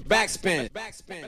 Backspin. 0.00 0.68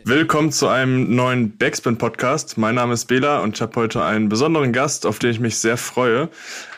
Willkommen 0.04 0.52
zu 0.52 0.68
einem 0.68 1.14
neuen 1.14 1.56
Backspin-Podcast. 1.56 2.58
Mein 2.58 2.74
Name 2.74 2.94
ist 2.94 3.06
Bela 3.06 3.40
und 3.40 3.56
ich 3.56 3.62
habe 3.62 3.74
heute 3.76 4.04
einen 4.04 4.28
besonderen 4.28 4.72
Gast, 4.72 5.06
auf 5.06 5.18
den 5.18 5.30
ich 5.30 5.40
mich 5.40 5.56
sehr 5.56 5.78
freue. 5.78 6.28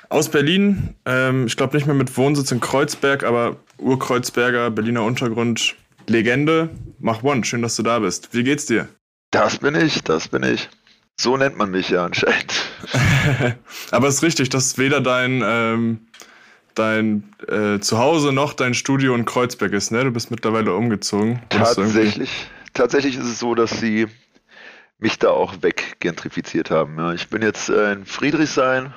Aus 0.09 0.29
Berlin, 0.29 0.95
ähm, 1.05 1.47
ich 1.47 1.57
glaube 1.57 1.77
nicht 1.77 1.87
mehr 1.87 1.97
mit 1.97 2.17
Wohnsitz 2.17 2.53
in 2.53 2.61
Kreuzberg, 2.61 3.25
aber 3.25 3.57
Urkreuzberger, 3.79 4.71
Berliner 4.71 5.03
Untergrund, 5.03 5.75
Legende. 6.07 6.71
Mach 7.01 7.25
One, 7.25 7.45
schön, 7.45 7.63
dass 7.63 7.75
du 7.75 7.83
da 7.83 7.99
bist. 7.99 8.29
Wie 8.33 8.45
geht's 8.45 8.67
dir? 8.67 8.89
Das 9.33 9.59
bin 9.59 9.75
ich, 9.75 10.05
das 10.05 10.29
bin 10.29 10.45
ich. 10.45 10.69
So 11.21 11.37
nennt 11.37 11.59
man 11.59 11.73
mich 11.73 11.91
ja 11.91 12.05
anscheinend. 12.05 12.55
aber 13.91 14.09
es 14.09 14.17
ist 14.17 14.23
richtig, 14.23 14.49
das 14.49 14.67
ist 14.67 14.79
weder 14.79 15.01
dein 15.01 15.43
ähm, 15.45 16.07
dein 16.75 17.33
äh, 17.49 17.81
Zuhause 17.81 18.33
noch 18.33 18.53
dein 18.53 18.75
Studio 18.75 19.15
in 19.15 19.25
Kreuzberg 19.25 19.73
ist, 19.73 19.91
ne? 19.91 20.05
Du 20.05 20.11
bist 20.11 20.31
mittlerweile 20.31 20.75
umgezogen. 20.75 21.41
Tatsächlich, 21.49 22.49
tatsächlich 22.75 23.17
ist 23.17 23.27
es 23.27 23.39
so, 23.39 23.55
dass 23.55 23.81
sie 23.81 24.07
mich 24.99 25.19
da 25.19 25.31
auch 25.31 25.55
weggentrifiziert 25.63 26.71
haben. 26.71 26.99
Ja. 26.99 27.13
Ich 27.13 27.29
bin 27.29 27.43
jetzt 27.43 27.69
äh, 27.69 27.93
in 27.93 28.05
Friedrichshain. 28.05 28.93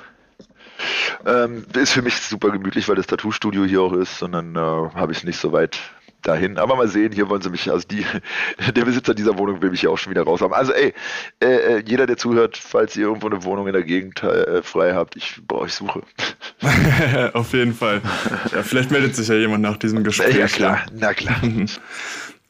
Ähm, 1.24 1.64
ist 1.74 1.92
für 1.92 2.02
mich 2.02 2.16
super 2.16 2.50
gemütlich, 2.50 2.88
weil 2.88 2.96
das 2.96 3.06
Tattoo-Studio 3.06 3.64
hier 3.64 3.80
auch 3.80 3.92
ist, 3.92 4.18
sondern 4.18 4.56
äh, 4.56 4.58
habe 4.58 5.12
ich 5.12 5.24
nicht 5.24 5.38
so 5.38 5.52
weit 5.52 5.78
dahin. 6.24 6.58
Aber 6.58 6.76
mal 6.76 6.88
sehen, 6.88 7.12
hier 7.12 7.28
wollen 7.28 7.42
sie 7.42 7.50
mich, 7.50 7.70
also 7.70 7.86
die, 7.86 8.04
der 8.74 8.84
Besitzer 8.84 9.14
dieser 9.14 9.38
Wohnung 9.38 9.62
will 9.62 9.70
mich 9.70 9.82
ja 9.82 9.90
auch 9.90 9.98
schon 9.98 10.10
wieder 10.10 10.22
raus 10.22 10.40
haben. 10.40 10.52
Also 10.52 10.72
ey, 10.72 10.92
äh, 11.40 11.46
äh, 11.46 11.82
jeder, 11.86 12.06
der 12.06 12.16
zuhört, 12.16 12.56
falls 12.56 12.96
ihr 12.96 13.04
irgendwo 13.04 13.28
eine 13.28 13.44
Wohnung 13.44 13.66
in 13.66 13.72
der 13.72 13.82
Gegend 13.82 14.22
äh, 14.22 14.62
frei 14.62 14.94
habt, 14.94 15.16
ich 15.16 15.40
brauche 15.46 15.62
euch 15.62 15.74
Suche. 15.74 16.02
Auf 17.34 17.52
jeden 17.52 17.74
Fall. 17.74 18.00
Ja, 18.52 18.62
vielleicht 18.62 18.90
meldet 18.90 19.14
sich 19.14 19.28
ja 19.28 19.34
jemand 19.34 19.62
nach 19.62 19.76
diesem 19.76 20.02
Gespräch. 20.02 20.36
Ja 20.36 20.46
klar, 20.46 20.86
na 20.92 21.14
klar. 21.14 21.40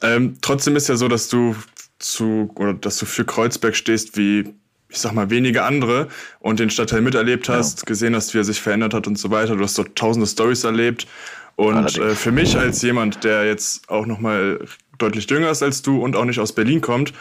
ähm, 0.02 0.36
trotzdem 0.40 0.76
ist 0.76 0.88
ja 0.88 0.96
so, 0.96 1.08
dass 1.08 1.28
du 1.28 1.56
zu 1.98 2.50
oder 2.56 2.74
dass 2.74 2.98
du 2.98 3.06
für 3.06 3.24
Kreuzberg 3.24 3.76
stehst 3.76 4.16
wie 4.16 4.54
ich 4.90 5.00
sag 5.00 5.12
mal, 5.12 5.28
wenige 5.28 5.64
andere 5.64 6.06
und 6.38 6.60
den 6.60 6.70
Stadtteil 6.70 7.00
miterlebt 7.00 7.48
hast, 7.48 7.80
ja. 7.80 7.84
gesehen 7.84 8.14
hast, 8.14 8.32
wie 8.32 8.38
er 8.38 8.44
sich 8.44 8.60
verändert 8.60 8.94
hat 8.94 9.08
und 9.08 9.18
so 9.18 9.30
weiter. 9.32 9.56
Du 9.56 9.64
hast 9.64 9.76
dort 9.76 9.96
tausende 9.96 10.26
Stories 10.26 10.62
erlebt 10.62 11.08
und 11.56 11.98
äh, 11.98 12.14
für 12.14 12.32
mich 12.32 12.56
als 12.56 12.82
jemand, 12.82 13.24
der 13.24 13.46
jetzt 13.46 13.88
auch 13.88 14.06
nochmal 14.06 14.60
deutlich 14.98 15.28
jünger 15.28 15.50
ist 15.50 15.62
als 15.62 15.82
du 15.82 16.02
und 16.02 16.16
auch 16.16 16.24
nicht 16.24 16.40
aus 16.40 16.52
Berlin 16.52 16.80
kommt, 16.80 17.12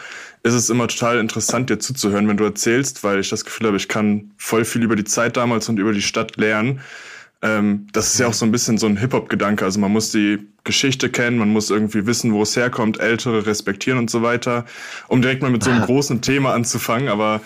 ist 0.42 0.54
es 0.54 0.70
immer 0.70 0.88
total 0.88 1.18
interessant, 1.18 1.70
dir 1.70 1.78
zuzuhören, 1.78 2.28
wenn 2.28 2.36
du 2.36 2.44
erzählst, 2.44 3.02
weil 3.04 3.20
ich 3.20 3.30
das 3.30 3.44
Gefühl 3.44 3.68
habe, 3.68 3.76
ich 3.76 3.88
kann 3.88 4.32
voll 4.36 4.64
viel 4.64 4.82
über 4.82 4.96
die 4.96 5.04
Zeit 5.04 5.36
damals 5.36 5.68
und 5.68 5.78
über 5.78 5.92
die 5.92 6.02
Stadt 6.02 6.36
lernen. 6.36 6.80
Ähm, 7.42 7.86
das 7.92 8.12
ist 8.12 8.20
ja 8.20 8.26
auch 8.26 8.34
so 8.34 8.44
ein 8.44 8.52
bisschen 8.52 8.78
so 8.78 8.86
ein 8.86 8.96
Hip-Hop-Gedanke. 8.96 9.64
Also 9.64 9.78
man 9.80 9.92
muss 9.92 10.10
die 10.10 10.38
Geschichte 10.64 11.10
kennen, 11.10 11.38
man 11.38 11.50
muss 11.50 11.70
irgendwie 11.70 12.06
wissen, 12.06 12.32
wo 12.32 12.42
es 12.42 12.56
herkommt, 12.56 13.00
Ältere 13.00 13.46
respektieren 13.46 13.98
und 13.98 14.10
so 14.10 14.22
weiter, 14.22 14.64
um 15.08 15.22
direkt 15.22 15.42
mal 15.42 15.50
mit 15.50 15.62
so 15.62 15.70
einem 15.70 15.82
großen 15.86 16.22
Thema 16.22 16.54
anzufangen. 16.54 17.08
Aber 17.08 17.40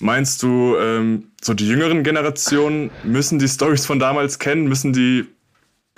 meinst 0.00 0.42
du, 0.42 0.76
ähm, 0.76 1.30
so 1.40 1.54
die 1.54 1.66
jüngeren 1.68 2.02
Generationen 2.02 2.90
müssen 3.04 3.38
die 3.38 3.48
Stories 3.48 3.86
von 3.86 3.98
damals 3.98 4.38
kennen, 4.38 4.68
müssen 4.68 4.92
die 4.92 5.26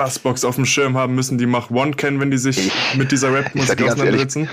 Bassbox 0.00 0.46
auf 0.46 0.54
dem 0.54 0.64
Schirm 0.64 0.96
haben 0.96 1.14
müssen, 1.14 1.36
die 1.36 1.44
Mach 1.44 1.70
One 1.70 1.90
kennen, 1.90 2.20
wenn 2.20 2.30
die 2.30 2.38
sich 2.38 2.68
ich, 2.68 2.94
mit 2.96 3.12
dieser 3.12 3.34
Rap-Musik 3.34 3.82
auseinandersetzen? 3.82 4.48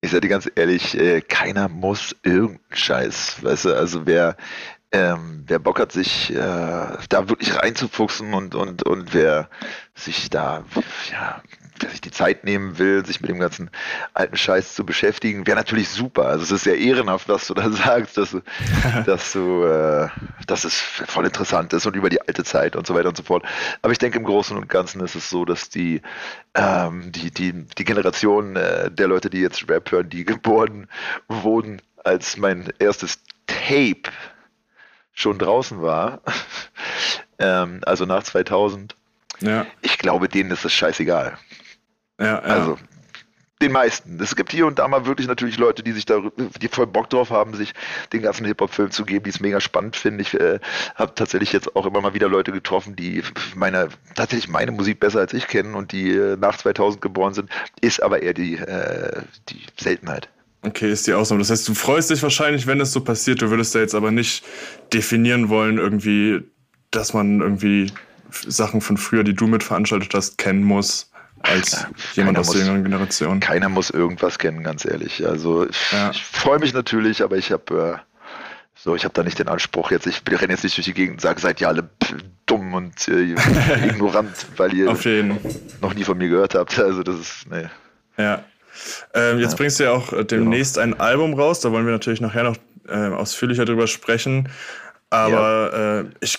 ich 0.00 0.10
sage 0.10 0.22
dir 0.22 0.28
ganz 0.28 0.50
ehrlich, 0.54 0.98
äh, 0.98 1.20
keiner 1.20 1.68
muss 1.68 2.16
irgendeinen 2.22 2.60
Scheiß, 2.70 3.42
weißt 3.42 3.66
du, 3.66 3.74
also 3.76 4.06
wer, 4.06 4.38
ähm, 4.92 5.44
wer 5.46 5.58
Bock 5.58 5.78
hat, 5.78 5.92
sich 5.92 6.30
äh, 6.30 6.36
da 6.36 7.28
wirklich 7.28 7.54
reinzufuchsen 7.54 8.32
und, 8.32 8.54
und, 8.54 8.82
und 8.84 9.12
wer 9.12 9.50
sich 9.94 10.30
da 10.30 10.64
ja, 11.12 11.42
wer 11.80 11.90
sich 11.90 12.00
die 12.00 12.10
Zeit 12.10 12.44
nehmen 12.44 12.78
will, 12.78 13.04
sich 13.04 13.20
mit 13.20 13.30
dem 13.30 13.38
ganzen 13.38 13.70
alten 14.14 14.36
Scheiß 14.36 14.74
zu 14.74 14.84
beschäftigen, 14.84 15.46
wäre 15.46 15.56
natürlich 15.56 15.88
super. 15.88 16.26
Also 16.26 16.44
es 16.44 16.50
ist 16.50 16.64
sehr 16.64 16.78
ehrenhaft, 16.78 17.28
was 17.28 17.46
du 17.46 17.54
da 17.54 17.70
sagst, 17.70 18.16
dass 18.16 18.30
du, 18.30 18.40
dass 19.06 19.32
du, 19.32 19.64
äh, 19.64 20.08
dass 20.46 20.64
es 20.64 20.74
voll 20.74 21.26
interessant 21.26 21.72
ist 21.72 21.86
und 21.86 21.96
über 21.96 22.10
die 22.10 22.20
alte 22.20 22.44
Zeit 22.44 22.76
und 22.76 22.86
so 22.86 22.94
weiter 22.94 23.08
und 23.08 23.16
so 23.16 23.22
fort. 23.22 23.44
Aber 23.82 23.92
ich 23.92 23.98
denke 23.98 24.18
im 24.18 24.24
Großen 24.24 24.56
und 24.56 24.68
Ganzen 24.68 25.00
ist 25.00 25.14
es 25.14 25.30
so, 25.30 25.44
dass 25.44 25.68
die, 25.68 26.02
ähm, 26.54 27.12
die, 27.12 27.30
die, 27.30 27.52
die 27.52 27.84
Generation 27.84 28.56
äh, 28.56 28.90
der 28.90 29.08
Leute, 29.08 29.30
die 29.30 29.40
jetzt 29.40 29.68
Rap 29.68 29.90
hören, 29.90 30.08
die 30.08 30.24
geboren 30.36 30.88
wurden, 31.28 31.82
als 32.04 32.36
mein 32.36 32.72
erstes 32.78 33.18
Tape 33.46 34.10
schon 35.12 35.38
draußen 35.38 35.80
war, 35.80 36.20
ähm, 37.38 37.80
also 37.84 38.04
nach 38.04 38.22
2000, 38.22 38.94
ja. 39.40 39.66
Ich 39.82 39.98
glaube, 39.98 40.28
denen 40.28 40.50
ist 40.50 40.64
es 40.64 40.72
scheißegal. 40.72 41.38
Ja, 42.18 42.26
ja. 42.26 42.38
Also 42.40 42.78
den 43.62 43.72
meisten. 43.72 44.20
Es 44.20 44.36
gibt 44.36 44.52
hier 44.52 44.66
und 44.66 44.78
da 44.78 44.86
mal 44.86 45.06
wirklich 45.06 45.26
natürlich 45.26 45.56
Leute, 45.56 45.82
die 45.82 45.92
sich 45.92 46.04
da, 46.04 46.20
die 46.60 46.68
voll 46.68 46.86
Bock 46.86 47.08
drauf 47.08 47.30
haben, 47.30 47.54
sich 47.54 47.72
den 48.12 48.22
ganzen 48.22 48.44
Hip-Hop-Film 48.44 48.90
zu 48.90 49.04
geben, 49.04 49.24
die 49.24 49.30
es 49.30 49.40
mega 49.40 49.60
spannend 49.60 49.96
finden. 49.96 50.20
Ich 50.20 50.34
äh, 50.34 50.58
habe 50.94 51.14
tatsächlich 51.14 51.52
jetzt 51.52 51.74
auch 51.74 51.86
immer 51.86 52.02
mal 52.02 52.12
wieder 52.12 52.28
Leute 52.28 52.52
getroffen, 52.52 52.96
die 52.96 53.22
meine, 53.54 53.88
tatsächlich 54.14 54.48
meine 54.48 54.72
Musik 54.72 55.00
besser 55.00 55.20
als 55.20 55.32
ich 55.32 55.46
kennen 55.48 55.74
und 55.74 55.92
die 55.92 56.10
äh, 56.10 56.36
nach 56.36 56.58
2000 56.58 57.00
geboren 57.00 57.32
sind, 57.32 57.50
ist 57.80 58.02
aber 58.02 58.22
eher 58.22 58.34
die, 58.34 58.56
äh, 58.56 59.22
die 59.48 59.62
Seltenheit. 59.80 60.28
Okay, 60.62 60.90
ist 60.90 61.06
die 61.06 61.14
Ausnahme. 61.14 61.40
Das 61.40 61.50
heißt, 61.50 61.66
du 61.68 61.74
freust 61.74 62.10
dich 62.10 62.22
wahrscheinlich, 62.22 62.66
wenn 62.66 62.80
es 62.80 62.92
so 62.92 63.00
passiert. 63.00 63.40
Du 63.40 63.50
würdest 63.50 63.74
da 63.74 63.78
jetzt 63.78 63.94
aber 63.94 64.10
nicht 64.10 64.44
definieren 64.92 65.48
wollen, 65.48 65.78
irgendwie, 65.78 66.42
dass 66.90 67.14
man 67.14 67.40
irgendwie 67.40 67.90
Sachen 68.30 68.80
von 68.82 68.98
früher, 68.98 69.24
die 69.24 69.34
du 69.34 69.46
mit 69.46 69.62
veranstaltet 69.62 70.12
hast, 70.12 70.36
kennen 70.36 70.62
muss 70.62 71.10
als 71.42 71.86
jemand 72.14 72.38
aus 72.38 72.50
der 72.50 72.62
jüngeren 72.62 72.84
Generation. 72.84 73.40
Keiner 73.40 73.68
muss 73.68 73.90
irgendwas 73.90 74.38
kennen, 74.38 74.62
ganz 74.62 74.84
ehrlich. 74.84 75.26
Also 75.26 75.68
ich, 75.68 75.92
ja. 75.92 76.10
ich 76.10 76.22
freue 76.22 76.58
mich 76.58 76.72
natürlich, 76.72 77.22
aber 77.22 77.36
ich 77.36 77.52
habe 77.52 78.00
äh, 78.00 78.16
so, 78.74 78.94
ich 78.94 79.04
habe 79.04 79.14
da 79.14 79.22
nicht 79.22 79.38
den 79.38 79.48
Anspruch 79.48 79.90
jetzt, 79.90 80.06
ich 80.06 80.22
renne 80.28 80.52
jetzt 80.52 80.64
nicht 80.64 80.76
durch 80.76 80.84
die 80.84 80.94
Gegend 80.94 81.14
und 81.14 81.20
sage, 81.20 81.40
seid 81.40 81.60
ihr 81.60 81.68
alle 81.68 81.88
dumm 82.46 82.74
und 82.74 83.08
äh, 83.08 83.34
ignorant, 83.86 84.46
weil 84.56 84.74
ihr 84.74 84.86
noch 85.80 85.94
nie 85.94 86.04
von 86.04 86.18
mir 86.18 86.28
gehört 86.28 86.54
habt. 86.54 86.78
Also 86.78 87.02
das 87.02 87.16
ist, 87.16 87.50
nee. 87.50 87.66
Ja. 88.16 88.44
Ähm, 89.14 89.38
jetzt 89.38 89.52
ja. 89.52 89.56
bringst 89.56 89.80
du 89.80 89.84
ja 89.84 89.92
auch 89.92 90.12
äh, 90.12 90.24
demnächst 90.24 90.76
genau. 90.76 90.94
ein 90.94 91.00
Album 91.00 91.34
raus, 91.34 91.60
da 91.60 91.72
wollen 91.72 91.86
wir 91.86 91.92
natürlich 91.92 92.20
nachher 92.20 92.44
noch 92.44 92.56
äh, 92.88 93.08
ausführlicher 93.08 93.64
drüber 93.64 93.86
sprechen. 93.86 94.48
Aber 95.10 95.70
ja. 95.72 96.00
äh, 96.00 96.04
ich 96.20 96.38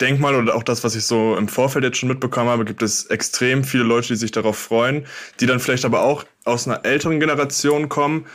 denke 0.00 0.20
mal, 0.20 0.34
oder 0.34 0.54
auch 0.54 0.62
das, 0.62 0.84
was 0.84 0.96
ich 0.96 1.04
so 1.04 1.36
im 1.36 1.48
Vorfeld 1.48 1.84
jetzt 1.84 1.98
schon 1.98 2.08
mitbekommen 2.08 2.48
habe, 2.48 2.64
gibt 2.64 2.82
es 2.82 3.06
extrem 3.06 3.64
viele 3.64 3.84
Leute, 3.84 4.08
die 4.08 4.16
sich 4.16 4.32
darauf 4.32 4.58
freuen, 4.58 5.06
die 5.40 5.46
dann 5.46 5.60
vielleicht 5.60 5.84
aber 5.84 6.02
auch 6.02 6.24
aus 6.44 6.66
einer 6.66 6.84
älteren 6.84 7.20
Generation 7.20 7.88
kommen. 7.88 8.26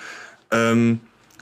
Ähm, 0.52 1.00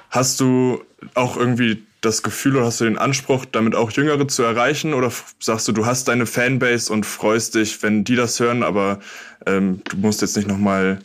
hast 0.09 0.39
du 0.39 0.83
auch 1.13 1.37
irgendwie 1.37 1.83
das 2.01 2.23
Gefühl 2.23 2.55
oder 2.55 2.65
hast 2.65 2.79
du 2.79 2.85
den 2.85 2.97
Anspruch, 2.97 3.45
damit 3.45 3.75
auch 3.75 3.91
Jüngere 3.91 4.27
zu 4.27 4.43
erreichen? 4.43 4.93
Oder 4.93 5.11
sagst 5.39 5.67
du, 5.67 5.71
du 5.71 5.85
hast 5.85 6.07
deine 6.07 6.25
Fanbase 6.25 6.91
und 6.91 7.05
freust 7.05 7.55
dich, 7.55 7.81
wenn 7.83 8.03
die 8.03 8.15
das 8.15 8.39
hören, 8.39 8.63
aber 8.63 8.99
ähm, 9.45 9.81
du 9.85 9.97
musst 9.97 10.21
jetzt 10.21 10.37
nicht 10.37 10.47
nochmal 10.47 10.99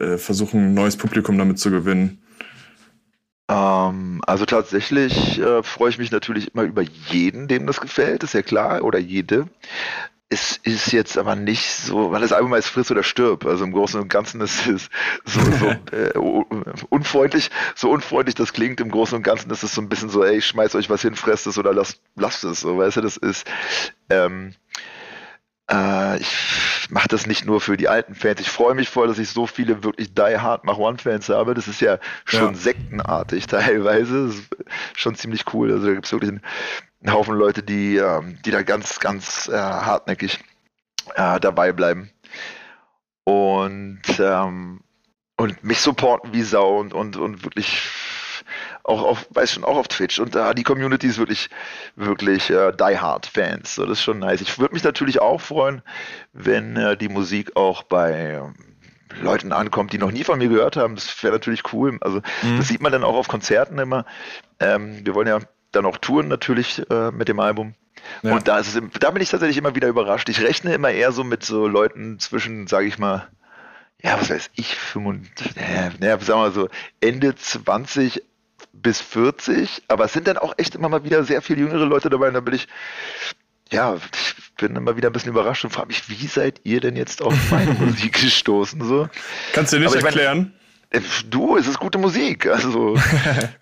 äh, 0.00 0.16
versuchen, 0.16 0.68
ein 0.68 0.74
neues 0.74 0.96
Publikum 0.96 1.38
damit 1.38 1.58
zu 1.58 1.70
gewinnen? 1.70 2.18
Ähm, 3.48 4.22
also 4.26 4.46
tatsächlich 4.46 5.38
äh, 5.38 5.62
freue 5.62 5.90
ich 5.90 5.98
mich 5.98 6.10
natürlich 6.10 6.54
immer 6.54 6.64
über 6.64 6.82
jeden, 6.82 7.48
dem 7.48 7.66
das 7.66 7.80
gefällt, 7.80 8.22
ist 8.22 8.34
ja 8.34 8.42
klar, 8.42 8.82
oder 8.82 8.98
jede. 8.98 9.48
Es 10.30 10.56
ist 10.56 10.92
jetzt 10.92 11.18
aber 11.18 11.36
nicht 11.36 11.70
so, 11.70 12.10
weil 12.10 12.22
das 12.22 12.32
Album 12.32 12.54
heißt 12.54 12.68
Friss 12.68 12.90
oder 12.90 13.02
Stirb. 13.02 13.44
Also 13.44 13.64
im 13.64 13.72
Großen 13.72 14.00
und 14.00 14.08
Ganzen 14.08 14.40
ist 14.40 14.66
es 14.66 14.88
so, 15.24 15.40
so 15.40 15.66
äh, 15.92 16.18
unfreundlich, 16.88 17.50
so 17.74 17.90
unfreundlich 17.90 18.34
das 18.34 18.52
klingt. 18.52 18.80
Im 18.80 18.90
Großen 18.90 19.16
und 19.16 19.22
Ganzen 19.22 19.50
ist 19.50 19.62
es 19.62 19.74
so 19.74 19.82
ein 19.82 19.88
bisschen 19.88 20.08
so, 20.08 20.24
ey, 20.24 20.40
schmeiß 20.40 20.74
euch 20.74 20.88
was 20.90 21.02
hin, 21.02 21.14
fresst 21.14 21.46
es 21.46 21.58
oder 21.58 21.74
lasst, 21.74 22.00
lasst 22.16 22.42
es. 22.44 22.60
So, 22.60 22.78
weißt 22.78 22.96
du, 22.96 23.00
das 23.02 23.18
ist, 23.18 23.46
ähm, 24.08 24.54
äh, 25.70 26.18
ich 26.18 26.26
mache 26.90 27.08
das 27.08 27.26
nicht 27.26 27.44
nur 27.44 27.60
für 27.60 27.76
die 27.76 27.88
alten 27.88 28.14
Fans. 28.14 28.40
Ich 28.40 28.50
freue 28.50 28.74
mich 28.74 28.88
voll, 28.88 29.08
dass 29.08 29.18
ich 29.18 29.30
so 29.30 29.46
viele 29.46 29.82
wirklich 29.84 30.14
Die 30.14 30.38
Hard 30.38 30.64
Mach 30.64 30.78
One 30.78 30.98
Fans 30.98 31.28
habe. 31.28 31.54
Das 31.54 31.68
ist 31.68 31.80
ja 31.80 31.98
schon 32.24 32.54
ja. 32.54 32.54
sektenartig 32.54 33.46
teilweise. 33.48 34.26
Das 34.26 34.34
ist 34.36 34.48
schon 34.94 35.14
ziemlich 35.14 35.52
cool. 35.52 35.72
Also 35.72 35.86
da 35.86 35.94
gibt 35.94 36.06
es 36.06 36.12
wirklich 36.12 36.30
einen, 36.30 36.42
einen, 37.02 37.14
Haufen 37.14 37.34
Leute, 37.36 37.62
die, 37.62 37.96
ähm, 37.96 38.38
die 38.44 38.50
da 38.50 38.62
ganz, 38.62 39.00
ganz 39.00 39.48
äh, 39.48 39.56
hartnäckig 39.56 40.40
äh, 41.14 41.40
dabei 41.40 41.72
bleiben. 41.72 42.10
Und, 43.24 44.02
ähm, 44.18 44.80
und 45.36 45.64
mich 45.64 45.80
supporten 45.80 46.32
wie 46.32 46.42
Sau 46.42 46.78
und, 46.78 46.94
und, 46.94 47.16
und 47.16 47.44
wirklich 47.44 47.88
auch 48.84 49.02
auf, 49.02 49.26
weiß 49.30 49.52
schon, 49.52 49.64
auch 49.64 49.76
auf 49.76 49.88
Twitch. 49.88 50.18
Und 50.20 50.34
da 50.34 50.50
äh, 50.50 50.54
die 50.54 50.62
Community 50.62 51.06
ist 51.06 51.18
wirklich, 51.18 51.48
wirklich 51.96 52.50
äh, 52.50 52.72
Die 52.72 52.98
Hard 52.98 53.26
Fans. 53.26 53.74
So, 53.74 53.86
das 53.86 53.98
ist 53.98 54.04
schon 54.04 54.18
nice. 54.18 54.40
Ich 54.40 54.58
würde 54.58 54.74
mich 54.74 54.84
natürlich 54.84 55.20
auch 55.20 55.40
freuen, 55.40 55.82
wenn 56.32 56.76
äh, 56.76 56.96
die 56.96 57.08
Musik 57.08 57.56
auch 57.56 57.82
bei 57.82 58.34
ähm, 58.34 58.54
Leuten 59.20 59.52
ankommt, 59.52 59.92
die 59.92 59.98
noch 59.98 60.10
nie 60.10 60.24
von 60.24 60.38
mir 60.38 60.48
gehört 60.48 60.76
haben. 60.76 60.94
Das 60.94 61.22
wäre 61.22 61.32
natürlich 61.32 61.72
cool. 61.72 61.98
Also 62.02 62.20
mhm. 62.42 62.58
das 62.58 62.68
sieht 62.68 62.82
man 62.82 62.92
dann 62.92 63.04
auch 63.04 63.14
auf 63.14 63.28
Konzerten 63.28 63.78
immer. 63.78 64.04
Ähm, 64.60 65.04
wir 65.04 65.14
wollen 65.14 65.28
ja 65.28 65.40
dann 65.72 65.86
auch 65.86 65.98
touren 65.98 66.28
natürlich 66.28 66.82
äh, 66.90 67.10
mit 67.10 67.28
dem 67.28 67.40
Album. 67.40 67.74
Ja. 68.22 68.34
Und 68.34 68.48
da, 68.48 68.58
ist 68.58 68.74
es, 68.74 68.82
da 69.00 69.10
bin 69.10 69.22
ich 69.22 69.30
tatsächlich 69.30 69.56
immer 69.56 69.74
wieder 69.74 69.88
überrascht. 69.88 70.28
Ich 70.28 70.42
rechne 70.42 70.74
immer 70.74 70.90
eher 70.90 71.10
so 71.12 71.24
mit 71.24 71.42
so 71.42 71.66
Leuten 71.66 72.18
zwischen, 72.18 72.66
sage 72.66 72.86
ich 72.86 72.98
mal, 72.98 73.28
ja, 74.02 74.20
was 74.20 74.28
weiß 74.28 74.50
ich, 74.54 74.76
25, 74.76 75.56
äh, 75.56 75.90
naja, 75.98 76.18
sagen 76.18 76.26
wir 76.28 76.36
mal 76.36 76.52
so, 76.52 76.68
Ende 77.00 77.34
20 77.34 78.22
bis 78.82 79.00
40, 79.00 79.84
aber 79.88 80.04
es 80.04 80.12
sind 80.12 80.26
dann 80.26 80.38
auch 80.38 80.54
echt 80.58 80.74
immer 80.74 80.88
mal 80.88 81.04
wieder 81.04 81.24
sehr 81.24 81.42
viel 81.42 81.58
jüngere 81.58 81.86
Leute 81.86 82.10
dabei 82.10 82.28
und 82.28 82.34
da 82.34 82.40
bin 82.40 82.54
ich, 82.54 82.68
ja, 83.70 83.96
ich 83.96 84.54
bin 84.56 84.76
immer 84.76 84.96
wieder 84.96 85.08
ein 85.08 85.12
bisschen 85.12 85.30
überrascht 85.30 85.64
und 85.64 85.70
frage 85.70 85.88
mich, 85.88 86.08
wie 86.08 86.26
seid 86.26 86.60
ihr 86.64 86.80
denn 86.80 86.96
jetzt 86.96 87.22
auf 87.22 87.34
meine 87.50 87.72
Musik 87.80 88.20
gestoßen? 88.20 88.82
So? 88.82 89.08
Kannst 89.52 89.72
du 89.72 89.78
dir 89.78 89.84
nicht 89.84 89.94
erklären? 89.94 90.54
Mein, 90.92 91.02
äh, 91.02 91.06
du, 91.30 91.56
es 91.56 91.66
ist 91.66 91.78
gute 91.78 91.98
Musik, 91.98 92.46
also, 92.46 92.96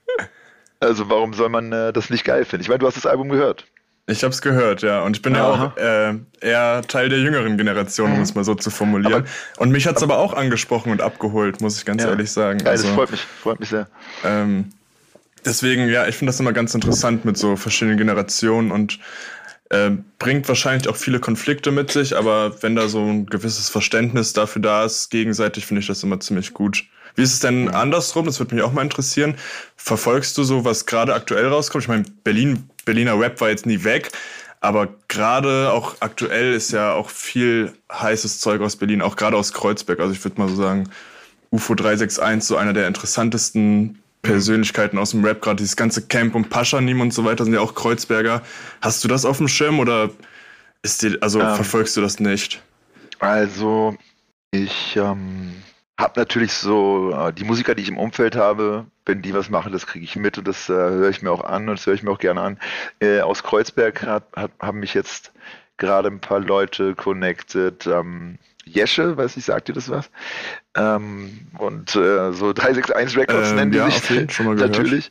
also 0.80 1.08
warum 1.08 1.34
soll 1.34 1.48
man 1.48 1.72
äh, 1.72 1.92
das 1.92 2.10
nicht 2.10 2.24
geil 2.24 2.44
finden? 2.44 2.62
Ich 2.62 2.68
meine, 2.68 2.80
du 2.80 2.86
hast 2.86 2.96
das 2.96 3.06
Album 3.06 3.28
gehört. 3.28 3.66
Ich 4.06 4.24
habe 4.24 4.32
es 4.32 4.42
gehört, 4.42 4.82
ja. 4.82 5.02
Und 5.02 5.16
ich 5.16 5.22
bin 5.22 5.36
Aha. 5.36 5.40
ja 5.40 5.46
auch 5.46 5.76
äh, 5.76 6.18
eher 6.40 6.82
Teil 6.82 7.08
der 7.08 7.20
jüngeren 7.20 7.56
Generation, 7.56 8.10
um 8.10 8.16
mhm. 8.16 8.22
es 8.22 8.34
mal 8.34 8.42
so 8.42 8.56
zu 8.56 8.70
formulieren. 8.70 9.22
Aber, 9.22 9.62
und 9.62 9.70
mich 9.70 9.86
hat 9.86 9.96
es 9.96 10.02
aber, 10.02 10.14
aber, 10.14 10.22
auch 10.24 10.34
angesprochen 10.34 10.90
und 10.90 11.00
abgeholt, 11.00 11.60
muss 11.60 11.78
ich 11.78 11.84
ganz 11.84 12.02
ja. 12.02 12.10
ehrlich 12.10 12.32
sagen. 12.32 12.58
Ja, 12.60 12.72
also, 12.72 12.88
das 12.88 12.94
freut 12.94 13.10
mich, 13.12 13.20
freut 13.20 13.60
mich 13.60 13.68
sehr. 13.68 13.86
Ähm, 14.24 14.72
deswegen, 15.44 15.88
ja, 15.88 16.06
ich 16.06 16.16
finde 16.16 16.30
das 16.30 16.40
immer 16.40 16.52
ganz 16.52 16.74
interessant 16.74 17.24
mit 17.24 17.36
so 17.36 17.56
verschiedenen 17.56 17.98
Generationen 17.98 18.70
und 18.70 18.98
äh, 19.70 19.90
bringt 20.18 20.48
wahrscheinlich 20.48 20.88
auch 20.88 20.96
viele 20.96 21.18
Konflikte 21.18 21.70
mit 21.70 21.90
sich, 21.90 22.16
aber 22.16 22.62
wenn 22.62 22.76
da 22.76 22.88
so 22.88 23.04
ein 23.04 23.26
gewisses 23.26 23.70
Verständnis 23.70 24.32
dafür 24.32 24.62
da 24.62 24.84
ist, 24.84 25.10
gegenseitig, 25.10 25.66
finde 25.66 25.80
ich 25.80 25.86
das 25.86 26.02
immer 26.02 26.20
ziemlich 26.20 26.52
gut. 26.52 26.84
Wie 27.14 27.22
ist 27.22 27.32
es 27.32 27.40
denn 27.40 27.68
andersrum? 27.68 28.26
Das 28.26 28.38
würde 28.38 28.54
mich 28.54 28.64
auch 28.64 28.72
mal 28.72 28.82
interessieren. 28.82 29.36
Verfolgst 29.76 30.36
du 30.38 30.44
so, 30.44 30.64
was 30.64 30.86
gerade 30.86 31.14
aktuell 31.14 31.46
rauskommt? 31.46 31.84
Ich 31.84 31.88
meine, 31.88 32.04
Berlin, 32.24 32.68
Berliner 32.84 33.18
Rap 33.18 33.40
war 33.40 33.50
jetzt 33.50 33.66
nie 33.66 33.84
weg, 33.84 34.10
aber 34.60 34.88
gerade 35.08 35.72
auch 35.72 35.96
aktuell 36.00 36.54
ist 36.54 36.72
ja 36.72 36.92
auch 36.92 37.10
viel 37.10 37.72
heißes 37.92 38.40
Zeug 38.40 38.60
aus 38.60 38.76
Berlin, 38.76 39.02
auch 39.02 39.16
gerade 39.16 39.36
aus 39.36 39.52
Kreuzberg. 39.52 40.00
Also 40.00 40.12
ich 40.12 40.22
würde 40.24 40.40
mal 40.40 40.48
so 40.48 40.56
sagen, 40.56 40.88
UFO 41.50 41.74
361, 41.74 42.46
so 42.46 42.56
einer 42.56 42.72
der 42.72 42.88
interessantesten 42.88 44.01
Persönlichkeiten 44.22 44.98
aus 44.98 45.10
dem 45.10 45.24
Rap, 45.24 45.42
gerade 45.42 45.56
dieses 45.56 45.76
ganze 45.76 46.06
Camp 46.06 46.34
und 46.34 46.48
Paschanim 46.48 47.00
und 47.00 47.12
so 47.12 47.24
weiter 47.24 47.44
sind 47.44 47.54
ja 47.54 47.60
auch 47.60 47.74
Kreuzberger. 47.74 48.42
Hast 48.80 49.02
du 49.02 49.08
das 49.08 49.24
auf 49.24 49.38
dem 49.38 49.48
Schirm 49.48 49.80
oder 49.80 50.10
ist 50.82 51.02
die, 51.02 51.20
also 51.20 51.40
ähm, 51.40 51.54
verfolgst 51.54 51.96
du 51.96 52.00
das 52.00 52.20
nicht? 52.20 52.62
Also 53.18 53.96
ich 54.52 54.96
ähm, 54.96 55.52
habe 55.98 56.20
natürlich 56.20 56.52
so 56.52 57.12
äh, 57.12 57.32
die 57.32 57.44
Musiker, 57.44 57.74
die 57.74 57.82
ich 57.82 57.88
im 57.88 57.98
Umfeld 57.98 58.36
habe, 58.36 58.86
wenn 59.06 59.22
die 59.22 59.34
was 59.34 59.50
machen, 59.50 59.72
das 59.72 59.86
kriege 59.86 60.04
ich 60.04 60.16
mit 60.16 60.38
und 60.38 60.46
das 60.46 60.68
äh, 60.68 60.72
höre 60.72 61.10
ich 61.10 61.22
mir 61.22 61.30
auch 61.30 61.44
an 61.44 61.68
und 61.68 61.78
das 61.78 61.86
höre 61.86 61.94
ich 61.94 62.02
mir 62.02 62.10
auch 62.12 62.18
gerne 62.18 62.40
an. 62.40 62.58
Äh, 63.00 63.20
aus 63.20 63.42
Kreuzberg 63.42 64.02
hat, 64.02 64.24
hat, 64.36 64.52
haben 64.60 64.80
mich 64.80 64.94
jetzt 64.94 65.32
gerade 65.78 66.08
ein 66.08 66.20
paar 66.20 66.40
Leute 66.40 66.94
connected. 66.94 67.86
Ähm, 67.86 68.38
Jesche, 68.64 69.16
weiß 69.16 69.36
ich, 69.36 69.44
sagt 69.44 69.68
dir 69.68 69.72
das 69.72 69.90
was? 69.90 70.10
Ähm, 70.74 71.48
und 71.58 71.94
äh, 71.96 72.32
so 72.32 72.52
361 72.52 73.16
Records 73.18 73.50
ähm, 73.50 73.56
nennen 73.56 73.72
die 73.72 73.78
ja, 73.78 73.90
sich 73.90 74.32
schon 74.32 74.46
mal 74.46 74.54
natürlich. 74.54 75.10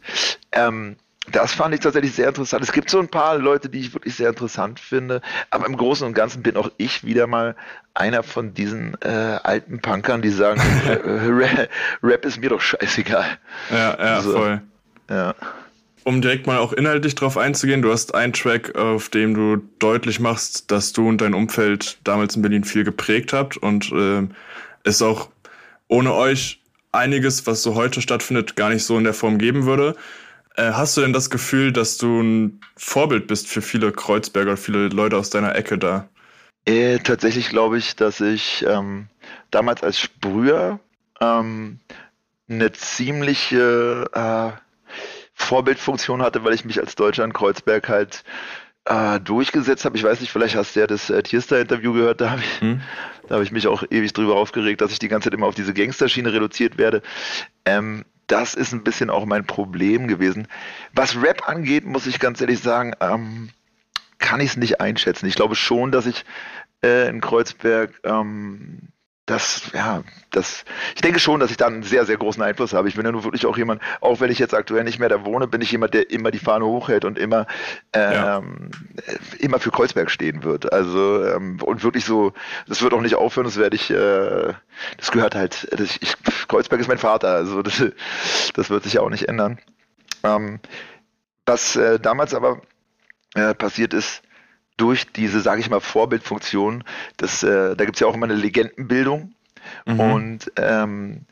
Ähm, 0.51 0.95
das 1.31 1.53
fand 1.53 1.73
ich 1.73 1.81
tatsächlich 1.81 2.13
sehr 2.13 2.27
interessant. 2.27 2.63
Es 2.63 2.71
gibt 2.71 2.89
so 2.89 2.99
ein 2.99 3.07
paar 3.07 3.37
Leute, 3.37 3.69
die 3.69 3.79
ich 3.79 3.93
wirklich 3.93 4.15
sehr 4.15 4.29
interessant 4.29 4.79
finde, 4.79 5.21
aber 5.49 5.67
im 5.67 5.77
Großen 5.77 6.05
und 6.05 6.13
Ganzen 6.13 6.41
bin 6.41 6.57
auch 6.57 6.71
ich 6.77 7.03
wieder 7.03 7.27
mal 7.27 7.55
einer 7.93 8.23
von 8.23 8.53
diesen 8.53 8.97
äh, 9.01 9.07
alten 9.43 9.79
Punkern, 9.81 10.21
die 10.21 10.29
sagen, 10.29 10.59
äh, 10.87 11.67
Rap 12.01 12.25
ist 12.25 12.39
mir 12.39 12.49
doch 12.49 12.61
scheißegal. 12.61 13.37
Ja, 13.69 13.97
ja, 13.99 14.21
so. 14.21 14.31
voll. 14.31 14.61
Ja. 15.09 15.35
Um 16.03 16.21
direkt 16.21 16.47
mal 16.47 16.57
auch 16.57 16.73
inhaltlich 16.73 17.13
drauf 17.15 17.37
einzugehen, 17.37 17.81
du 17.81 17.91
hast 17.91 18.15
einen 18.15 18.33
Track, 18.33 18.75
auf 18.75 19.09
dem 19.09 19.35
du 19.35 19.57
deutlich 19.79 20.19
machst, 20.19 20.71
dass 20.71 20.93
du 20.93 21.07
und 21.07 21.21
dein 21.21 21.35
Umfeld 21.35 21.99
damals 22.03 22.35
in 22.35 22.41
Berlin 22.41 22.63
viel 22.63 22.83
geprägt 22.83 23.33
habt 23.33 23.57
und 23.57 23.91
äh, 23.91 24.27
es 24.83 25.01
auch 25.01 25.29
ohne 25.87 26.13
euch 26.13 26.59
einiges, 26.91 27.45
was 27.45 27.61
so 27.61 27.75
heute 27.75 28.01
stattfindet, 28.01 28.55
gar 28.55 28.69
nicht 28.69 28.83
so 28.83 28.97
in 28.97 29.03
der 29.03 29.13
Form 29.13 29.37
geben 29.37 29.65
würde. 29.65 29.95
Äh, 30.55 30.71
hast 30.71 30.97
du 30.97 31.01
denn 31.01 31.13
das 31.13 31.29
Gefühl, 31.29 31.71
dass 31.71 31.97
du 31.97 32.21
ein 32.21 32.59
Vorbild 32.75 33.27
bist 33.27 33.47
für 33.47 33.61
viele 33.61 33.91
Kreuzberger, 33.91 34.57
viele 34.57 34.87
Leute 34.87 35.17
aus 35.17 35.29
deiner 35.29 35.55
Ecke 35.55 35.77
da? 35.77 36.09
Äh, 36.65 36.99
tatsächlich 36.99 37.49
glaube 37.49 37.77
ich, 37.77 37.95
dass 37.95 38.21
ich 38.21 38.65
ähm, 38.67 39.07
damals 39.49 39.83
als 39.83 39.99
Sprüher 39.99 40.79
ähm, 41.19 41.79
eine 42.49 42.71
ziemliche 42.71 44.05
äh, 44.13 44.51
Vorbildfunktion 45.41 46.21
hatte, 46.21 46.43
weil 46.43 46.53
ich 46.53 46.65
mich 46.65 46.79
als 46.79 46.95
Deutscher 46.95 47.23
in 47.23 47.33
Kreuzberg 47.33 47.89
halt 47.89 48.23
äh, 48.85 49.19
durchgesetzt 49.19 49.85
habe. 49.85 49.97
Ich 49.97 50.03
weiß 50.03 50.21
nicht, 50.21 50.31
vielleicht 50.31 50.55
hast 50.55 50.75
du 50.75 50.79
ja 50.79 50.87
das 50.87 51.09
äh, 51.09 51.21
Tierstar-Interview 51.21 51.93
gehört, 51.93 52.21
da 52.21 52.31
habe 52.31 52.41
ich, 52.41 52.61
hm. 52.61 52.81
hab 53.29 53.41
ich 53.41 53.51
mich 53.51 53.67
auch 53.67 53.83
ewig 53.89 54.13
drüber 54.13 54.35
aufgeregt, 54.35 54.81
dass 54.81 54.91
ich 54.91 54.99
die 54.99 55.07
ganze 55.07 55.29
Zeit 55.29 55.33
immer 55.33 55.47
auf 55.47 55.55
diese 55.55 55.73
Gangsterschiene 55.73 56.33
reduziert 56.33 56.77
werde. 56.77 57.01
Ähm, 57.65 58.05
das 58.27 58.55
ist 58.55 58.71
ein 58.71 58.83
bisschen 58.83 59.09
auch 59.09 59.25
mein 59.25 59.45
Problem 59.45 60.07
gewesen. 60.07 60.47
Was 60.93 61.21
Rap 61.21 61.49
angeht, 61.49 61.85
muss 61.85 62.07
ich 62.07 62.19
ganz 62.19 62.39
ehrlich 62.39 62.59
sagen, 62.59 62.93
ähm, 63.01 63.49
kann 64.19 64.39
ich 64.39 64.51
es 64.51 64.57
nicht 64.57 64.79
einschätzen. 64.79 65.25
Ich 65.25 65.35
glaube 65.35 65.55
schon, 65.55 65.91
dass 65.91 66.05
ich 66.05 66.23
äh, 66.83 67.09
in 67.09 67.19
Kreuzberg 67.19 67.99
ähm, 68.03 68.89
das, 69.31 69.71
ja, 69.73 70.03
das, 70.31 70.65
ich 70.93 71.01
denke 71.01 71.19
schon, 71.19 71.39
dass 71.39 71.51
ich 71.51 71.57
da 71.57 71.67
einen 71.67 71.83
sehr, 71.83 72.05
sehr 72.05 72.17
großen 72.17 72.43
Einfluss 72.43 72.73
habe. 72.73 72.89
Ich 72.89 72.95
bin 72.95 73.05
ja 73.05 73.13
nur 73.13 73.23
wirklich 73.23 73.45
auch 73.45 73.57
jemand, 73.57 73.81
auch 74.01 74.19
wenn 74.19 74.29
ich 74.29 74.39
jetzt 74.39 74.53
aktuell 74.53 74.83
nicht 74.83 74.99
mehr 74.99 75.07
da 75.07 75.25
wohne, 75.25 75.47
bin 75.47 75.61
ich 75.61 75.71
jemand, 75.71 75.93
der 75.93 76.11
immer 76.11 76.31
die 76.31 76.39
Fahne 76.39 76.65
hochhält 76.65 77.05
und 77.05 77.17
immer, 77.17 77.47
ähm, 77.93 78.11
ja. 78.13 79.13
immer 79.39 79.59
für 79.59 79.71
Kreuzberg 79.71 80.11
stehen 80.11 80.43
wird. 80.43 80.73
Also, 80.73 81.25
ähm, 81.25 81.61
und 81.61 81.81
wirklich 81.83 82.03
so, 82.03 82.33
das 82.67 82.81
wird 82.81 82.93
auch 82.93 82.99
nicht 82.99 83.15
aufhören, 83.15 83.45
das 83.45 83.55
werde 83.55 83.77
ich, 83.77 83.89
äh, 83.89 84.53
das 84.97 85.11
gehört 85.11 85.33
halt, 85.33 85.67
das, 85.71 85.97
ich, 86.01 86.15
Kreuzberg 86.49 86.81
ist 86.81 86.89
mein 86.89 86.97
Vater, 86.97 87.29
also 87.29 87.61
das, 87.61 87.81
das 88.53 88.69
wird 88.69 88.83
sich 88.83 88.93
ja 88.93 89.01
auch 89.01 89.09
nicht 89.09 89.29
ändern. 89.29 89.59
Ähm, 90.23 90.59
was 91.45 91.77
äh, 91.77 91.99
damals 92.01 92.33
aber 92.33 92.61
äh, 93.35 93.53
passiert 93.53 93.93
ist, 93.93 94.23
durch 94.77 95.11
diese, 95.11 95.41
sage 95.41 95.61
ich 95.61 95.69
mal, 95.69 95.79
Vorbildfunktion, 95.79 96.83
das, 97.17 97.43
äh, 97.43 97.75
da 97.75 97.85
gibt 97.85 97.95
es 97.95 97.99
ja 97.99 98.07
auch 98.07 98.15
immer 98.15 98.25
eine 98.25 98.35
Legendenbildung. 98.35 99.33
Mhm. 99.85 99.99
Und 99.99 100.51
ähm, 100.57 101.25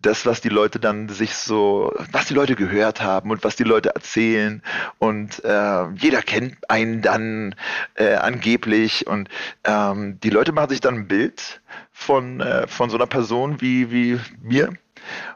das, 0.00 0.26
was 0.26 0.40
die 0.40 0.48
Leute 0.48 0.78
dann 0.78 1.08
sich 1.08 1.34
so, 1.34 1.92
was 2.12 2.26
die 2.26 2.34
Leute 2.34 2.54
gehört 2.54 3.00
haben 3.00 3.30
und 3.30 3.42
was 3.44 3.56
die 3.56 3.64
Leute 3.64 3.94
erzählen 3.94 4.62
und 4.98 5.44
äh, 5.44 5.88
jeder 5.96 6.22
kennt 6.22 6.70
einen 6.70 7.02
dann 7.02 7.54
äh, 7.94 8.14
angeblich 8.14 9.06
und 9.06 9.28
ähm, 9.64 10.20
die 10.20 10.30
Leute 10.30 10.52
machen 10.52 10.70
sich 10.70 10.80
dann 10.80 10.94
ein 10.94 11.08
Bild 11.08 11.60
von, 11.92 12.40
äh, 12.40 12.66
von 12.68 12.90
so 12.90 12.96
einer 12.96 13.06
Person 13.06 13.60
wie, 13.60 13.90
wie 13.90 14.20
mir 14.42 14.72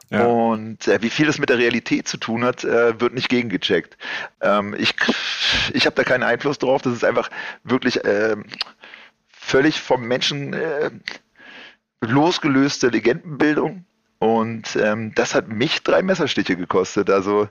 ja. 0.09 0.25
Und 0.25 0.87
äh, 0.87 1.01
wie 1.01 1.09
viel 1.09 1.25
das 1.25 1.39
mit 1.39 1.49
der 1.49 1.57
Realität 1.57 2.07
zu 2.07 2.17
tun 2.17 2.43
hat, 2.43 2.63
äh, 2.63 2.99
wird 2.99 3.13
nicht 3.13 3.29
gegengecheckt. 3.29 3.97
Ähm, 4.41 4.75
ich 4.77 4.93
ich 5.73 5.85
habe 5.85 5.95
da 5.95 6.03
keinen 6.03 6.23
Einfluss 6.23 6.59
drauf. 6.59 6.81
Das 6.81 6.93
ist 6.93 7.05
einfach 7.05 7.29
wirklich 7.63 8.03
äh, 8.03 8.35
völlig 9.29 9.81
vom 9.81 10.07
Menschen 10.07 10.53
äh, 10.53 10.91
losgelöste 12.01 12.89
Legendenbildung. 12.89 13.85
Und 14.19 14.75
ähm, 14.75 15.13
das 15.15 15.33
hat 15.33 15.47
mich 15.47 15.81
drei 15.81 16.03
Messerstiche 16.03 16.55
gekostet. 16.55 17.09
Also 17.09 17.49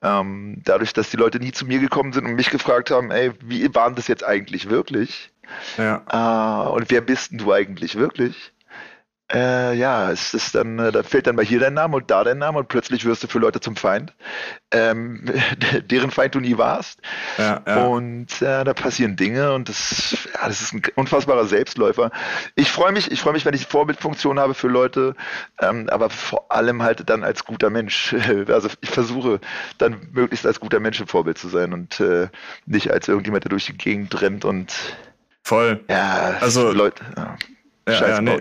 ähm, 0.00 0.62
dadurch, 0.64 0.94
dass 0.94 1.10
die 1.10 1.18
Leute 1.18 1.38
nie 1.38 1.52
zu 1.52 1.66
mir 1.66 1.80
gekommen 1.80 2.14
sind 2.14 2.24
und 2.24 2.34
mich 2.34 2.48
gefragt 2.48 2.90
haben, 2.90 3.10
ey, 3.10 3.32
wie 3.44 3.74
waren 3.74 3.94
das 3.94 4.08
jetzt 4.08 4.24
eigentlich 4.24 4.70
wirklich? 4.70 5.30
Ja. 5.76 6.02
Äh, 6.10 6.70
und 6.70 6.90
wer 6.90 7.02
bist 7.02 7.32
denn 7.32 7.38
du 7.38 7.52
eigentlich 7.52 7.96
wirklich? 7.96 8.52
Äh, 9.30 9.74
ja, 9.74 10.10
es 10.10 10.32
ist 10.32 10.54
dann, 10.54 10.78
äh, 10.78 10.90
da 10.90 11.02
fällt 11.02 11.26
dann 11.26 11.36
mal 11.36 11.44
hier 11.44 11.60
dein 11.60 11.74
Name 11.74 11.96
und 11.96 12.10
da 12.10 12.24
dein 12.24 12.38
Name 12.38 12.60
und 12.60 12.68
plötzlich 12.68 13.04
wirst 13.04 13.22
du 13.22 13.26
für 13.26 13.38
Leute 13.38 13.60
zum 13.60 13.76
Feind, 13.76 14.14
ähm, 14.70 15.22
deren 15.90 16.10
Feind 16.10 16.34
du 16.34 16.40
nie 16.40 16.56
warst. 16.56 17.00
Ja, 17.36 17.60
ja. 17.66 17.84
Und 17.84 18.40
äh, 18.40 18.64
da 18.64 18.72
passieren 18.72 19.16
Dinge 19.16 19.52
und 19.52 19.68
das, 19.68 20.16
ja, 20.32 20.48
das 20.48 20.62
ist 20.62 20.72
ein 20.72 20.82
unfassbarer 20.94 21.44
Selbstläufer. 21.44 22.10
Ich 22.54 22.70
freue 22.70 22.92
mich, 22.92 23.10
ich 23.10 23.20
freue 23.20 23.34
mich, 23.34 23.44
wenn 23.44 23.52
ich 23.52 23.66
Vorbildfunktion 23.66 24.40
habe 24.40 24.54
für 24.54 24.68
Leute, 24.68 25.14
ähm, 25.60 25.90
aber 25.90 26.08
vor 26.08 26.50
allem 26.50 26.82
halt 26.82 27.10
dann 27.10 27.22
als 27.22 27.44
guter 27.44 27.70
Mensch. 27.70 28.14
Also 28.48 28.68
ich 28.80 28.90
versuche 28.90 29.40
dann 29.78 30.08
möglichst 30.12 30.46
als 30.46 30.60
guter 30.60 30.80
Mensch 30.80 31.00
ein 31.00 31.06
Vorbild 31.06 31.38
zu 31.38 31.48
sein 31.48 31.72
und 31.72 32.00
äh, 32.00 32.28
nicht 32.66 32.90
als 32.90 33.08
irgendjemand, 33.08 33.44
der 33.44 33.50
durch 33.50 33.66
die 33.66 33.76
Gegend 33.76 34.20
rennt 34.20 34.44
und 34.44 34.74
voll. 35.42 35.84
Ja, 35.88 36.36
also 36.40 36.72
Leute. 36.72 37.04
Ja, 37.16 37.36
ja, 37.88 38.08
ja 38.08 38.20
nee. 38.20 38.38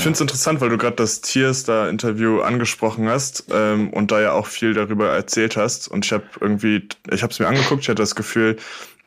Ich 0.00 0.04
finde 0.04 0.14
es 0.14 0.20
interessant, 0.22 0.62
weil 0.62 0.70
du 0.70 0.78
gerade 0.78 0.96
das 0.96 1.20
Tierstar-Interview 1.20 2.40
angesprochen 2.40 3.06
hast 3.06 3.44
ähm, 3.52 3.90
und 3.90 4.10
da 4.10 4.22
ja 4.22 4.32
auch 4.32 4.46
viel 4.46 4.72
darüber 4.72 5.10
erzählt 5.10 5.58
hast. 5.58 5.88
Und 5.88 6.06
ich 6.06 6.12
habe 6.12 6.24
irgendwie, 6.40 6.88
ich 7.10 7.22
habe 7.22 7.30
es 7.34 7.38
mir 7.38 7.46
angeguckt, 7.46 7.82
ich 7.82 7.88
hatte 7.90 8.00
das 8.00 8.14
Gefühl, 8.14 8.56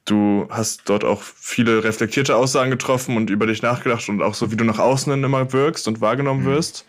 du 0.05 0.47
hast 0.51 0.81
dort 0.85 1.03
auch 1.03 1.23
viele 1.23 1.83
reflektierte 1.83 2.35
Aussagen 2.35 2.69
getroffen 2.69 3.17
und 3.17 3.31
über 3.31 3.47
dich 3.47 3.63
nachgedacht 3.63 4.07
und 4.07 4.21
auch 4.21 4.35
so, 4.35 4.51
wie 4.51 4.55
du 4.55 4.65
nach 4.65 4.77
außen 4.77 5.11
hin 5.11 5.23
immer 5.23 5.51
wirkst 5.51 5.87
und 5.87 5.99
wahrgenommen 5.99 6.43
mhm. 6.43 6.49
wirst. 6.49 6.85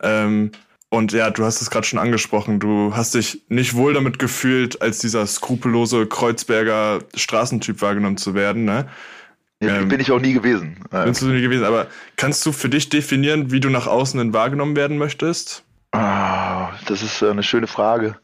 Ähm, 0.00 0.52
und 0.88 1.10
ja, 1.10 1.30
du 1.30 1.44
hast 1.44 1.62
es 1.62 1.70
gerade 1.70 1.86
schon 1.86 1.98
angesprochen, 1.98 2.60
du 2.60 2.94
hast 2.94 3.16
dich 3.16 3.42
nicht 3.48 3.74
wohl 3.74 3.92
damit 3.92 4.20
gefühlt, 4.20 4.82
als 4.82 4.98
dieser 4.98 5.26
skrupellose 5.26 6.06
Kreuzberger 6.06 7.00
Straßentyp 7.16 7.82
wahrgenommen 7.82 8.18
zu 8.18 8.34
werden, 8.34 8.66
ne? 8.66 8.88
Ähm, 9.68 9.88
bin 9.88 10.00
ich 10.00 10.10
auch 10.10 10.20
nie 10.20 10.32
gewesen. 10.32 10.84
Bist 10.90 11.22
du 11.22 11.26
nie 11.26 11.42
gewesen, 11.42 11.64
aber 11.64 11.86
kannst 12.16 12.44
du 12.46 12.52
für 12.52 12.68
dich 12.68 12.88
definieren, 12.88 13.50
wie 13.50 13.60
du 13.60 13.70
nach 13.70 13.86
außen 13.86 14.18
hin 14.18 14.32
wahrgenommen 14.32 14.76
werden 14.76 14.98
möchtest? 14.98 15.64
Oh, 15.94 16.68
das 16.86 17.02
ist 17.02 17.22
eine 17.22 17.42
schöne 17.42 17.66
Frage. 17.66 18.16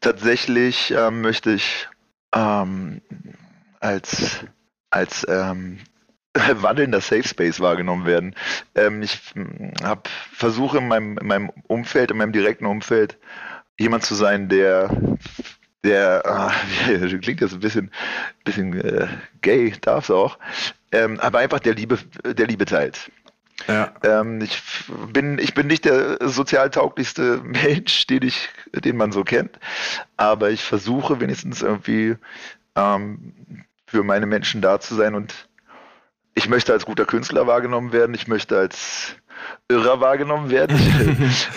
Tatsächlich 0.00 0.92
ähm, 0.96 1.20
möchte 1.20 1.52
ich 1.52 1.88
ähm, 2.34 3.00
als, 3.80 4.44
als 4.90 5.24
ähm, 5.28 5.78
wandelnder 6.34 7.00
Safe 7.00 7.22
Space 7.22 7.60
wahrgenommen 7.60 8.04
werden. 8.06 8.34
Ähm, 8.74 9.02
ich 9.02 9.20
hm, 9.34 9.72
hab, 9.82 10.08
versuche 10.08 10.78
in 10.78 10.88
meinem, 10.88 11.18
in 11.18 11.26
meinem 11.26 11.50
Umfeld, 11.68 12.10
in 12.10 12.16
meinem 12.16 12.32
direkten 12.32 12.66
Umfeld, 12.66 13.18
jemand 13.78 14.04
zu 14.04 14.14
sein, 14.14 14.48
der 14.48 14.90
der 15.84 16.22
ah, 16.24 16.52
klingt 17.20 17.40
jetzt 17.40 17.52
ein 17.52 17.60
bisschen, 17.60 17.90
bisschen 18.44 18.72
äh, 18.80 19.06
gay, 19.42 19.72
darf 19.80 20.04
es 20.04 20.10
auch, 20.10 20.38
ähm, 20.90 21.20
aber 21.20 21.38
einfach 21.38 21.60
der 21.60 21.74
Liebe, 21.74 21.98
der 22.24 22.46
Liebe 22.46 22.64
teilt. 22.64 23.10
Ja. 23.68 23.92
Ähm, 24.02 24.40
ich, 24.40 24.60
bin, 25.12 25.38
ich 25.38 25.54
bin 25.54 25.68
nicht 25.68 25.84
der 25.84 26.18
sozial 26.28 26.70
tauglichste 26.70 27.40
Mensch, 27.44 28.06
den, 28.06 28.22
ich, 28.22 28.48
den 28.72 28.96
man 28.96 29.12
so 29.12 29.22
kennt, 29.22 29.58
aber 30.16 30.50
ich 30.50 30.64
versuche 30.64 31.20
wenigstens 31.20 31.62
irgendwie 31.62 32.16
ähm, 32.74 33.34
für 33.86 34.02
meine 34.02 34.26
Menschen 34.26 34.60
da 34.60 34.80
zu 34.80 34.94
sein 34.94 35.14
und 35.14 35.48
ich 36.34 36.48
möchte 36.48 36.72
als 36.72 36.84
guter 36.84 37.04
Künstler 37.04 37.46
wahrgenommen 37.46 37.92
werden, 37.92 38.14
ich 38.14 38.26
möchte 38.26 38.58
als 38.58 39.14
Irrer 39.68 40.00
wahrgenommen 40.00 40.50
werden. 40.50 40.76
ich, 40.76 41.48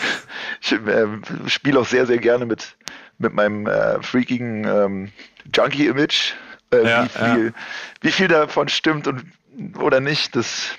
ich 0.61 0.71
äh, 0.73 1.07
spiele 1.47 1.79
auch 1.79 1.87
sehr, 1.87 2.05
sehr 2.05 2.19
gerne 2.19 2.45
mit, 2.45 2.76
mit 3.17 3.33
meinem 3.33 3.67
äh, 3.67 4.01
freakigen 4.01 4.65
ähm, 4.65 5.11
Junkie-Image. 5.53 6.33
Äh, 6.71 6.83
ja, 6.83 7.03
wie, 7.03 7.09
viel, 7.09 7.45
ja. 7.45 7.53
wie 8.01 8.11
viel 8.11 8.27
davon 8.27 8.67
stimmt 8.67 9.07
und 9.07 9.23
oder 9.79 9.99
nicht, 9.99 10.35
das 10.35 10.71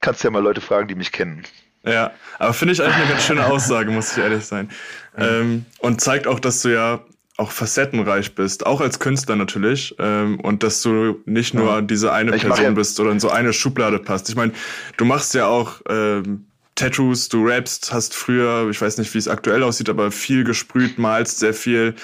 kannst 0.00 0.22
du 0.22 0.28
ja 0.28 0.32
mal 0.32 0.42
Leute 0.42 0.60
fragen, 0.60 0.88
die 0.88 0.94
mich 0.94 1.12
kennen. 1.12 1.44
Ja, 1.84 2.12
aber 2.38 2.52
finde 2.52 2.74
ich 2.74 2.82
eigentlich 2.82 2.96
eine 2.96 3.08
ganz 3.08 3.24
schöne 3.24 3.46
Aussage, 3.46 3.90
muss 3.90 4.16
ich 4.16 4.22
ehrlich 4.22 4.44
sein. 4.44 4.70
Ähm, 5.16 5.64
und 5.78 6.00
zeigt 6.00 6.26
auch, 6.26 6.40
dass 6.40 6.62
du 6.62 6.68
ja 6.68 7.00
auch 7.36 7.52
facettenreich 7.52 8.34
bist, 8.34 8.66
auch 8.66 8.80
als 8.80 8.98
Künstler 8.98 9.36
natürlich, 9.36 9.94
ähm, 9.98 10.40
und 10.40 10.62
dass 10.62 10.82
du 10.82 11.22
nicht 11.26 11.54
nur 11.54 11.82
diese 11.82 12.12
eine 12.12 12.34
ich 12.34 12.42
Person 12.42 12.64
ja 12.64 12.70
bist 12.70 12.98
oder 12.98 13.10
in 13.10 13.20
so 13.20 13.30
eine 13.30 13.52
Schublade 13.52 13.98
passt. 13.98 14.28
Ich 14.28 14.36
meine, 14.36 14.52
du 14.96 15.04
machst 15.04 15.34
ja 15.34 15.46
auch 15.46 15.80
ähm, 15.88 16.46
Tattoos, 16.76 17.28
du 17.28 17.44
rappst, 17.46 17.92
hast 17.92 18.14
früher, 18.14 18.68
ich 18.70 18.80
weiß 18.80 18.98
nicht, 18.98 19.12
wie 19.14 19.18
es 19.18 19.28
aktuell 19.28 19.62
aussieht, 19.62 19.88
aber 19.88 20.12
viel 20.12 20.44
gesprüht, 20.44 20.98
malst 20.98 21.40
sehr 21.40 21.54
viel 21.54 21.94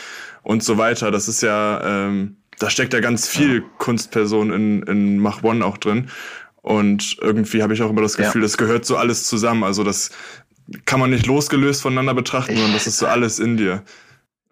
und 0.42 0.64
so 0.64 0.78
weiter. 0.78 1.10
Das 1.10 1.28
ist 1.28 1.42
ja, 1.42 1.80
ähm, 1.84 2.38
da 2.58 2.70
steckt 2.70 2.92
ja 2.94 3.00
ganz 3.00 3.28
viel 3.28 3.60
ja. 3.60 3.68
Kunstperson 3.78 4.52
in, 4.52 4.82
in 4.82 5.18
Mach 5.18 5.42
One 5.42 5.64
auch 5.64 5.76
drin. 5.76 6.08
Und 6.62 7.18
irgendwie 7.20 7.62
habe 7.62 7.74
ich 7.74 7.82
auch 7.82 7.90
immer 7.90 8.02
das 8.02 8.16
Gefühl, 8.16 8.40
ja. 8.40 8.46
das 8.46 8.56
gehört 8.56 8.84
so 8.84 8.96
alles 8.96 9.28
zusammen. 9.28 9.62
Also 9.62 9.84
das 9.84 10.10
kann 10.86 11.00
man 11.00 11.10
nicht 11.10 11.26
losgelöst 11.26 11.82
voneinander 11.82 12.14
betrachten, 12.14 12.54
sondern 12.54 12.72
das 12.72 12.86
ist 12.86 12.98
so 12.98 13.06
alles 13.06 13.38
in 13.38 13.56
dir. 13.56 13.82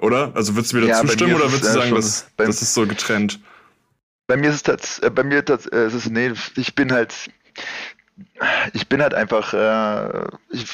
Oder? 0.01 0.33
Also 0.35 0.55
würdest 0.55 0.73
du 0.73 0.79
mir 0.79 0.87
dazu 0.87 1.07
ja, 1.07 1.13
stimmen 1.13 1.35
oder 1.35 1.51
würdest 1.53 1.65
du 1.65 1.79
sagen, 1.79 1.95
das, 1.95 2.27
das 2.37 2.63
ist 2.63 2.75
so 2.75 2.87
getrennt? 2.87 3.41
Bei 4.27 4.37
mir 4.37 4.51
ist 4.51 4.69
es, 4.69 4.99
äh, 5.01 5.11
bei 5.11 5.25
mir 5.25 5.47
ist 5.47 5.69
es, 5.71 6.11
nee, 6.11 6.33
ich 6.57 6.75
bin 6.75 6.93
halt, 6.93 7.15
ich 8.73 8.89
bin 8.89 9.03
halt 9.03 9.15
einfach, 9.15 9.55
äh, 9.55 10.29
ich, 10.51 10.67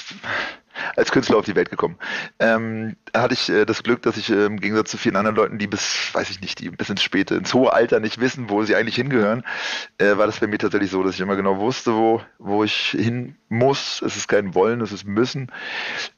als 0.95 1.11
Künstler 1.11 1.39
auf 1.39 1.45
die 1.45 1.55
Welt 1.55 1.71
gekommen. 1.71 1.97
Ähm, 2.39 2.97
hatte 3.15 3.35
ich 3.35 3.49
äh, 3.49 3.65
das 3.65 3.83
Glück, 3.83 4.03
dass 4.03 4.17
ich 4.17 4.31
äh, 4.31 4.47
im 4.47 4.61
Gegensatz 4.61 4.91
zu 4.91 4.99
vielen 4.99 5.17
anderen 5.17 5.37
Leuten, 5.37 5.59
die 5.59 5.67
bis, 5.67 6.11
weiß 6.13 6.31
ich 6.31 6.41
nicht, 6.41 6.61
die 6.61 6.71
bis 6.71 6.91
ins 6.91 7.03
späte, 7.03 7.35
ins 7.35 7.55
hohe 7.55 7.73
Alter 7.73 8.01
nicht 8.01 8.21
wissen, 8.21 8.51
wo 8.51 8.63
sie 8.63 8.77
eigentlich 8.77 8.97
hingehören, 8.97 9.45
äh, 9.99 10.17
war 10.17 10.27
das 10.27 10.41
bei 10.41 10.47
mir 10.47 10.59
tatsächlich 10.59 10.91
so, 10.91 11.03
dass 11.03 11.15
ich 11.15 11.21
immer 11.21 11.37
genau 11.37 11.59
wusste, 11.59 11.95
wo, 11.95 12.23
wo 12.39 12.65
ich 12.65 12.91
hin 12.91 13.37
muss. 13.49 14.03
Es 14.03 14.17
ist 14.17 14.29
kein 14.29 14.55
Wollen, 14.55 14.81
es 14.81 14.93
ist 14.93 15.07
Müssen. 15.07 15.51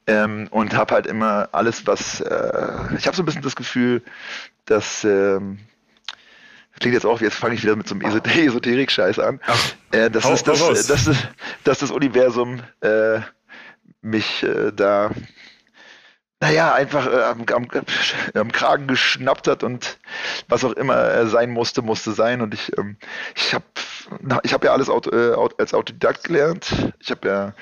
Ähm, 0.07 0.49
und 0.51 0.75
habe 0.75 0.95
halt 0.95 1.07
immer 1.07 1.49
alles, 1.53 1.87
was, 1.87 2.21
äh, 2.21 2.75
ich 2.97 3.07
habe 3.07 3.17
so 3.17 3.23
ein 3.23 3.27
bisschen 3.27 3.43
das 3.43 3.57
Gefühl, 3.57 4.03
dass, 4.67 5.05
ähm, 5.05 5.59
klingt 6.81 6.95
jetzt 6.95 7.07
auch, 7.07 7.21
jetzt 7.21 7.37
fange 7.37 7.55
ich 7.55 7.63
wieder 7.63 7.77
mit 7.77 7.89
so 7.89 7.95
einem 7.95 8.03
Esoterik-Scheiß 8.03 9.19
an. 9.19 9.41
Äh, 9.91 10.11
das, 10.11 10.25
ist 10.25 10.47
das, 10.47 10.59
das, 10.59 10.87
das, 10.87 11.11
das, 11.65 11.79
das 11.79 11.91
Universum 11.91 12.61
äh, 12.81 13.21
mich 14.03 14.43
äh, 14.43 14.73
da, 14.73 15.11
naja, 16.41 16.73
einfach 16.75 17.07
äh, 17.07 17.23
am, 17.23 17.45
am, 17.53 17.69
am, 18.35 18.53
Kragen 18.53 18.87
geschnappt 18.87 19.49
hat 19.49 19.63
und 19.63 19.99
was 20.49 20.65
auch 20.65 20.73
immer 20.73 20.95
er 20.95 21.27
sein 21.27 21.51
musste, 21.51 21.83
musste 21.83 22.13
sein. 22.13 22.41
Und 22.41 22.55
ich, 22.55 22.77
ähm, 22.79 22.97
ich 23.35 23.55
habe 23.55 23.65
ich 24.43 24.53
hab 24.53 24.65
ja 24.65 24.73
alles 24.73 24.89
Auto, 24.89 25.11
äh, 25.11 25.35
als 25.59 25.75
Autodidakt 25.75 26.25
gelernt. 26.25 26.93
Ich 27.01 27.11
habe 27.11 27.29
ja 27.29 27.55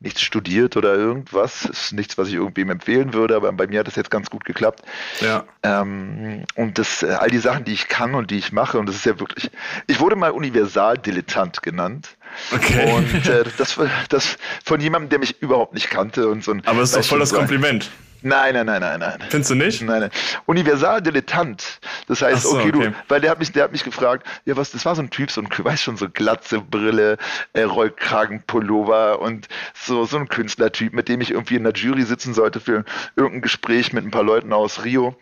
nichts 0.00 0.22
studiert 0.22 0.76
oder 0.76 0.94
irgendwas. 0.94 1.64
Das 1.66 1.78
ist 1.78 1.92
nichts, 1.92 2.16
was 2.16 2.28
ich 2.28 2.34
irgendwem 2.34 2.70
empfehlen 2.70 3.12
würde, 3.12 3.36
aber 3.36 3.52
bei 3.52 3.66
mir 3.66 3.80
hat 3.80 3.86
das 3.86 3.96
jetzt 3.96 4.10
ganz 4.10 4.30
gut 4.30 4.44
geklappt. 4.44 4.82
Ja. 5.20 5.44
Ähm, 5.62 6.44
und 6.56 6.78
das, 6.78 7.02
äh, 7.02 7.16
all 7.18 7.30
die 7.30 7.38
Sachen, 7.38 7.64
die 7.64 7.72
ich 7.72 7.88
kann 7.88 8.14
und 8.14 8.30
die 8.30 8.38
ich 8.38 8.52
mache, 8.52 8.78
und 8.78 8.86
das 8.86 8.96
ist 8.96 9.04
ja 9.04 9.20
wirklich, 9.20 9.50
ich 9.86 10.00
wurde 10.00 10.16
mal 10.16 10.30
Universaldilettant 10.30 11.62
genannt. 11.62 12.16
Okay. 12.50 12.92
Und 12.92 13.28
äh, 13.28 13.44
das, 13.58 13.78
das 14.08 14.38
von 14.64 14.80
jemandem, 14.80 15.10
der 15.10 15.18
mich 15.18 15.42
überhaupt 15.42 15.74
nicht 15.74 15.90
kannte 15.90 16.28
und 16.28 16.42
so 16.42 16.52
ein. 16.52 16.62
Aber 16.64 16.80
es 16.80 16.90
ist 16.90 16.98
doch 16.98 17.04
voll 17.04 17.18
das 17.18 17.34
Kompliment. 17.34 17.90
Nein, 18.22 18.54
nein, 18.54 18.66
nein, 18.66 18.80
nein, 18.80 19.00
nein. 19.00 19.18
Findest 19.28 19.50
du 19.50 19.54
nicht? 19.54 19.82
Nein, 19.82 20.00
nein. 20.00 20.10
Universaldilettant. 20.46 21.80
Das 22.06 22.22
heißt, 22.22 22.42
so, 22.42 22.58
okay, 22.58 22.68
okay, 22.68 22.88
du, 22.90 22.94
weil 23.08 23.20
der 23.20 23.30
hat 23.30 23.38
mich, 23.38 23.52
der 23.52 23.64
hat 23.64 23.72
mich 23.72 23.84
gefragt, 23.84 24.26
ja, 24.44 24.56
was, 24.56 24.70
das 24.70 24.84
war 24.84 24.94
so 24.94 25.02
ein 25.02 25.10
Typ, 25.10 25.30
so 25.30 25.40
ein, 25.40 25.48
weißt 25.56 25.82
schon, 25.82 25.96
so 25.96 26.08
Glatze, 26.08 26.60
Brille, 26.60 27.18
äh, 27.52 27.62
Rollkragenpullover 27.62 29.20
und 29.20 29.48
so, 29.74 30.04
so 30.04 30.18
ein 30.18 30.28
Künstlertyp, 30.28 30.92
mit 30.92 31.08
dem 31.08 31.20
ich 31.20 31.30
irgendwie 31.30 31.56
in 31.56 31.64
der 31.64 31.72
Jury 31.72 32.02
sitzen 32.02 32.34
sollte 32.34 32.60
für 32.60 32.84
irgendein 33.16 33.42
Gespräch 33.42 33.92
mit 33.92 34.04
ein 34.04 34.10
paar 34.10 34.24
Leuten 34.24 34.52
aus 34.52 34.84
Rio. 34.84 35.16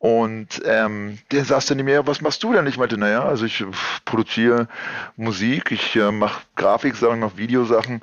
Und 0.00 0.62
ähm, 0.64 1.18
der 1.32 1.44
saß 1.44 1.66
dann 1.66 1.84
mir, 1.84 2.06
was 2.06 2.20
machst 2.20 2.44
du 2.44 2.52
denn? 2.52 2.68
Ich 2.68 2.78
meinte, 2.78 2.96
naja, 2.96 3.24
also 3.24 3.46
ich 3.46 3.64
produziere 4.04 4.68
Musik, 5.16 5.72
ich 5.72 5.96
äh, 5.96 6.12
mache 6.12 6.42
Grafiksachen, 6.54 7.18
mache 7.18 7.36
Videosachen, 7.36 8.02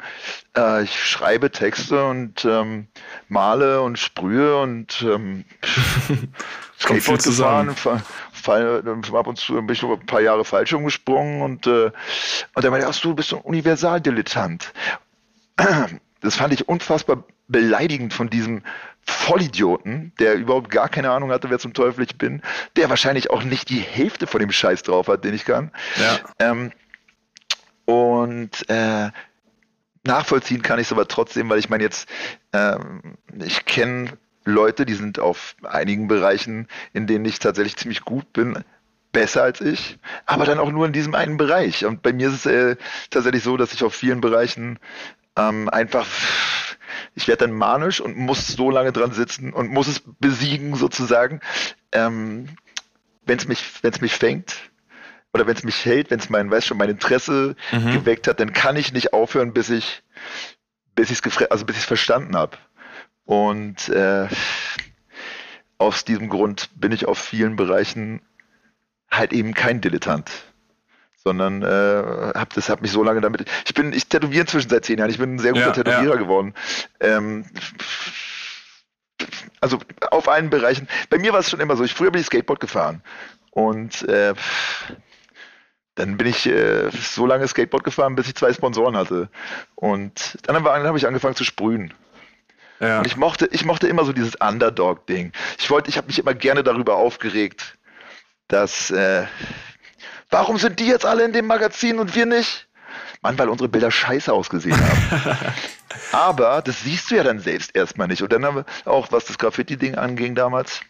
äh, 0.58 0.84
ich 0.84 1.02
schreibe 1.06 1.52
Texte 1.52 2.06
und 2.06 2.44
ähm, 2.44 2.88
male 3.30 3.82
und 3.82 3.98
sprühe 3.98 4.58
und 4.58 5.06
ähm, 5.08 5.46
Skateboard 6.82 7.24
gefahren, 7.24 7.74
fall, 7.74 8.04
fall, 8.34 8.84
ab 9.14 9.28
und 9.28 9.38
zu 9.38 9.54
bin 9.54 9.70
ich 9.70 9.82
ein 9.82 10.06
paar 10.06 10.20
Jahre 10.20 10.44
falsch 10.44 10.74
umgesprungen 10.74 11.42
und, 11.42 11.66
äh, 11.66 11.92
und 12.56 12.64
dann 12.64 12.72
meinte, 12.72 12.90
ach 12.90 13.00
du 13.00 13.16
bist 13.16 13.30
so 13.30 13.38
ein 13.38 13.44
Universaldilettant. 13.44 14.74
Das 16.25 16.36
fand 16.36 16.53
ich 16.53 16.67
unfassbar 16.67 17.24
beleidigend 17.48 18.13
von 18.13 18.29
diesem 18.29 18.63
Vollidioten, 19.05 20.12
der 20.20 20.36
überhaupt 20.36 20.72
gar 20.72 20.89
keine 20.89 21.12
Ahnung 21.12 21.32
hatte, 21.32 21.50
wer 21.50 21.60
zum 21.60 21.74
Teufel 21.74 22.03
ich 22.03 22.17
bin, 22.17 22.41
der 22.75 22.89
wahrscheinlich 22.89 23.29
auch 23.29 23.44
nicht 23.44 23.70
die 23.70 23.79
Hälfte 23.79 24.27
von 24.27 24.39
dem 24.39 24.51
Scheiß 24.51 24.84
drauf 24.84 25.08
hat, 25.08 25.24
den 25.24 25.36
ich 25.36 25.46
kann. 25.46 25.72
Ja. 25.98 26.20
Ähm, 26.39 26.72
und 27.86 28.67
äh, 28.67 29.12
nachvollziehen 30.03 30.62
kann 30.62 30.79
ich 30.79 30.88
es 30.88 30.91
aber 30.91 31.08
trotzdem, 31.08 31.50
weil 31.50 31.60
ich 31.60 31.70
meine 31.70 31.84
jetzt, 31.84 32.10
ähm, 32.53 33.17
ich 33.44 33.65
kenne 33.65 34.17
Leute, 34.44 34.86
die 34.86 34.94
sind 34.94 35.20
auf 35.20 35.55
einigen 35.63 36.08
Bereichen, 36.08 36.67
in 36.94 37.08
denen 37.08 37.25
ich 37.25 37.39
tatsächlich 37.39 37.77
ziemlich 37.77 38.01
gut 38.01 38.32
bin, 38.34 38.63
besser 39.12 39.44
als 39.44 39.62
ich, 39.62 39.98
aber 40.25 40.46
dann 40.46 40.60
auch 40.60 40.72
nur 40.72 40.86
in 40.86 40.94
diesem 40.94 41.15
einen 41.15 41.38
Bereich. 41.38 41.86
Und 41.86 42.01
bei 42.01 42.12
mir 42.12 42.27
ist 42.27 42.46
es 42.46 42.46
äh, 42.46 42.75
tatsächlich 43.10 43.44
so, 43.44 43.55
dass 43.55 43.74
ich 43.74 43.84
auf 43.84 43.96
vielen 43.96 44.20
Bereichen 44.20 44.77
ähm, 45.38 45.70
einfach 45.70 46.08
ich 47.15 47.27
werde 47.27 47.46
dann 47.46 47.56
manisch 47.56 48.01
und 48.01 48.18
muss 48.18 48.48
so 48.48 48.70
lange 48.70 48.92
dran 48.92 49.12
sitzen 49.12 49.54
und 49.54 49.70
muss 49.70 49.88
es 49.88 50.04
besiegen 50.20 50.75
sozusagen. 50.75 51.39
Ähm, 51.92 52.50
wenn 53.25 53.39
es 53.39 53.48
mich, 53.48 53.63
wenn 53.82 53.92
es 53.92 54.01
mich 54.01 54.13
fängt 54.13 54.56
oder 55.34 55.48
wenn 55.48 55.56
es 55.56 55.63
mich 55.63 55.86
hält, 55.86 56.12
wenn 56.12 56.20
es 56.20 56.30
mein, 56.30 56.51
weiß 56.51 56.65
schon, 56.65 56.77
mein 56.77 56.89
Interesse 56.89 57.56
mhm. 57.72 57.94
geweckt 57.94 58.27
hat, 58.27 58.39
dann 58.39 58.54
kann 58.54 58.75
ich 58.75 58.94
nicht 58.94 59.13
aufhören, 59.13 59.54
bis 59.54 59.70
ich, 59.70 60.04
bis 60.94 61.10
ich 61.10 61.25
es 61.25 61.38
also 61.50 61.65
bis 61.65 61.77
ich 61.77 61.84
es 61.84 61.88
verstanden 61.88 62.36
habe. 62.36 62.58
Und 63.24 63.89
äh, 63.89 64.27
aus 65.77 66.06
diesem 66.06 66.30
Grund 66.30 66.70
bin 66.75 66.92
ich 66.92 67.08
auf 67.08 67.18
vielen 67.18 67.56
Bereichen 67.56 68.22
halt 69.10 69.34
eben 69.34 69.54
kein 69.54 69.82
Dilettant 69.82 70.30
sondern 71.25 71.63
äh, 71.63 71.65
habe 72.36 72.50
das 72.53 72.70
hab 72.70 72.82
mich 72.82 72.91
so 72.91 73.03
lange 73.03 73.20
damit. 73.20 73.46
Ich 73.65 73.74
bin, 73.74 73.91
ich 73.94 74.08
tätowiere 74.08 74.41
inzwischen 74.41 74.70
seit 74.70 74.86
zehn 74.86 75.00
Jahren. 75.00 75.10
Ich 75.10 75.17
bin 75.17 75.36
ein 75.36 75.39
sehr 75.39 75.53
guter 75.53 75.65
ja, 75.65 75.72
Tätowierer 75.72 76.13
ja. 76.13 76.22
geworden. 76.22 76.53
Ähm, 77.00 77.46
also 79.60 79.79
auf 80.12 80.29
allen 80.29 80.51
Bereichen. 80.51 80.88
Bei 81.10 81.17
mir 81.17 81.34
war 81.34 81.39
es 81.39 81.50
schon 81.50 81.60
immer 81.60 81.75
so. 81.75 81.84
Ich 81.84 81.96
früher 81.96 82.12
bin 82.12 82.22
ich 82.22 82.27
Skateboard 82.27 82.60
gefahren 82.60 83.01
und 83.51 84.08
äh, 84.08 84.36
dann 85.96 86.17
bin 86.17 86.27
ich 86.27 86.46
äh, 86.46 86.91
so 86.91 87.25
lange 87.25 87.48
Skateboard 87.48 87.84
gefahren, 87.84 88.15
bis 88.15 88.27
ich 88.27 88.36
zwei 88.36 88.53
Sponsoren 88.53 88.96
hatte. 88.96 89.29
Und 89.74 90.38
dann 90.44 90.55
habe 90.58 90.72
hab 90.72 90.96
ich 90.96 91.08
angefangen 91.08 91.36
zu 91.36 91.44
sprühen. 91.44 91.94
Ja. 92.79 93.00
Und 93.00 93.08
ich 93.08 93.15
mochte, 93.15 93.48
ich 93.51 93.65
mochte 93.65 93.88
immer 93.88 94.03
so 94.03 94.13
dieses 94.13 94.36
Underdog-Ding. 94.36 95.32
Ich 95.58 95.72
wollte, 95.72 95.89
ich 95.89 95.98
habe 95.98 96.08
mich 96.08 96.20
immer 96.20 96.34
gerne 96.34 96.62
darüber 96.62 96.98
aufgeregt, 96.98 97.77
dass 98.50 98.91
äh, 98.91 99.25
warum 100.36 100.58
sind 100.58 100.82
die 100.82 100.88
jetzt 100.88 101.06
alle 101.06 101.24
in 101.24 101.32
dem 101.32 101.48
Magazin 101.48 101.98
und 101.98 102.13
wir 102.13 102.25
nicht? 102.25 102.68
Mann, 103.22 103.39
weil 103.39 103.48
unsere 103.48 103.70
Bilder 103.70 103.89
scheiße 103.89 104.34
ausgesehen 104.34 104.77
haben. 104.77 105.38
Aber 106.12 106.62
das 106.62 106.82
siehst 106.82 107.10
du 107.10 107.15
ja 107.15 107.24
dann 107.24 107.39
selbst 107.39 107.74
erstmal 107.74 108.10
nicht. 108.10 108.22
Und 108.22 108.34
dann 108.34 108.44
haben 108.44 108.58
wir 108.58 108.65
auch, 108.84 109.13
was 109.13 109.24
das 109.24 109.38
Graffiti-Ding 109.38 109.96
anging 109.96 110.36
damals, 110.36 110.82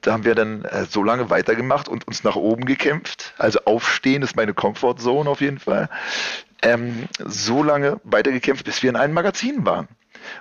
da 0.00 0.12
haben 0.14 0.24
wir 0.24 0.34
dann 0.34 0.64
äh, 0.64 0.86
so 0.86 1.02
lange 1.02 1.28
weitergemacht 1.28 1.86
und 1.86 2.08
uns 2.08 2.24
nach 2.24 2.36
oben 2.36 2.64
gekämpft. 2.64 3.34
Also 3.36 3.58
aufstehen 3.66 4.22
ist 4.22 4.36
meine 4.36 4.54
Comfortzone 4.54 5.28
auf 5.28 5.42
jeden 5.42 5.58
Fall. 5.58 5.90
Ähm, 6.62 7.08
so 7.18 7.62
lange 7.62 8.00
weitergekämpft, 8.04 8.64
bis 8.64 8.82
wir 8.82 8.88
in 8.88 8.96
einem 8.96 9.12
Magazin 9.12 9.66
waren. 9.66 9.88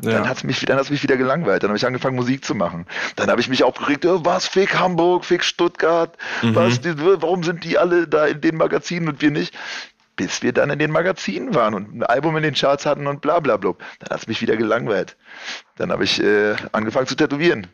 Ja. 0.01 0.11
Dann 0.11 0.29
hat 0.29 0.37
es 0.37 0.43
mich, 0.43 0.59
dann 0.65 0.77
hat's 0.77 0.89
mich 0.89 1.03
wieder 1.03 1.17
gelangweilt. 1.17 1.63
Dann 1.63 1.69
habe 1.69 1.77
ich 1.77 1.85
angefangen, 1.85 2.15
Musik 2.15 2.43
zu 2.43 2.55
machen. 2.55 2.85
Dann 3.15 3.29
habe 3.29 3.41
ich 3.41 3.49
mich 3.49 3.63
aufgeregt, 3.63 4.05
oh, 4.05 4.23
was, 4.23 4.47
fick 4.47 4.77
Hamburg, 4.77 5.25
fick 5.25 5.43
Stuttgart, 5.43 6.17
mhm. 6.41 6.55
was, 6.55 6.79
warum 6.83 7.43
sind 7.43 7.63
die 7.63 7.77
alle 7.77 8.07
da 8.07 8.25
in 8.25 8.41
den 8.41 8.57
Magazinen 8.57 9.09
und 9.09 9.21
wir 9.21 9.31
nicht? 9.31 9.53
bis 10.17 10.41
wir 10.41 10.51
dann 10.51 10.71
in 10.71 10.79
den 10.79 10.91
Magazinen 10.91 11.53
waren 11.53 11.75
und 11.75 11.95
ein 11.95 12.03
Album 12.03 12.35
in 12.37 12.43
den 12.43 12.55
Charts 12.55 12.85
hatten 12.85 13.07
und 13.07 13.21
bla 13.21 13.39
bla 13.39 13.55
bla. 13.55 13.73
Dann 13.99 14.09
hat 14.09 14.21
es 14.21 14.27
mich 14.27 14.41
wieder 14.41 14.57
gelangweilt. 14.57 15.15
Dann 15.75 15.91
habe 15.91 16.03
ich 16.03 16.21
äh, 16.21 16.55
angefangen 16.71 17.05
zu 17.05 17.15
tätowieren. 17.15 17.67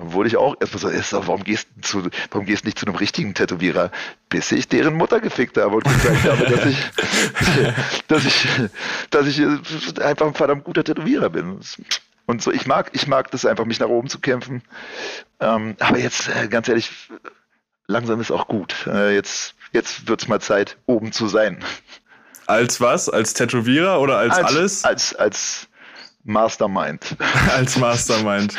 Dann 0.00 0.12
wurde 0.12 0.28
ich 0.28 0.36
auch 0.36 0.56
erstmal 0.60 1.02
so, 1.02 1.26
warum 1.26 1.44
gehst, 1.44 1.68
du 1.76 1.80
zu, 1.82 2.10
warum 2.30 2.46
gehst 2.46 2.64
du 2.64 2.68
nicht 2.68 2.78
zu 2.78 2.86
einem 2.86 2.96
richtigen 2.96 3.34
Tätowierer? 3.34 3.90
Bis 4.28 4.50
ich 4.52 4.68
deren 4.68 4.94
Mutter 4.94 5.20
gefickt 5.20 5.56
habe 5.56 5.76
und 5.76 5.84
gesagt 5.84 6.24
habe, 6.24 6.44
dass 6.46 6.66
ich, 6.66 6.78
dass 8.08 8.24
ich, 8.24 8.48
dass 9.10 9.26
ich 9.26 9.38
äh, 9.38 10.02
einfach 10.02 10.26
ein 10.26 10.34
verdammt 10.34 10.64
guter 10.64 10.82
Tätowierer 10.82 11.30
bin. 11.30 11.60
Und 12.26 12.42
so, 12.42 12.50
ich 12.50 12.66
mag, 12.66 12.90
ich 12.92 13.06
mag 13.06 13.30
das 13.30 13.44
einfach, 13.46 13.64
mich 13.64 13.80
nach 13.80 13.88
oben 13.88 14.08
zu 14.08 14.20
kämpfen. 14.20 14.62
Ähm, 15.40 15.76
aber 15.78 15.98
jetzt, 15.98 16.28
äh, 16.28 16.48
ganz 16.48 16.68
ehrlich, 16.68 16.90
langsam 17.86 18.20
ist 18.20 18.30
auch 18.30 18.48
gut. 18.48 18.86
Äh, 18.86 19.14
jetzt 19.14 19.54
jetzt 19.72 20.08
wird 20.08 20.22
es 20.22 20.28
mal 20.28 20.40
Zeit, 20.40 20.76
oben 20.86 21.12
zu 21.12 21.28
sein. 21.28 21.62
Als 22.46 22.80
was? 22.80 23.08
Als 23.08 23.34
Tätowierer 23.34 24.00
oder 24.00 24.18
als, 24.18 24.36
als 24.36 24.46
alles? 24.46 24.84
Als, 24.84 25.14
als 25.14 25.68
Mastermind. 26.24 27.16
als 27.50 27.76
Mastermind. 27.76 28.54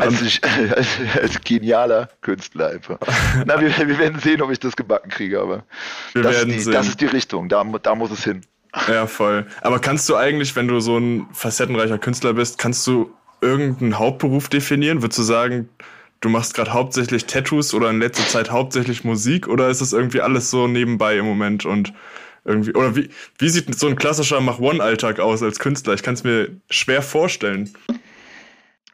Als, 0.00 0.40
als, 0.42 0.88
als, 1.20 1.40
genialer 1.42 2.08
Künstler 2.20 2.70
einfach. 2.70 2.98
Na, 3.46 3.60
wir, 3.60 3.76
wir, 3.76 3.98
werden 3.98 4.20
sehen, 4.20 4.42
ob 4.42 4.50
ich 4.50 4.60
das 4.60 4.76
gebacken 4.76 5.10
kriege, 5.10 5.40
aber 5.40 5.64
das 6.14 6.44
ist, 6.44 6.66
die, 6.66 6.72
das, 6.72 6.88
ist 6.88 7.00
die, 7.00 7.06
Richtung, 7.06 7.48
da, 7.48 7.64
da 7.82 7.94
muss 7.94 8.10
es 8.10 8.24
hin. 8.24 8.42
Ja, 8.88 9.06
voll. 9.06 9.46
Aber 9.60 9.78
kannst 9.78 10.08
du 10.08 10.16
eigentlich, 10.16 10.56
wenn 10.56 10.68
du 10.68 10.80
so 10.80 10.98
ein 10.98 11.26
facettenreicher 11.32 11.98
Künstler 11.98 12.34
bist, 12.34 12.58
kannst 12.58 12.86
du 12.86 13.12
irgendeinen 13.40 13.98
Hauptberuf 13.98 14.48
definieren? 14.48 15.02
Würdest 15.02 15.18
du 15.18 15.22
sagen, 15.22 15.68
du 16.20 16.28
machst 16.28 16.54
gerade 16.54 16.72
hauptsächlich 16.72 17.26
Tattoos 17.26 17.74
oder 17.74 17.90
in 17.90 18.00
letzter 18.00 18.26
Zeit 18.26 18.50
hauptsächlich 18.50 19.04
Musik 19.04 19.46
oder 19.46 19.68
ist 19.68 19.80
das 19.80 19.92
irgendwie 19.92 20.22
alles 20.22 20.50
so 20.50 20.66
nebenbei 20.66 21.18
im 21.18 21.26
Moment 21.26 21.66
und 21.66 21.92
irgendwie, 22.44 22.74
oder 22.74 22.94
wie, 22.94 23.08
wie 23.38 23.48
sieht 23.48 23.74
so 23.78 23.86
ein 23.86 23.96
klassischer 23.96 24.40
Mach-One-Alltag 24.40 25.18
aus 25.18 25.42
als 25.42 25.58
Künstler? 25.58 25.94
Ich 25.94 26.02
kann 26.02 26.14
es 26.14 26.24
mir 26.24 26.48
schwer 26.68 27.00
vorstellen. 27.00 27.70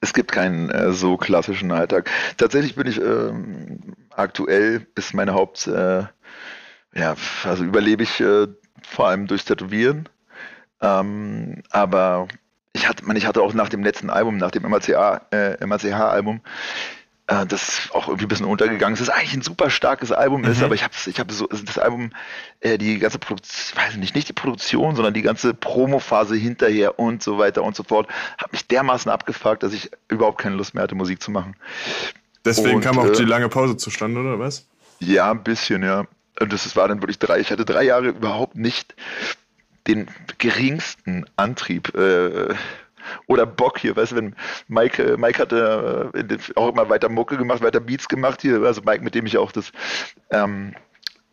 Es 0.01 0.15
gibt 0.15 0.33
keinen 0.33 0.71
äh, 0.71 0.93
so 0.93 1.17
klassischen 1.17 1.73
Alltag. 1.73 2.11
Tatsächlich 2.37 2.75
bin 2.75 2.87
ich 2.87 3.01
ähm, 3.01 3.81
aktuell 4.11 4.87
ist 4.95 5.15
meine 5.15 5.35
Haupt, 5.35 5.67
äh, 5.67 6.05
ja, 6.95 7.15
also 7.45 7.65
überlebe 7.65 8.03
ich 8.03 8.21
äh, 8.21 8.49
vor 8.83 9.09
allem 9.09 9.27
durchs 9.27 9.45
Tätowieren. 9.45 10.09
Ähm, 10.81 11.63
aber 11.71 12.29
ich 12.73 12.89
hatte, 12.89 13.05
man, 13.05 13.17
ich 13.17 13.27
hatte 13.27 13.43
auch 13.43 13.53
nach 13.53 13.69
dem 13.69 13.83
letzten 13.85 14.11
Album, 14.11 14.39
nach 14.39 14.51
dem 14.51 14.63
MACH-Album, 14.63 16.41
äh, 17.31 17.47
das 17.47 17.89
auch 17.93 18.09
irgendwie 18.09 18.25
ein 18.25 18.29
bisschen 18.29 18.47
untergegangen 18.47 18.95
ist. 18.95 19.01
Das 19.01 19.09
ist 19.09 19.15
eigentlich 19.15 19.35
ein 19.35 19.43
super 19.43 19.71
starkes 19.71 20.11
Album 20.11 20.45
ist, 20.45 20.59
mhm. 20.59 20.65
aber 20.65 20.75
ich 20.75 20.83
habe 20.83 20.95
ich 21.07 21.21
hab 21.21 21.31
so 21.31 21.47
das 21.47 21.79
Album, 21.79 22.11
äh, 22.61 22.77
die 22.77 22.99
ganze 22.99 23.19
Produktion, 23.19 23.81
weiß 23.81 23.97
nicht, 23.97 24.15
nicht 24.17 24.29
die 24.29 24.33
Produktion, 24.33 24.97
sondern 24.97 25.15
die 25.15 25.23
ganze 25.23 25.55
Promophase 25.55 26.35
hinterher 26.35 26.99
und 26.99 27.23
so 27.23 27.39
weiter 27.39 27.63
und 27.63 27.77
so 27.77 27.85
fort, 27.85 28.09
hat 28.37 28.51
mich 28.53 28.67
dermaßen 28.67 29.11
abgefuckt, 29.11 29.63
dass 29.63 29.73
ich 29.73 29.91
überhaupt 30.09 30.39
keine 30.39 30.57
Lust 30.57 30.75
mehr 30.75 30.83
hatte, 30.83 30.97
Musik 30.97 31.23
zu 31.23 31.31
machen. 31.31 31.55
Deswegen 32.45 32.77
und, 32.77 32.83
kam 32.83 32.99
auch 32.99 33.07
äh, 33.07 33.13
die 33.13 33.25
lange 33.25 33.49
Pause 33.49 33.77
zustande, 33.77 34.21
oder 34.21 34.39
was? 34.39 34.67
Ja, 34.99 35.31
ein 35.31 35.45
bisschen, 35.45 35.83
ja. 35.83 36.07
Und 36.41 36.53
das 36.53 36.75
war 36.75 36.89
dann 36.89 37.01
wirklich 37.01 37.19
drei. 37.19 37.39
Ich 37.39 37.51
hatte 37.53 37.65
drei 37.65 37.85
Jahre 37.85 38.09
überhaupt 38.09 38.57
nicht 38.57 38.95
den 39.87 40.09
geringsten 40.39 41.27
Antrieb. 41.37 41.95
Äh, 41.95 42.55
oder 43.27 43.47
Bock 43.47 43.79
hier, 43.79 43.97
weißt 43.97 44.13
du, 44.13 44.17
wenn 44.17 44.37
Mike, 44.69 45.03
äh, 45.03 45.17
Mike 45.17 45.41
hatte 45.41 46.11
äh, 46.15 46.39
auch 46.57 46.69
immer 46.69 46.89
weiter 46.89 47.09
Mucke 47.09 47.37
gemacht, 47.37 47.63
weiter 47.63 47.81
Beats 47.81 48.09
gemacht 48.09 48.43
hier, 48.43 48.63
also 48.63 48.83
Mike, 48.83 49.03
mit 49.03 49.15
dem 49.15 49.27
ich 49.27 49.39
auch 49.39 49.53
das, 49.53 49.73
ähm, 50.31 50.75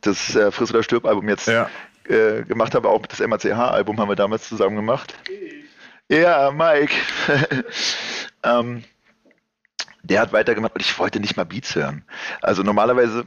das 0.02 0.36
äh, 0.36 0.52
Friss 0.52 0.72
oder 0.72 0.84
Stirb 0.84 1.06
Album 1.06 1.28
jetzt 1.30 1.48
ja. 1.48 1.70
äh, 2.08 2.44
gemacht 2.44 2.76
habe, 2.76 2.90
auch 2.90 3.06
das 3.06 3.20
MACH 3.20 3.46
Album 3.46 4.00
haben 4.00 4.10
wir 4.10 4.16
damals 4.16 4.48
zusammen 4.48 4.76
gemacht. 4.76 5.14
Ja, 6.10 6.52
Mike. 6.52 6.94
ähm, 8.44 8.84
der 10.04 10.22
hat 10.22 10.32
weitergemacht 10.32 10.74
und 10.76 10.82
ich 10.82 10.98
wollte 11.00 11.20
nicht 11.20 11.36
mal 11.36 11.44
Beats 11.44 11.76
hören. 11.76 12.04
Also 12.42 12.64
normalerweise 12.64 13.26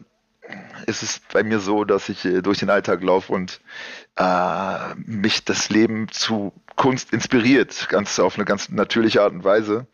ist 0.86 1.02
es 1.02 1.20
bei 1.32 1.42
mir 1.42 1.60
so, 1.60 1.84
dass 1.84 2.08
ich 2.08 2.24
äh, 2.24 2.42
durch 2.42 2.58
den 2.58 2.70
Alltag 2.70 3.02
laufe 3.02 3.32
und 3.32 3.60
äh, 4.16 4.94
mich 4.96 5.44
das 5.44 5.68
Leben 5.68 6.08
zu 6.08 6.52
Kunst 6.80 7.12
inspiriert, 7.12 7.90
ganz 7.90 8.18
auf 8.18 8.36
eine 8.36 8.46
ganz 8.46 8.70
natürliche 8.70 9.20
Art 9.20 9.34
und 9.34 9.44
Weise. 9.44 9.86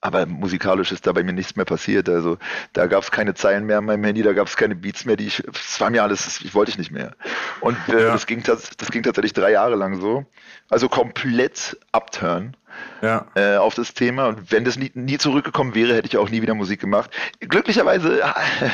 Aber 0.00 0.24
musikalisch 0.24 0.92
ist 0.92 1.04
da 1.04 1.10
bei 1.10 1.24
mir 1.24 1.32
nichts 1.32 1.56
mehr 1.56 1.64
passiert. 1.64 2.08
Also 2.08 2.38
da 2.74 2.86
gab 2.86 3.02
es 3.02 3.10
keine 3.10 3.34
Zeilen 3.34 3.66
mehr 3.66 3.78
an 3.78 3.86
meinem 3.86 4.04
Handy, 4.04 4.22
da 4.22 4.32
gab 4.32 4.46
es 4.46 4.56
keine 4.56 4.76
Beats 4.76 5.04
mehr, 5.04 5.16
die 5.16 5.26
ich. 5.26 5.42
Es 5.48 5.80
war 5.80 5.90
mir 5.90 6.04
alles, 6.04 6.40
ich 6.44 6.54
wollte 6.54 6.70
ich 6.70 6.78
nicht 6.78 6.92
mehr. 6.92 7.16
Und 7.60 7.76
äh, 7.88 8.04
ja. 8.04 8.12
das, 8.12 8.26
ging, 8.26 8.40
das 8.44 8.70
ging 8.92 9.02
tatsächlich 9.02 9.32
drei 9.32 9.50
Jahre 9.50 9.74
lang 9.74 10.00
so. 10.00 10.24
Also 10.68 10.88
komplett 10.88 11.76
upturn 11.90 12.56
ja. 13.00 13.26
äh, 13.34 13.56
auf 13.56 13.74
das 13.74 13.94
Thema. 13.94 14.28
Und 14.28 14.52
wenn 14.52 14.64
das 14.64 14.76
nie, 14.76 14.92
nie 14.94 15.18
zurückgekommen 15.18 15.74
wäre, 15.74 15.96
hätte 15.96 16.06
ich 16.06 16.16
auch 16.18 16.30
nie 16.30 16.40
wieder 16.40 16.54
Musik 16.54 16.80
gemacht. 16.80 17.10
Glücklicherweise 17.40 18.22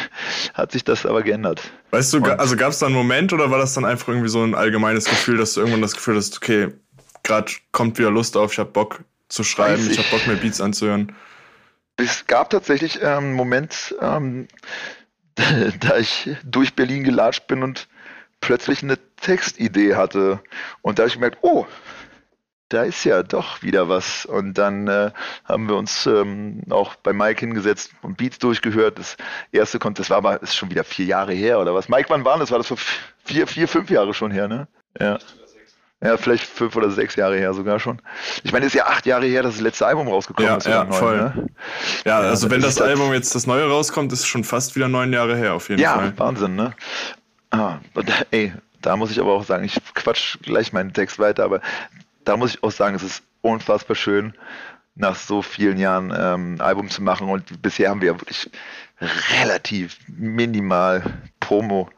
hat 0.54 0.72
sich 0.72 0.84
das 0.84 1.06
aber 1.06 1.22
geändert. 1.22 1.62
Weißt 1.92 2.12
du, 2.12 2.18
Und, 2.18 2.28
also 2.28 2.56
gab 2.56 2.72
es 2.72 2.78
da 2.78 2.86
einen 2.86 2.94
Moment 2.94 3.32
oder 3.32 3.50
war 3.50 3.58
das 3.58 3.72
dann 3.72 3.86
einfach 3.86 4.08
irgendwie 4.08 4.28
so 4.28 4.42
ein 4.42 4.54
allgemeines 4.54 5.06
Gefühl, 5.06 5.38
dass 5.38 5.54
du 5.54 5.60
irgendwann 5.60 5.80
das 5.80 5.94
Gefühl 5.94 6.16
hast, 6.16 6.36
okay, 6.36 6.72
gerade 7.28 7.52
kommt 7.70 7.98
wieder 7.98 8.10
Lust 8.10 8.36
auf, 8.36 8.52
ich 8.52 8.58
habe 8.58 8.70
Bock 8.70 9.04
zu 9.28 9.44
schreiben, 9.44 9.84
ich, 9.84 9.92
ich 9.92 9.98
habe 9.98 10.08
Bock 10.10 10.26
mir 10.26 10.36
Beats 10.36 10.60
anzuhören. 10.60 11.14
Es 11.96 12.26
gab 12.26 12.50
tatsächlich 12.50 13.04
einen 13.04 13.30
ähm, 13.30 13.32
Moment, 13.34 13.94
ähm, 14.00 14.48
da 15.80 15.98
ich 15.98 16.30
durch 16.44 16.74
Berlin 16.74 17.04
gelatscht 17.04 17.46
bin 17.46 17.62
und 17.62 17.88
plötzlich 18.40 18.82
eine 18.82 18.98
Textidee 19.20 19.94
hatte. 19.94 20.40
Und 20.82 20.98
da 20.98 21.02
habe 21.02 21.08
ich 21.08 21.14
gemerkt, 21.14 21.38
oh, 21.42 21.66
da 22.68 22.82
ist 22.82 23.04
ja 23.04 23.22
doch 23.22 23.62
wieder 23.62 23.88
was. 23.88 24.26
Und 24.26 24.54
dann 24.54 24.88
äh, 24.88 25.10
haben 25.44 25.68
wir 25.68 25.76
uns 25.76 26.06
ähm, 26.06 26.62
auch 26.70 26.94
bei 26.96 27.12
Mike 27.12 27.40
hingesetzt 27.40 27.92
und 28.02 28.16
Beats 28.16 28.38
durchgehört. 28.38 28.98
Das 28.98 29.16
erste 29.52 29.78
konnte, 29.78 30.02
das 30.02 30.10
war 30.10 30.18
aber 30.18 30.42
ist 30.42 30.54
schon 30.54 30.70
wieder 30.70 30.84
vier 30.84 31.06
Jahre 31.06 31.32
her 31.32 31.58
oder 31.60 31.74
was. 31.74 31.88
Mike, 31.88 32.10
wann 32.10 32.24
war 32.24 32.38
das? 32.38 32.50
War 32.50 32.58
das 32.58 32.68
vor 32.68 32.78
vier, 33.24 33.46
vier, 33.46 33.68
fünf 33.68 33.90
Jahre 33.90 34.14
schon 34.14 34.30
her, 34.30 34.48
ne? 34.48 34.68
Ja. 35.00 35.18
Ja, 36.00 36.16
vielleicht 36.16 36.44
fünf 36.44 36.76
oder 36.76 36.90
sechs 36.90 37.16
Jahre 37.16 37.36
her 37.36 37.52
sogar 37.54 37.80
schon. 37.80 38.00
Ich 38.44 38.52
meine, 38.52 38.66
es 38.66 38.72
ist 38.72 38.78
ja 38.78 38.86
acht 38.86 39.04
Jahre 39.04 39.26
her, 39.26 39.42
dass 39.42 39.54
das 39.54 39.62
letzte 39.62 39.84
Album 39.84 40.06
rausgekommen 40.06 40.48
ja, 40.48 40.56
ist. 40.56 40.66
Ja, 40.66 40.86
voll. 40.86 41.16
Ne? 41.16 41.46
Ja, 42.04 42.18
also 42.20 42.46
ja, 42.46 42.52
wenn 42.52 42.60
das, 42.60 42.80
Album 42.80 43.12
jetzt 43.12 43.34
das 43.34 43.48
neue 43.48 43.68
rauskommt, 43.68 44.12
ist 44.12 44.20
es 44.20 44.26
schon 44.26 44.44
fast 44.44 44.76
wieder 44.76 44.86
neun 44.86 45.12
Jahre 45.12 45.36
her, 45.36 45.54
auf 45.54 45.68
jeden 45.68 45.80
ja, 45.82 45.94
Fall. 45.94 46.06
Ja, 46.06 46.18
Wahnsinn, 46.18 46.54
ne? 46.54 46.72
Ah, 47.50 47.78
ey, 48.30 48.52
da 48.80 48.96
muss 48.96 49.10
ich 49.10 49.18
aber 49.18 49.32
auch 49.32 49.44
sagen, 49.44 49.64
ich 49.64 49.76
quatsch 49.94 50.38
gleich 50.42 50.72
meinen 50.72 50.92
Text 50.92 51.18
weiter, 51.18 51.44
aber 51.44 51.60
da 52.24 52.36
muss 52.36 52.54
ich 52.54 52.62
auch 52.62 52.70
sagen, 52.70 52.94
es 52.94 53.02
ist 53.02 53.24
unfassbar 53.40 53.96
schön, 53.96 54.34
nach 54.94 55.16
so 55.16 55.42
vielen 55.42 55.78
Jahren 55.78 56.12
ähm, 56.16 56.54
ein 56.54 56.60
Album 56.60 56.90
zu 56.90 57.02
machen 57.02 57.28
und 57.28 57.60
bisher 57.60 57.90
haben 57.90 58.00
wir 58.00 58.12
ja 58.12 58.20
wirklich 58.20 58.50
relativ 59.42 59.98
minimal 60.06 61.02
Promo 61.40 61.88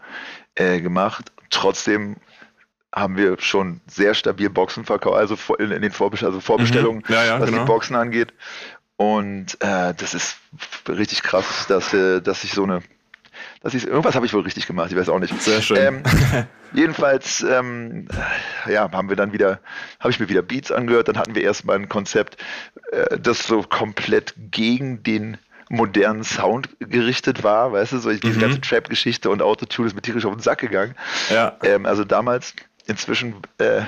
äh, 0.55 0.81
gemacht. 0.81 1.33
Trotzdem 1.51 2.17
haben 2.95 3.17
wir 3.17 3.37
schon 3.41 3.81
sehr 3.87 4.15
stabil 4.15 4.51
Boxen 4.51 4.85
verkauft, 4.85 5.17
also 5.17 5.37
in, 5.57 5.71
in 5.71 5.83
den 5.83 5.93
Vorbest 5.93 6.25
also 6.25 6.41
Vorbestellungen, 6.41 7.05
mhm. 7.07 7.15
ja, 7.15 7.25
ja, 7.25 7.41
was 7.41 7.49
genau. 7.49 7.63
die 7.63 7.67
Boxen 7.67 7.97
angeht. 7.97 8.33
Und 8.97 9.55
äh, 9.61 9.95
das 9.97 10.13
ist 10.13 10.37
richtig 10.89 11.23
krass, 11.23 11.67
dass, 11.69 11.95
äh, 11.95 12.21
dass 12.21 12.45
ich 12.45 12.53
so 12.53 12.65
eine, 12.65 12.83
dass 13.63 13.73
ich 13.73 13.87
irgendwas 13.87 14.15
habe 14.15 14.27
ich 14.27 14.35
wohl 14.35 14.43
richtig 14.43 14.67
gemacht, 14.67 14.91
ich 14.91 14.97
weiß 14.97 15.09
auch 15.09 15.19
nicht. 15.19 15.41
Sehr 15.41 15.63
schön. 15.63 15.79
Ähm, 15.79 16.03
jedenfalls, 16.75 17.41
ähm, 17.43 18.09
ja, 18.69 18.91
haben 18.93 19.09
wir 19.09 19.17
dann 19.17 19.33
wieder, 19.33 19.61
habe 20.01 20.11
ich 20.11 20.21
mir 20.21 20.29
wieder 20.29 20.43
Beats 20.43 20.71
angehört, 20.71 21.09
dann 21.09 21.17
hatten 21.17 21.35
wir 21.35 21.43
erstmal 21.43 21.77
ein 21.77 21.89
Konzept, 21.89 22.37
äh, 22.93 23.19
das 23.19 23.47
so 23.47 23.63
komplett 23.63 24.35
gegen 24.51 25.03
den 25.03 25.39
modernen 25.71 26.25
Sound 26.25 26.69
gerichtet 26.81 27.45
war, 27.45 27.73
weißt 27.73 27.93
du, 27.93 27.99
so 27.99 28.13
diese 28.13 28.37
mhm. 28.37 28.41
ganze 28.41 28.61
Trap-Geschichte 28.61 29.31
und 29.31 29.41
Autotune 29.41 29.87
ist 29.87 29.95
mir 29.95 30.03
tierisch 30.03 30.27
auf 30.27 30.35
den 30.35 30.43
Sack 30.43 30.59
gegangen. 30.59 30.97
Ja. 31.31 31.57
Ähm, 31.63 31.87
also 31.87 32.05
damals 32.05 32.55
inzwischen 32.87 33.37
äh, 33.59 33.83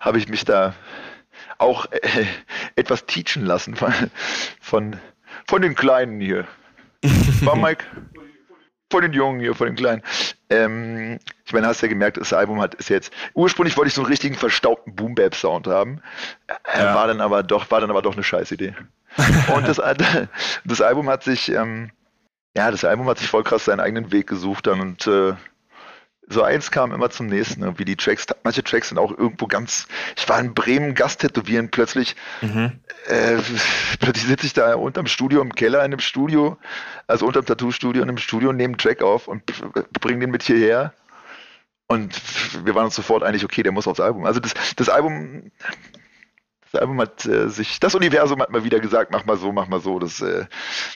habe 0.00 0.18
ich 0.18 0.28
mich 0.28 0.44
da 0.44 0.74
auch 1.58 1.86
äh, 1.90 2.26
etwas 2.76 3.06
teachen 3.06 3.44
lassen 3.44 3.76
von, 3.76 3.92
von, 4.60 4.96
von 5.46 5.62
den 5.62 5.74
Kleinen 5.74 6.20
hier. 6.20 6.46
War 7.42 7.56
Mike? 7.56 7.84
von 8.90 9.02
den 9.02 9.12
Jungen 9.12 9.40
hier, 9.40 9.54
von 9.54 9.66
den 9.66 9.76
Kleinen. 9.76 10.02
Ähm, 10.48 11.18
ich 11.44 11.52
meine, 11.52 11.66
hast 11.66 11.80
ja 11.80 11.88
gemerkt, 11.88 12.18
das 12.18 12.32
Album 12.32 12.60
hat 12.60 12.74
ist 12.74 12.88
jetzt. 12.88 13.12
Ursprünglich 13.34 13.76
wollte 13.76 13.88
ich 13.88 13.94
so 13.94 14.02
einen 14.02 14.10
richtigen 14.10 14.36
verstaubten 14.36 14.94
Boom 14.94 15.14
Bap 15.14 15.34
Sound 15.34 15.66
haben, 15.66 16.00
äh, 16.46 16.78
ja. 16.78 16.94
war 16.94 17.06
dann 17.08 17.20
aber 17.20 17.42
doch, 17.42 17.70
war 17.70 17.80
dann 17.80 17.90
aber 17.90 18.02
doch 18.02 18.14
eine 18.14 18.22
Scheißidee. 18.22 18.74
Und 19.54 19.66
das, 19.66 19.80
das 20.64 20.80
Album 20.80 21.08
hat 21.08 21.24
sich, 21.24 21.50
ähm, 21.50 21.90
ja, 22.56 22.70
das 22.70 22.84
Album 22.84 23.08
hat 23.08 23.18
sich 23.18 23.28
voll 23.28 23.42
krass 23.42 23.64
seinen 23.64 23.80
eigenen 23.80 24.12
Weg 24.12 24.28
gesucht 24.28 24.66
dann 24.66 24.80
und 24.80 25.06
äh, 25.06 25.34
so 26.28 26.42
eins 26.42 26.70
kam 26.70 26.92
immer 26.92 27.10
zum 27.10 27.26
nächsten, 27.26 27.62
irgendwie 27.62 27.84
die 27.84 27.96
Tracks, 27.96 28.26
manche 28.42 28.64
Tracks 28.64 28.88
sind 28.88 28.98
auch 28.98 29.16
irgendwo 29.16 29.46
ganz, 29.46 29.86
ich 30.16 30.28
war 30.28 30.40
in 30.40 30.54
Bremen 30.54 30.94
Gast 30.94 31.20
tätowieren, 31.20 31.70
plötzlich, 31.70 32.16
mhm. 32.40 32.72
äh, 33.06 33.36
plötzlich 34.00 34.26
sitze 34.26 34.46
ich 34.46 34.52
da 34.52 34.74
unterm 34.74 35.06
Studio, 35.06 35.40
im 35.40 35.54
Keller 35.54 35.78
in 35.80 35.92
einem 35.92 36.00
Studio, 36.00 36.58
also 37.06 37.26
unterm 37.26 37.46
Tattoo-Studio 37.46 38.02
in 38.02 38.08
einem 38.08 38.18
Studio, 38.18 38.52
nehme 38.52 38.72
einen 38.72 38.78
Track 38.78 39.02
auf 39.02 39.28
und 39.28 39.44
bringe 40.00 40.20
den 40.20 40.30
mit 40.30 40.42
hierher 40.42 40.92
und 41.88 42.66
wir 42.66 42.74
waren 42.74 42.86
uns 42.86 42.96
sofort 42.96 43.22
einig, 43.22 43.44
okay, 43.44 43.62
der 43.62 43.72
muss 43.72 43.86
aufs 43.86 44.00
Album. 44.00 44.24
Also 44.24 44.40
das, 44.40 44.54
das 44.74 44.88
Album, 44.88 45.52
das 46.72 46.80
Album 46.80 47.00
hat 47.00 47.24
äh, 47.26 47.48
sich, 47.48 47.78
das 47.78 47.94
Universum 47.94 48.40
hat 48.42 48.50
mal 48.50 48.64
wieder 48.64 48.80
gesagt, 48.80 49.12
mach 49.12 49.24
mal 49.24 49.36
so, 49.36 49.52
mach 49.52 49.68
mal 49.68 49.80
so. 49.80 50.00
Das, 50.00 50.20
äh, 50.20 50.40
ja. 50.40 50.46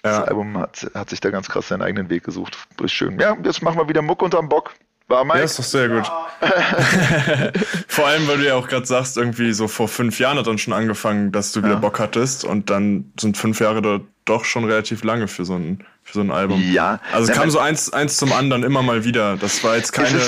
das 0.03 0.21
Album 0.23 0.59
hat, 0.59 0.91
hat 0.95 1.11
sich 1.11 1.21
da 1.21 1.31
ganz 1.31 1.49
krass 1.49 1.69
seinen 1.69 1.83
eigenen 1.83 2.11
Weg 2.11 2.25
gesucht. 2.25 2.59
Ist 2.83 2.93
schön. 2.93 3.21
Ja, 3.21 3.37
jetzt 3.45 3.63
machen 3.63 3.79
wir 3.79 3.89
wieder 3.89 4.03
Muck 4.03 4.23
unterm 4.23 4.49
Bock. 4.49 4.75
War 5.11 5.25
Mike? 5.25 5.39
Ja, 5.41 5.45
ist 5.45 5.59
doch 5.59 5.65
sehr 5.65 5.89
gut. 5.89 6.11
vor 7.89 8.07
allem, 8.07 8.29
weil 8.29 8.39
du 8.39 8.47
ja 8.47 8.55
auch 8.55 8.69
gerade 8.69 8.87
sagst, 8.87 9.17
irgendwie 9.17 9.53
so 9.53 9.67
vor 9.67 9.89
fünf 9.89 10.21
Jahren 10.21 10.39
hat 10.39 10.47
dann 10.47 10.57
schon 10.57 10.73
angefangen, 10.73 11.33
dass 11.33 11.51
du 11.51 11.61
wieder 11.61 11.75
ja. 11.75 11.79
Bock 11.81 11.99
hattest 11.99 12.45
und 12.45 12.71
dann 12.71 13.13
sind 13.19 13.37
fünf 13.37 13.61
Jahre 13.61 13.83
da 13.83 14.01
doch 14.25 14.45
schon 14.45 14.65
relativ 14.65 15.03
lange 15.03 15.27
für 15.27 15.45
so 15.45 15.55
ein, 15.55 15.85
für 16.05 16.15
so 16.15 16.21
ein 16.21 16.31
Album. 16.31 16.63
Ja. 16.73 17.01
Also 17.13 17.31
es 17.31 17.37
kam 17.37 17.51
so 17.51 17.59
eins, 17.59 17.93
eins 17.93 18.19
zum 18.19 18.33
anderen 18.33 18.63
immer 18.63 18.83
mal 18.83 19.05
wieder. 19.05 19.37
Das 19.37 19.65
war 19.65 19.77
jetzt 19.77 19.93
keine, 19.93 20.21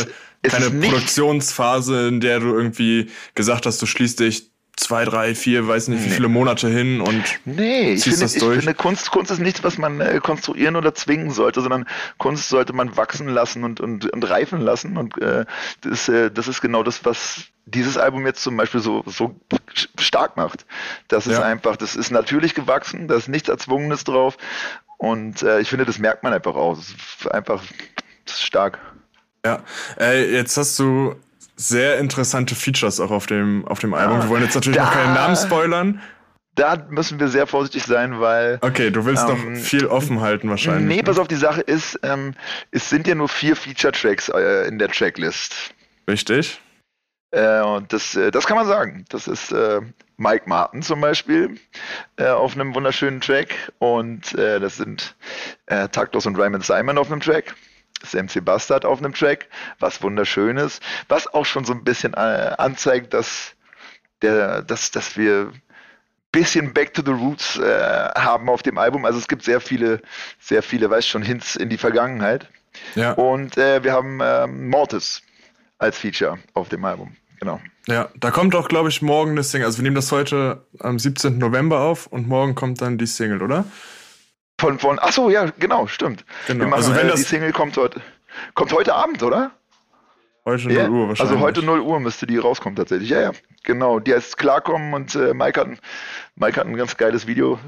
keine 0.43 0.71
Produktionsphase, 0.71 2.09
in 2.09 2.21
der 2.21 2.41
du 2.41 2.53
irgendwie 2.53 3.09
gesagt 3.37 3.67
hast, 3.67 3.81
du 3.81 3.87
schließt 3.87 4.19
dich 4.19 4.52
zwei, 4.77 5.05
drei, 5.05 5.35
vier, 5.35 5.69
weiß 5.69 5.89
nicht 5.89 6.03
wie 6.03 6.09
nee. 6.09 6.15
viele 6.15 6.29
Monate 6.29 6.69
hin 6.69 7.01
und 7.01 7.23
nee, 7.45 7.93
ich 7.93 8.05
finde, 8.05 8.25
ich 8.25 8.33
finde 8.33 8.75
Kunst, 8.75 9.11
Kunst 9.11 9.31
ist 9.31 9.39
nichts, 9.39 9.63
was 9.63 9.79
man 9.79 10.01
äh, 10.01 10.21
konstruieren 10.23 10.77
oder 10.77 10.95
zwingen 10.95 11.31
sollte, 11.31 11.61
sondern 11.61 11.87
Kunst 12.19 12.49
sollte 12.49 12.73
man 12.73 12.97
wachsen 12.97 13.29
lassen 13.29 13.65
und, 13.65 13.81
und, 13.81 14.11
und 14.11 14.31
reifen 14.31 14.61
lassen 14.61 14.97
und 14.97 15.21
äh, 15.21 15.45
das, 15.83 16.09
äh, 16.09 16.31
das 16.31 16.49
ist 16.49 16.61
genau 16.61 16.83
das, 16.83 17.05
was 17.05 17.45
dieses 17.67 17.97
Album 17.97 18.27
jetzt 18.27 18.43
zum 18.43 18.57
Beispiel 18.57 18.81
so, 18.81 19.05
so 19.07 19.37
stark 19.99 20.37
macht. 20.37 20.67
Das 21.09 21.27
ist 21.27 21.35
ja. 21.35 21.43
einfach, 21.43 21.77
das 21.77 21.95
ist 21.95 22.11
natürlich 22.11 22.55
gewachsen, 22.55 23.09
da 23.09 23.17
ist 23.17 23.29
nichts 23.29 23.49
Erzwungenes 23.49 24.05
drauf 24.05 24.37
und 24.97 25.43
äh, 25.43 25.61
ich 25.61 25.69
finde, 25.69 25.85
das 25.85 25.99
merkt 25.99 26.23
man 26.23 26.33
einfach 26.33 26.55
auch. 26.55 26.77
Das 26.77 26.89
ist 26.89 27.31
einfach 27.31 27.63
das 28.25 28.37
ist 28.37 28.43
stark. 28.43 28.79
Ja, 29.45 29.63
äh, 29.99 30.33
jetzt 30.33 30.57
hast 30.57 30.79
du 30.79 31.17
sehr 31.69 31.99
interessante 31.99 32.55
Features 32.55 33.01
auch 33.01 33.11
auf 33.11 33.27
dem, 33.27 33.67
auf 33.67 33.79
dem 33.79 33.95
Album. 33.95 34.23
Wir 34.23 34.29
wollen 34.29 34.43
jetzt 34.43 34.55
natürlich 34.55 34.79
da, 34.79 34.85
noch 34.85 34.93
keinen 34.93 35.15
Namen 35.15 35.37
spoilern. 35.37 36.01
Da 36.55 36.87
müssen 36.91 37.19
wir 37.19 37.29
sehr 37.29 37.47
vorsichtig 37.47 37.85
sein, 37.85 38.21
weil. 38.21 38.59
Okay, 38.61 38.91
du 38.91 39.05
willst 39.05 39.27
ähm, 39.29 39.55
noch 39.55 39.61
viel 39.61 39.87
offen 39.87 40.21
halten 40.21 40.51
wahrscheinlich. 40.51 40.87
Nee, 40.87 40.97
ne? 40.97 41.03
pass 41.03 41.19
auf, 41.19 41.29
die 41.29 41.37
Sache 41.37 41.63
ist, 41.63 41.99
ähm, 42.03 42.35
es 42.73 42.91
sind 42.91 43.07
ja 43.07 43.15
nur 43.15 43.29
vier 43.29 43.57
Feature-Tracks 43.57 44.29
äh, 44.29 44.69
in 44.69 44.79
der 44.79 44.89
Tracklist. 44.89 45.75
Richtig. 46.09 46.61
Äh, 47.31 47.63
und 47.63 47.91
das, 47.93 48.15
äh, 48.15 48.31
das 48.31 48.47
kann 48.47 48.57
man 48.57 48.67
sagen. 48.67 49.07
Das 49.09 49.27
ist 49.27 49.53
äh, 49.53 49.81
Mike 50.19 50.45
Martin 50.47 50.83
zum 50.83 51.01
Beispiel 51.01 51.59
äh, 52.17 52.27
auf 52.27 52.55
einem 52.55 52.75
wunderschönen 52.75 53.23
Track 53.23 53.73
und 53.79 54.35
äh, 54.35 54.61
das 54.61 54.77
sind 54.77 55.17
Taktos 55.67 56.27
und 56.27 56.37
Ryman 56.37 56.61
Simon 56.61 56.99
auf 56.99 57.11
einem 57.11 57.21
Track 57.21 57.55
ist 58.03 58.15
MC 58.15 58.45
Bastard 58.45 58.85
auf 58.85 58.99
einem 58.99 59.15
Track, 59.15 59.49
was 59.79 60.03
wunderschön 60.03 60.57
ist, 60.57 60.83
was 61.09 61.33
auch 61.33 61.47
schon 61.47 61.65
so 61.65 61.73
ein 61.73 61.85
bisschen 61.85 62.15
äh, 62.15 62.55
anzeigt, 62.59 63.15
dass, 63.15 63.55
der, 64.23 64.63
dass, 64.63 64.91
dass 64.91 65.17
wir 65.17 65.53
bisschen 66.33 66.73
Back 66.73 66.95
to 66.95 67.03
the 67.05 67.13
Roots 67.13 67.59
äh, 67.59 68.09
haben 68.17 68.49
auf 68.49 68.63
dem 68.63 68.79
Album. 68.79 69.05
Also 69.05 69.19
es 69.19 69.29
gibt 69.29 69.45
sehr 69.45 69.61
viele, 69.61 70.01
sehr 70.41 70.63
viele, 70.63 70.89
weißt 70.91 71.07
schon, 71.07 71.23
Hints 71.23 71.57
in 71.57 71.69
die 71.69 71.77
Vergangenheit. 71.77 72.49
Ja. 72.95 73.13
Und 73.13 73.59
äh, 73.59 73.85
wir 73.85 73.93
haben 73.93 74.21
äh, 74.21 74.47
Mortis 74.47 75.23
als 75.79 75.99
Feature 75.99 76.39
auf 76.55 76.71
dem 76.71 76.85
Album. 76.85 77.15
Genau. 77.39 77.61
Ja, 77.87 78.09
da 78.17 78.31
kommt 78.31 78.55
auch, 78.55 78.69
glaube 78.69 78.89
ich, 78.89 79.03
morgen 79.03 79.37
das 79.37 79.51
Single. 79.51 79.67
Also 79.67 79.79
wir 79.79 79.83
nehmen 79.83 79.97
das 79.97 80.11
heute 80.13 80.65
am 80.79 80.99
17. 80.99 81.39
November 81.39 81.81
auf 81.81 82.07
und 82.07 82.29
morgen 82.29 82.55
kommt 82.55 82.81
dann 82.81 82.97
die 82.97 83.07
Single, 83.07 83.43
oder? 83.43 83.65
Von, 84.63 84.79
von, 84.79 85.01
ach 85.03 85.11
so, 85.11 85.29
ja, 85.29 85.47
genau, 85.59 85.89
stimmt. 85.89 86.25
Genau. 86.47 86.67
Machen, 86.67 86.75
also 86.75 86.95
wenn 86.95 87.09
äh, 87.09 87.15
die 87.17 87.23
Single 87.23 87.51
kommt 87.51 87.77
heute, 87.77 88.01
kommt 88.55 88.73
heute 88.73 88.95
Abend, 88.95 89.21
oder? 89.25 89.51
Heute 90.45 90.69
0 90.69 90.73
ja, 90.73 90.89
Uhr 90.89 91.09
wahrscheinlich. 91.09 91.21
Also 91.21 91.41
heute 91.41 91.65
0 91.65 91.81
Uhr 91.81 91.99
müsste 91.99 92.29
die 92.29 92.39
rauskommen 92.39 92.77
tatsächlich. 92.77 93.11
Ja, 93.11 93.21
ja, 93.23 93.33
genau. 93.65 93.99
Die 93.99 94.15
heißt 94.15 94.39
Klarkommen 94.39 94.95
und 94.95 95.17
äh, 95.17 95.35
Mike, 95.35 95.61
hat, 95.61 95.67
Mike 96.37 96.61
hat 96.61 96.69
ein 96.69 96.77
ganz 96.77 96.97
geiles 96.97 97.27
Video 97.27 97.59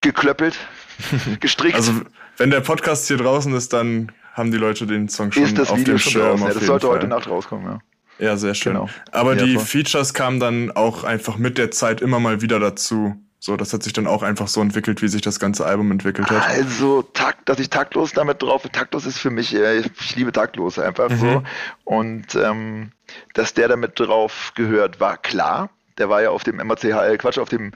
geklöppelt, 0.00 0.56
gestrickt. 1.40 1.74
Also 1.74 2.02
wenn 2.36 2.50
der 2.50 2.60
Podcast 2.60 3.08
hier 3.08 3.16
draußen 3.16 3.52
ist, 3.54 3.72
dann 3.72 4.12
haben 4.32 4.52
die 4.52 4.58
Leute 4.58 4.86
den 4.86 5.08
Song 5.08 5.32
schon 5.32 5.42
ist 5.42 5.58
das 5.58 5.70
auf 5.70 5.78
Video 5.78 5.94
dem 5.94 5.98
schon 5.98 6.12
Schirm. 6.12 6.40
Ja, 6.40 6.54
das 6.54 6.66
sollte 6.66 6.86
Fall. 6.86 6.98
heute 6.98 7.08
Nacht 7.08 7.28
rauskommen, 7.28 7.66
ja. 7.66 7.78
Ja, 8.24 8.36
sehr 8.36 8.54
schön. 8.54 8.74
Genau. 8.74 8.88
Aber 9.10 9.34
ja, 9.34 9.44
die 9.44 9.54
voll. 9.56 9.64
Features 9.64 10.14
kamen 10.14 10.38
dann 10.38 10.70
auch 10.70 11.02
einfach 11.02 11.36
mit 11.36 11.58
der 11.58 11.72
Zeit 11.72 12.00
immer 12.00 12.20
mal 12.20 12.42
wieder 12.42 12.60
dazu. 12.60 13.16
So, 13.40 13.56
das 13.56 13.72
hat 13.72 13.84
sich 13.84 13.92
dann 13.92 14.08
auch 14.08 14.22
einfach 14.22 14.48
so 14.48 14.60
entwickelt, 14.60 15.00
wie 15.00 15.08
sich 15.08 15.22
das 15.22 15.38
ganze 15.38 15.64
Album 15.64 15.92
entwickelt 15.92 16.28
hat. 16.28 16.44
Also, 16.48 17.02
takt, 17.02 17.48
dass 17.48 17.60
ich 17.60 17.70
taktlos 17.70 18.12
damit 18.12 18.42
drauf, 18.42 18.62
taktlos 18.72 19.06
ist 19.06 19.18
für 19.18 19.30
mich, 19.30 19.54
äh, 19.54 19.78
ich 19.78 20.16
liebe 20.16 20.32
taktlos 20.32 20.78
einfach 20.78 21.08
mhm. 21.08 21.18
so. 21.18 21.42
Und 21.84 22.34
ähm, 22.34 22.90
dass 23.34 23.54
der 23.54 23.68
damit 23.68 23.98
drauf 24.00 24.52
gehört, 24.56 24.98
war 24.98 25.16
klar. 25.16 25.70
Der 25.98 26.08
war 26.08 26.22
ja 26.22 26.30
auf 26.30 26.42
dem 26.42 26.56
MACHL, 26.56 27.18
Quatsch, 27.18 27.38
auf 27.38 27.48
dem 27.48 27.72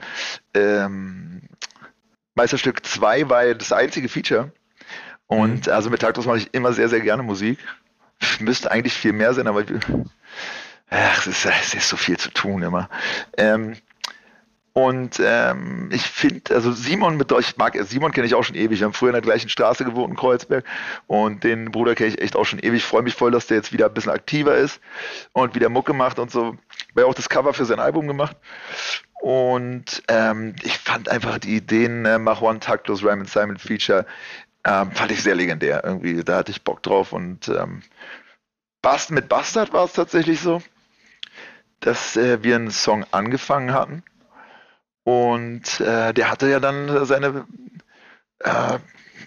ähm, 0.53 1.41
Meisterstück 2.35 2.85
2 2.85 3.29
war 3.29 3.45
ja 3.45 3.53
das 3.53 3.71
einzige 3.71 4.09
Feature. 4.09 4.51
Und 5.27 5.67
mhm. 5.67 5.73
also 5.73 5.89
mit 5.89 6.01
taktlos 6.01 6.25
mache 6.25 6.39
ich 6.39 6.53
immer 6.53 6.73
sehr, 6.73 6.89
sehr 6.89 7.01
gerne 7.01 7.23
Musik. 7.23 7.59
Müsste 8.39 8.69
eigentlich 8.71 8.93
viel 8.93 9.13
mehr 9.13 9.33
sein, 9.33 9.47
aber 9.47 9.63
ach, 10.89 11.19
es, 11.19 11.27
ist, 11.27 11.45
es 11.45 11.73
ist 11.73 11.89
so 11.89 11.97
viel 11.97 12.17
zu 12.17 12.31
tun 12.31 12.63
immer. 12.63 12.89
Ähm, 13.37 13.75
und 14.73 15.21
ähm, 15.23 15.89
ich 15.91 16.01
finde, 16.01 16.55
also 16.55 16.71
Simon 16.71 17.15
mit 17.15 17.31
euch 17.31 17.57
mag 17.57 17.77
Simon 17.83 18.11
kenne 18.11 18.25
ich 18.25 18.33
auch 18.33 18.43
schon 18.43 18.55
ewig. 18.55 18.79
Wir 18.79 18.85
haben 18.85 18.93
früher 18.93 19.09
in 19.09 19.13
der 19.13 19.21
gleichen 19.21 19.49
Straße 19.49 19.85
gewohnt 19.85 20.09
in 20.09 20.17
Kreuzberg 20.17 20.65
und 21.05 21.43
den 21.43 21.71
Bruder 21.71 21.93
kenne 21.93 22.09
ich 22.09 22.19
echt 22.19 22.35
auch 22.35 22.45
schon 22.45 22.57
ewig. 22.57 22.83
Freue 22.83 23.03
mich 23.03 23.13
voll, 23.13 23.29
dass 23.29 23.45
der 23.45 23.57
jetzt 23.57 23.71
wieder 23.71 23.85
ein 23.85 23.93
bisschen 23.93 24.11
aktiver 24.11 24.55
ist 24.55 24.81
und 25.31 25.53
wieder 25.53 25.69
Mucke 25.69 25.93
macht 25.93 26.17
und 26.17 26.31
so. 26.31 26.57
Weil 26.95 27.03
auch 27.03 27.13
das 27.13 27.29
Cover 27.29 27.53
für 27.53 27.65
sein 27.65 27.79
Album 27.79 28.07
gemacht. 28.07 28.35
Und 29.21 30.01
ähm, 30.07 30.55
ich 30.63 30.79
fand 30.79 31.07
einfach 31.07 31.37
die 31.37 31.55
Ideen, 31.55 32.05
äh, 32.05 32.17
Mach 32.17 32.41
One 32.41 32.59
Taktlos 32.59 33.03
Raymond 33.03 33.29
Simon 33.29 33.57
Feature, 33.57 34.07
ähm, 34.65 34.91
fand 34.91 35.11
ich 35.11 35.21
sehr 35.21 35.35
legendär. 35.35 35.83
Irgendwie, 35.83 36.23
da 36.23 36.37
hatte 36.37 36.51
ich 36.51 36.63
Bock 36.63 36.81
drauf 36.81 37.13
und 37.13 37.47
ähm, 37.47 37.83
Bast 38.81 39.11
mit 39.11 39.29
Bastard 39.29 39.71
war 39.71 39.85
es 39.85 39.93
tatsächlich 39.93 40.41
so, 40.41 40.63
dass 41.79 42.17
äh, 42.17 42.41
wir 42.41 42.55
einen 42.55 42.71
Song 42.71 43.05
angefangen 43.11 43.71
hatten 43.71 44.03
und 45.03 45.79
äh, 45.79 46.13
der 46.13 46.31
hatte 46.31 46.49
ja 46.49 46.59
dann 46.59 47.05
seine 47.05 47.45
äh, 48.39 48.79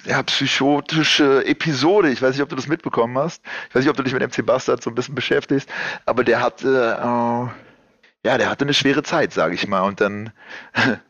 ja, 0.07 0.23
psychotische 0.23 1.45
Episode. 1.45 2.11
Ich 2.11 2.23
weiß 2.23 2.35
nicht, 2.35 2.43
ob 2.43 2.49
du 2.49 2.57
das 2.57 2.69
mitbekommen 2.69 3.19
hast. 3.19 3.43
Ich 3.69 3.75
weiß 3.75 3.83
nicht, 3.83 3.91
ob 3.91 3.97
du 3.97 4.03
dich 4.03 4.13
mit 4.13 4.23
MC 4.23 4.45
Bastard 4.45 4.83
so 4.83 4.91
ein 4.91 4.95
bisschen 4.95 5.15
beschäftigst. 5.15 5.69
Aber 6.05 6.25
der 6.25 6.41
hatte, 6.41 6.97
äh, 6.99 8.27
ja, 8.27 8.39
der 8.39 8.49
hatte 8.49 8.65
eine 8.65 8.75
schwere 8.75 9.03
Zeit, 9.03 9.33
sage 9.33 9.55
ich 9.55 9.67
mal. 9.67 9.83
Und 9.83 10.01
dann 10.01 10.33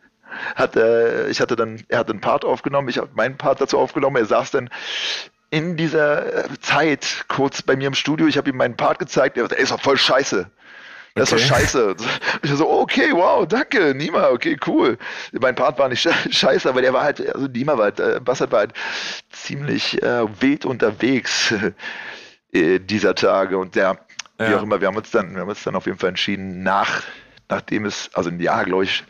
hat 0.55 0.77
er, 0.77 1.29
ich 1.29 1.41
hatte 1.41 1.57
dann, 1.57 1.83
er 1.89 2.01
hat 2.01 2.11
einen 2.11 2.21
Part 2.21 2.45
aufgenommen, 2.45 2.89
ich 2.89 2.99
habe 2.99 3.11
meinen 3.15 3.37
Part 3.37 3.61
dazu 3.61 3.79
aufgenommen. 3.79 4.17
Er 4.17 4.27
saß 4.27 4.51
dann 4.51 4.71
in 5.51 5.77
dieser 5.77 6.45
Zeit 6.61 7.25
kurz 7.29 7.63
bei 7.63 7.77
mir 7.77 7.87
im 7.87 7.95
Studio. 7.95 8.27
Ich 8.27 8.37
habe 8.37 8.51
ihm 8.51 8.57
meinen 8.57 8.77
Part 8.77 8.99
gezeigt. 8.99 9.37
Er 9.37 9.45
sagt, 9.45 9.55
ey, 9.55 9.63
ist 9.63 9.73
doch 9.73 9.81
voll 9.81 9.97
scheiße. 9.97 10.51
Das 11.17 11.33
okay. 11.33 11.43
ist 11.43 11.51
doch 11.51 11.57
scheiße. 11.57 11.97
Ich 12.43 12.51
so, 12.51 12.71
okay, 12.71 13.09
wow, 13.13 13.49
danke, 13.49 13.95
Nima, 13.95 14.29
okay, 14.29 14.59
cool. 14.67 14.99
Mein 15.33 15.55
Part 15.55 15.79
war 15.79 15.89
nicht 15.89 16.07
scheiße, 16.31 16.69
aber 16.69 16.83
der 16.83 16.93
war 16.93 17.05
halt, 17.05 17.35
also 17.35 17.47
Nima 17.47 17.79
war 17.79 17.85
halt, 17.85 18.01
äh, 18.01 18.21
Bassett 18.23 18.53
war 18.53 18.61
halt 18.61 18.75
ziemlich 19.31 20.03
äh, 20.03 20.27
wild 20.43 20.67
unterwegs 20.67 21.55
äh, 22.53 22.79
dieser 22.81 23.15
Tage 23.15 23.57
und 23.57 23.75
der, 23.77 23.99
ja. 24.39 24.51
wie 24.51 24.55
auch 24.57 24.63
immer, 24.63 24.79
wir 24.83 24.89
haben 24.89 24.97
uns 24.97 25.11
dann, 25.11 25.33
wir 25.35 25.41
haben 25.41 25.49
uns 25.49 25.65
dann 25.65 25.75
auf 25.75 25.87
jeden 25.87 25.99
Fall 25.99 26.11
entschieden, 26.11 26.63
nach, 26.63 27.03
nachdem 27.49 27.87
es, 27.87 28.11
also 28.13 28.29
ein 28.29 28.39
Jahr, 28.39 28.67
glaube 28.67 28.85
ich, 28.85 29.03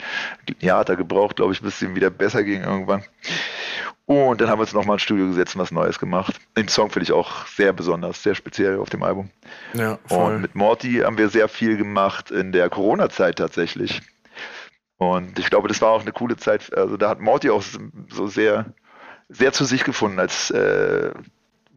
ein 0.49 0.55
Jahr 0.61 0.79
hat 0.79 0.89
er 0.91 0.97
gebraucht, 0.97 1.37
glaube 1.37 1.55
ich, 1.55 1.61
bis 1.61 1.75
es 1.75 1.83
ihm 1.83 1.97
wieder 1.97 2.11
besser 2.11 2.45
ging 2.45 2.63
irgendwann. 2.63 3.03
Und 4.07 4.41
dann 4.41 4.49
haben 4.49 4.59
wir 4.59 4.63
uns 4.63 4.73
nochmal 4.73 4.95
ins 4.95 5.03
Studio 5.03 5.27
gesetzt 5.27 5.57
und 5.57 5.63
was 5.63 5.73
Neues 5.73 5.99
gemacht. 5.99 6.39
Den 6.57 6.69
Song 6.69 6.91
finde 6.91 7.05
ich 7.05 7.13
auch 7.13 7.47
sehr 7.49 7.73
besonders, 7.73 8.23
sehr 8.23 8.37
speziell 8.37 8.79
auf 8.79 8.89
dem 8.89 9.03
Album. 9.03 9.31
Ja, 9.75 9.99
voll. 10.07 10.37
Und 10.37 10.43
mit 10.43 10.55
Morty 10.55 11.01
haben 11.05 11.19
wir 11.19 11.29
sehr 11.29 11.49
viel 11.49 11.77
gemacht 11.77 12.31
in 12.31 12.53
der 12.53 12.71
Corona-Zeit 12.71 13.37
tatsächlich. 13.37 14.01
Und 14.99 15.39
ich 15.41 15.51
glaube, 15.51 15.67
das 15.67 15.83
war 15.83 15.91
auch 15.91 16.03
eine 16.03 16.13
coole 16.13 16.37
Zeit. 16.37 16.73
Also 16.77 16.97
da 16.97 17.09
hat 17.09 17.21
Morty 17.21 17.51
auch 17.51 17.65
so 18.11 18.29
sehr, 18.29 18.67
sehr 19.29 19.53
zu 19.53 19.65
sich 19.65 19.83
gefunden 19.83 20.21
als 20.21 20.51
äh, 20.51 21.11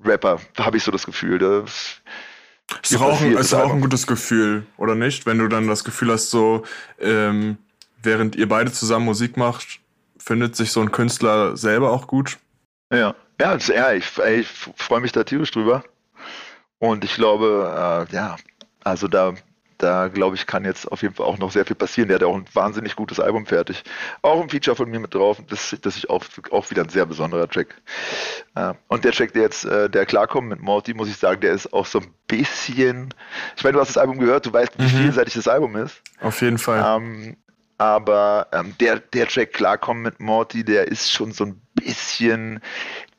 Rapper, 0.05 0.39
habe 0.57 0.77
ich 0.77 0.83
so 0.83 0.91
das 0.91 1.07
Gefühl. 1.07 1.39
Das 1.39 2.01
ist 2.83 2.93
doch 2.93 3.01
auch, 3.01 3.21
ein, 3.21 3.33
ist 3.33 3.53
auch 3.55 3.73
ein 3.73 3.81
gutes 3.81 4.05
Gefühl, 4.05 4.67
oder 4.77 4.93
nicht? 4.93 5.25
Wenn 5.25 5.39
du 5.39 5.47
dann 5.47 5.67
das 5.67 5.83
Gefühl 5.83 6.11
hast, 6.11 6.29
so, 6.29 6.63
ähm, 6.99 7.57
während 8.03 8.35
ihr 8.35 8.47
beide 8.47 8.71
zusammen 8.71 9.05
Musik 9.05 9.35
macht, 9.35 9.79
findet 10.19 10.55
sich 10.55 10.71
so 10.71 10.81
ein 10.81 10.91
Künstler 10.91 11.57
selber 11.57 11.91
auch 11.91 12.07
gut? 12.07 12.37
Ja, 12.93 13.15
ja, 13.39 13.57
ja 13.57 13.93
ich, 13.93 14.17
ich 14.17 14.47
freue 14.47 15.01
mich 15.01 15.11
da 15.11 15.23
tierisch 15.23 15.51
drüber. 15.51 15.83
Und 16.79 17.03
ich 17.03 17.15
glaube, 17.15 18.07
äh, 18.11 18.15
ja, 18.15 18.37
also 18.83 19.07
da 19.07 19.33
da 19.79 20.09
glaube 20.09 20.35
ich, 20.35 20.45
kann 20.45 20.65
jetzt 20.65 20.91
auf 20.91 21.01
jeden 21.01 21.15
Fall 21.15 21.25
auch 21.25 21.37
noch 21.37 21.51
sehr 21.51 21.65
viel 21.65 21.75
passieren. 21.75 22.09
Der 22.09 22.15
hat 22.15 22.21
ja 22.21 22.27
auch 22.27 22.35
ein 22.35 22.45
wahnsinnig 22.53 22.95
gutes 22.95 23.19
Album 23.19 23.45
fertig. 23.45 23.83
Auch 24.21 24.41
ein 24.41 24.49
Feature 24.49 24.75
von 24.75 24.89
mir 24.89 24.99
mit 24.99 25.13
drauf. 25.15 25.41
Das, 25.49 25.75
das 25.81 25.95
ist 25.95 26.09
auch, 26.09 26.23
auch 26.51 26.69
wieder 26.69 26.83
ein 26.83 26.89
sehr 26.89 27.05
besonderer 27.05 27.47
Track. 27.47 27.81
Äh, 28.55 28.73
und 28.89 29.05
der 29.05 29.13
Track, 29.13 29.33
der 29.33 29.43
jetzt, 29.43 29.65
äh, 29.65 29.89
der 29.89 30.05
klarkommt 30.05 30.49
mit 30.49 30.61
Morty, 30.61 30.93
muss 30.93 31.07
ich 31.07 31.15
sagen, 31.15 31.41
der 31.41 31.53
ist 31.53 31.73
auch 31.73 31.85
so 31.85 31.99
ein 31.99 32.13
bisschen. 32.27 33.13
Ich 33.55 33.63
meine, 33.63 33.73
du 33.73 33.79
hast 33.79 33.89
das 33.89 33.97
Album 33.97 34.19
gehört, 34.19 34.45
du 34.45 34.53
weißt, 34.53 34.73
wie 34.77 34.83
mhm. 34.83 35.03
vielseitig 35.03 35.33
das 35.33 35.47
Album 35.47 35.75
ist. 35.77 36.01
Auf 36.19 36.41
jeden 36.41 36.57
Fall. 36.57 37.01
Ähm, 37.01 37.37
aber 37.79 38.47
ähm, 38.51 38.75
der, 38.79 38.99
der 38.99 39.27
Track 39.27 39.53
Klarkommen 39.53 40.03
mit 40.03 40.19
Morty, 40.19 40.63
der 40.63 40.89
ist 40.89 41.11
schon 41.11 41.31
so 41.31 41.45
ein 41.45 41.61
bisschen 41.73 42.59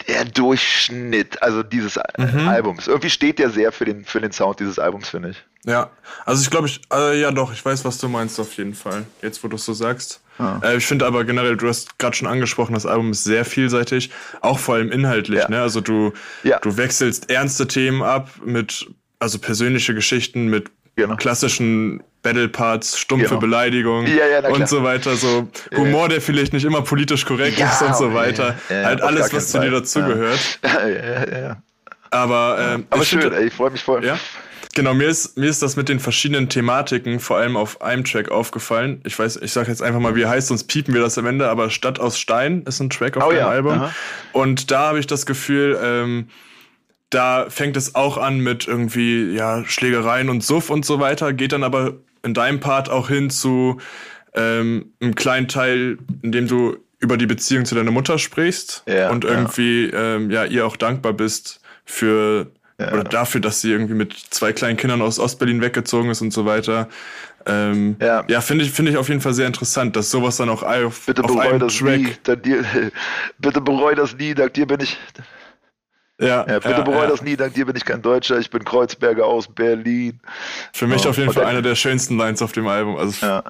der 0.06 0.26
Durchschnitt, 0.26 1.42
also 1.42 1.62
dieses 1.62 1.98
mhm. 2.18 2.46
Albums. 2.46 2.86
Irgendwie 2.86 3.10
steht 3.10 3.38
der 3.38 3.50
sehr 3.50 3.72
für 3.72 3.86
den, 3.86 4.04
für 4.04 4.20
den 4.20 4.32
Sound 4.32 4.60
dieses 4.60 4.78
Albums, 4.78 5.08
finde 5.08 5.30
ich. 5.30 5.44
Ja, 5.64 5.90
also 6.26 6.42
ich 6.42 6.50
glaube, 6.50 6.68
ich, 6.68 6.80
äh, 6.92 7.20
ja 7.20 7.30
doch, 7.30 7.52
ich 7.52 7.64
weiß, 7.64 7.84
was 7.84 7.98
du 7.98 8.08
meinst 8.08 8.38
auf 8.38 8.54
jeden 8.56 8.74
Fall, 8.74 9.04
jetzt 9.22 9.42
wo 9.42 9.48
du 9.48 9.56
es 9.56 9.64
so 9.64 9.72
sagst. 9.72 10.20
Ah. 10.38 10.60
Äh, 10.62 10.76
ich 10.76 10.86
finde 10.86 11.06
aber 11.06 11.24
generell, 11.24 11.56
du 11.56 11.68
hast 11.68 11.98
gerade 11.98 12.16
schon 12.16 12.28
angesprochen, 12.28 12.74
das 12.74 12.86
Album 12.86 13.12
ist 13.12 13.24
sehr 13.24 13.46
vielseitig, 13.46 14.10
auch 14.42 14.58
vor 14.58 14.76
allem 14.76 14.92
inhaltlich. 14.92 15.40
Ja. 15.40 15.48
Ne? 15.48 15.60
Also 15.60 15.80
du, 15.80 16.12
ja. 16.44 16.58
du 16.58 16.76
wechselst 16.76 17.30
ernste 17.30 17.66
Themen 17.66 18.02
ab 18.02 18.30
mit, 18.44 18.90
also 19.18 19.38
persönliche 19.38 19.94
Geschichten 19.94 20.48
mit 20.48 20.70
genau. 21.02 21.16
klassischen 21.16 22.02
Battle-Parts, 22.22 22.98
stumpfe 22.98 23.28
genau. 23.28 23.40
Beleidigungen 23.40 24.06
ja, 24.06 24.46
und 24.48 24.68
so 24.68 24.82
weiter. 24.82 25.16
So 25.16 25.48
Humor, 25.74 26.08
der 26.08 26.20
vielleicht 26.20 26.52
nicht 26.52 26.64
immer 26.64 26.82
politisch 26.82 27.24
korrekt 27.24 27.58
ist 27.58 27.82
und 27.82 27.96
so 27.96 28.12
weiter. 28.12 28.56
halt 28.68 29.00
alles, 29.00 29.32
was 29.32 29.48
zu 29.48 29.60
dir 29.60 29.70
dazugehört. 29.70 30.40
Ja, 30.62 30.86
ja, 30.88 31.40
ja. 31.40 31.62
Aber, 32.10 32.74
ähm, 32.74 32.86
aber 32.90 33.04
schön, 33.04 33.22
find, 33.22 33.34
ey, 33.34 33.46
ich 33.46 33.54
freue 33.54 33.70
mich 33.70 33.82
voll. 33.82 34.04
Ja? 34.04 34.18
Genau, 34.74 34.94
mir 34.94 35.08
ist, 35.08 35.36
mir 35.36 35.48
ist 35.48 35.62
das 35.62 35.76
mit 35.76 35.88
den 35.88 35.98
verschiedenen 35.98 36.48
Thematiken 36.48 37.18
vor 37.18 37.38
allem 37.38 37.56
auf 37.56 37.82
einem 37.82 38.04
Track 38.04 38.30
aufgefallen. 38.30 39.00
Ich 39.04 39.18
weiß, 39.18 39.36
ich 39.36 39.52
sag 39.52 39.68
jetzt 39.68 39.82
einfach 39.82 40.00
mal, 40.00 40.14
wie 40.14 40.22
er 40.22 40.28
heißt, 40.28 40.48
sonst 40.48 40.64
piepen 40.64 40.94
wir 40.94 41.00
das 41.00 41.18
am 41.18 41.26
Ende, 41.26 41.48
aber 41.48 41.70
Stadt 41.70 41.98
aus 41.98 42.18
Stein 42.18 42.62
ist 42.62 42.80
ein 42.80 42.90
Track 42.90 43.16
auf 43.16 43.24
oh, 43.24 43.30
dem 43.30 43.38
ja. 43.38 43.48
Album. 43.48 43.72
Aha. 43.72 43.94
Und 44.32 44.70
da 44.70 44.88
habe 44.88 45.00
ich 45.00 45.06
das 45.06 45.26
Gefühl, 45.26 45.78
ähm, 45.82 46.28
da 47.10 47.46
fängt 47.50 47.76
es 47.76 47.94
auch 47.94 48.16
an 48.16 48.40
mit 48.40 48.66
irgendwie, 48.66 49.32
ja, 49.32 49.64
Schlägereien 49.64 50.28
und 50.28 50.44
Suff 50.44 50.70
und 50.70 50.84
so 50.84 51.00
weiter, 51.00 51.32
geht 51.32 51.52
dann 51.52 51.64
aber 51.64 51.94
in 52.22 52.34
deinem 52.34 52.60
Part 52.60 52.88
auch 52.88 53.08
hin 53.08 53.30
zu 53.30 53.80
ähm, 54.34 54.92
einem 55.00 55.14
kleinen 55.14 55.48
Teil, 55.48 55.98
in 56.22 56.32
dem 56.32 56.46
du 56.46 56.76
über 57.00 57.16
die 57.16 57.26
Beziehung 57.26 57.64
zu 57.64 57.74
deiner 57.74 57.90
Mutter 57.90 58.18
sprichst 58.18 58.84
ja, 58.86 59.10
und 59.10 59.24
irgendwie 59.24 59.90
ja. 59.90 60.16
Ähm, 60.16 60.30
ja 60.30 60.44
ihr 60.44 60.66
auch 60.66 60.76
dankbar 60.76 61.14
bist 61.14 61.60
für 61.84 62.52
ja. 62.80 62.92
Oder 62.92 63.04
dafür, 63.04 63.42
dass 63.42 63.60
sie 63.60 63.72
irgendwie 63.72 63.94
mit 63.94 64.14
zwei 64.30 64.54
kleinen 64.54 64.78
Kindern 64.78 65.02
aus 65.02 65.18
Ostberlin 65.18 65.60
weggezogen 65.60 66.10
ist 66.10 66.22
und 66.22 66.32
so 66.32 66.46
weiter. 66.46 66.88
Ähm, 67.44 67.96
ja, 68.00 68.24
ja 68.26 68.40
finde 68.40 68.64
ich, 68.64 68.70
finde 68.70 68.90
ich 68.92 68.96
auf 68.96 69.08
jeden 69.10 69.20
Fall 69.20 69.34
sehr 69.34 69.46
interessant, 69.46 69.96
dass 69.96 70.10
sowas 70.10 70.38
dann 70.38 70.48
auch 70.48 70.62
auf, 70.62 71.04
bitte 71.04 71.22
auf 71.22 71.36
einem 71.36 71.58
das 71.58 71.76
Track. 71.76 72.00
Nie, 72.00 72.36
dir, 72.36 72.64
bitte 73.38 73.60
bereu 73.60 73.94
das 73.94 74.16
nie, 74.16 74.34
dank 74.34 74.54
dir 74.54 74.66
bin 74.66 74.80
ich. 74.80 74.98
Ja, 76.20 76.46
ja 76.46 76.58
bitte 76.58 76.70
ja, 76.70 76.80
bereu 76.82 77.02
ja. 77.02 77.06
das 77.06 77.22
nie, 77.22 77.36
dank 77.36 77.54
dir 77.54 77.66
bin 77.66 77.76
ich 77.76 77.84
kein 77.84 78.02
Deutscher, 78.02 78.38
ich 78.38 78.50
bin 78.50 78.64
Kreuzberger 78.64 79.24
aus 79.24 79.48
Berlin. 79.48 80.20
Für 80.72 80.86
mich 80.86 81.06
oh, 81.06 81.10
auf 81.10 81.16
jeden 81.16 81.32
Fall 81.32 81.46
eine 81.46 81.62
der 81.62 81.74
schönsten 81.74 82.18
Lines 82.18 82.42
auf 82.42 82.52
dem 82.52 82.66
Album. 82.68 82.96
Also 82.96 83.26
ja, 83.26 83.42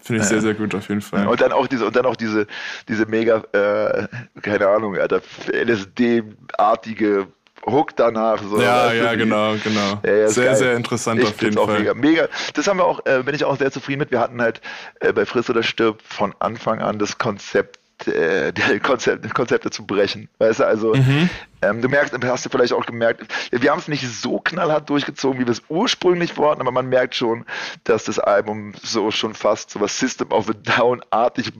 finde 0.00 0.22
ich 0.22 0.28
sehr, 0.28 0.40
sehr 0.40 0.54
gut 0.54 0.74
auf 0.74 0.88
jeden 0.88 1.02
Fall. 1.02 1.26
Und 1.26 1.40
dann 1.40 1.52
auch 1.52 1.66
diese, 1.66 1.86
und 1.86 1.94
dann 1.94 2.06
auch 2.06 2.16
diese, 2.16 2.46
diese 2.88 3.06
mega, 3.06 3.42
äh, 3.52 4.06
keine 4.40 4.68
Ahnung, 4.68 4.96
Alter, 4.96 5.20
LSD-artige 5.52 7.26
Hook 7.66 7.96
danach. 7.96 8.40
So, 8.42 8.60
ja, 8.60 8.92
ja, 8.92 9.14
genau, 9.14 9.54
genau. 9.62 10.00
Ja, 10.04 10.28
sehr, 10.28 10.46
geil. 10.46 10.56
sehr 10.56 10.76
interessant 10.76 11.20
ich 11.20 11.28
auf 11.28 11.42
jeden 11.42 11.56
Fall. 11.56 11.80
Mega, 11.80 11.94
mega. 11.94 12.28
Das 12.54 12.68
haben 12.68 12.78
wir 12.78 12.84
auch, 12.84 13.04
äh, 13.04 13.22
bin 13.24 13.34
ich 13.34 13.44
auch 13.44 13.58
sehr 13.58 13.72
zufrieden 13.72 14.00
mit. 14.00 14.10
Wir 14.10 14.20
hatten 14.20 14.40
halt 14.40 14.60
äh, 15.00 15.12
bei 15.12 15.26
Friss 15.26 15.50
oder 15.50 15.62
Stirb 15.62 16.00
von 16.02 16.34
Anfang 16.38 16.80
an 16.80 16.98
das 16.98 17.18
Konzept 17.18 17.78
äh, 18.06 18.52
Konzept, 18.82 19.32
Konzepte 19.34 19.70
zu 19.70 19.86
brechen. 19.86 20.28
Weißt 20.38 20.60
du, 20.60 20.66
also 20.66 20.94
mhm. 20.94 21.30
ähm, 21.62 21.80
du 21.80 21.88
merkst, 21.88 22.14
hast 22.24 22.44
du 22.44 22.50
vielleicht 22.50 22.72
auch 22.72 22.86
gemerkt, 22.86 23.26
wir 23.50 23.70
haben 23.70 23.78
es 23.78 23.88
nicht 23.88 24.06
so 24.08 24.38
knallhart 24.40 24.88
durchgezogen, 24.90 25.40
wie 25.40 25.46
wir 25.46 25.52
es 25.52 25.62
ursprünglich 25.68 26.36
wollten, 26.36 26.60
aber 26.60 26.72
man 26.72 26.88
merkt 26.88 27.14
schon, 27.14 27.44
dass 27.84 28.04
das 28.04 28.18
Album 28.18 28.72
so 28.82 29.10
schon 29.10 29.34
fast 29.34 29.70
so 29.70 29.80
was 29.80 29.98
System 29.98 30.30
of 30.32 30.48
a 30.50 30.52
Down-artig 30.52 31.52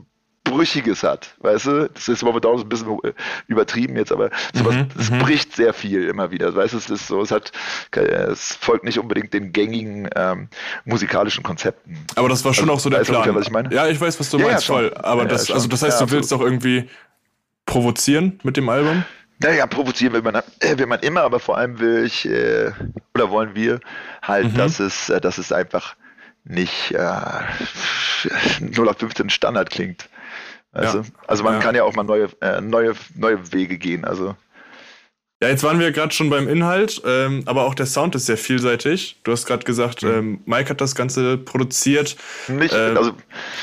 Brüchiges 0.49 1.03
hat, 1.03 1.35
weißt 1.39 1.65
du? 1.65 1.89
Das 1.93 2.07
ist 2.07 2.23
momentan 2.23 2.59
ein 2.59 2.69
bisschen 2.69 2.99
übertrieben 3.47 3.95
jetzt, 3.95 4.11
aber 4.11 4.29
sowas, 4.53 4.75
mhm, 4.75 4.87
es 4.97 5.11
mhm. 5.11 5.19
bricht 5.19 5.55
sehr 5.55 5.73
viel 5.73 6.07
immer 6.07 6.31
wieder, 6.31 6.55
weißt 6.55 6.73
du? 6.73 6.77
Es 6.77 6.89
ist 6.89 7.07
so, 7.07 7.21
es 7.21 7.31
hat, 7.31 7.51
es 7.91 8.55
folgt 8.55 8.83
nicht 8.83 8.99
unbedingt 8.99 9.33
den 9.33 9.51
gängigen 9.51 10.09
ähm, 10.15 10.49
musikalischen 10.85 11.43
Konzepten. 11.43 12.05
Aber 12.15 12.29
das 12.29 12.43
war 12.45 12.53
schon 12.53 12.65
also, 12.65 12.73
auch 12.73 12.79
so 12.79 12.89
der 12.89 12.99
Plan. 12.99 13.17
Ungefähr, 13.17 13.35
was 13.35 13.47
ich 13.47 13.51
meine? 13.51 13.73
Ja, 13.73 13.87
ich 13.87 13.99
weiß, 13.99 14.19
was 14.19 14.29
du 14.29 14.37
ja, 14.37 14.47
meinst, 14.47 14.67
ja, 14.67 14.73
voll. 14.73 14.93
Aber 14.95 15.23
ja, 15.23 15.27
das, 15.27 15.51
also 15.51 15.67
das 15.67 15.81
heißt, 15.81 16.01
du 16.01 16.11
willst 16.11 16.31
doch 16.31 16.41
irgendwie 16.41 16.89
provozieren 17.65 18.39
mit 18.43 18.57
dem 18.57 18.69
Album? 18.69 19.03
Naja, 19.39 19.67
provozieren 19.67 20.13
will 20.13 20.23
man, 20.23 20.35
äh, 20.35 20.77
will 20.77 20.87
man 20.87 20.99
immer, 21.01 21.21
aber 21.21 21.39
vor 21.39 21.57
allem 21.57 21.79
will 21.79 22.05
ich, 22.05 22.27
äh, 22.27 22.71
oder 23.13 23.29
wollen 23.29 23.53
wir 23.53 23.79
halt, 24.23 24.53
mhm. 24.53 24.57
dass 24.57 24.79
es, 24.79 25.09
äh, 25.09 25.21
dass 25.21 25.37
es 25.37 25.51
einfach 25.51 25.95
nicht 26.43 26.91
äh, 26.91 27.11
0 28.61 28.89
auf 28.89 28.97
15 28.97 29.29
Standard 29.29 29.69
klingt. 29.69 30.09
Also, 30.77 30.99
ja. 30.99 31.05
also 31.27 31.43
man 31.43 31.55
ja. 31.55 31.59
kann 31.59 31.75
ja 31.75 31.83
auch 31.83 31.95
mal 31.95 32.03
neue, 32.03 32.29
äh, 32.41 32.61
neue, 32.61 32.93
neue 33.15 33.51
Wege 33.51 33.77
gehen. 33.77 34.05
Also. 34.05 34.35
Ja, 35.41 35.49
jetzt 35.49 35.63
waren 35.63 35.79
wir 35.79 35.91
gerade 35.91 36.13
schon 36.13 36.31
beim 36.31 36.47
Inhalt, 36.47 37.01
ähm, 37.05 37.43
aber 37.45 37.65
auch 37.65 37.75
der 37.75 37.85
Sound 37.85 38.15
ist 38.15 38.25
sehr 38.25 38.37
vielseitig. 38.37 39.19
Du 39.23 39.31
hast 39.31 39.45
gerade 39.45 39.65
gesagt, 39.65 40.01
mhm. 40.01 40.09
ähm, 40.09 40.41
Mike 40.45 40.69
hat 40.71 40.81
das 40.81 40.95
Ganze 40.95 41.37
produziert. 41.37 42.15
Nicht, 42.47 42.73
äh, 42.73 42.95
also, 42.95 43.13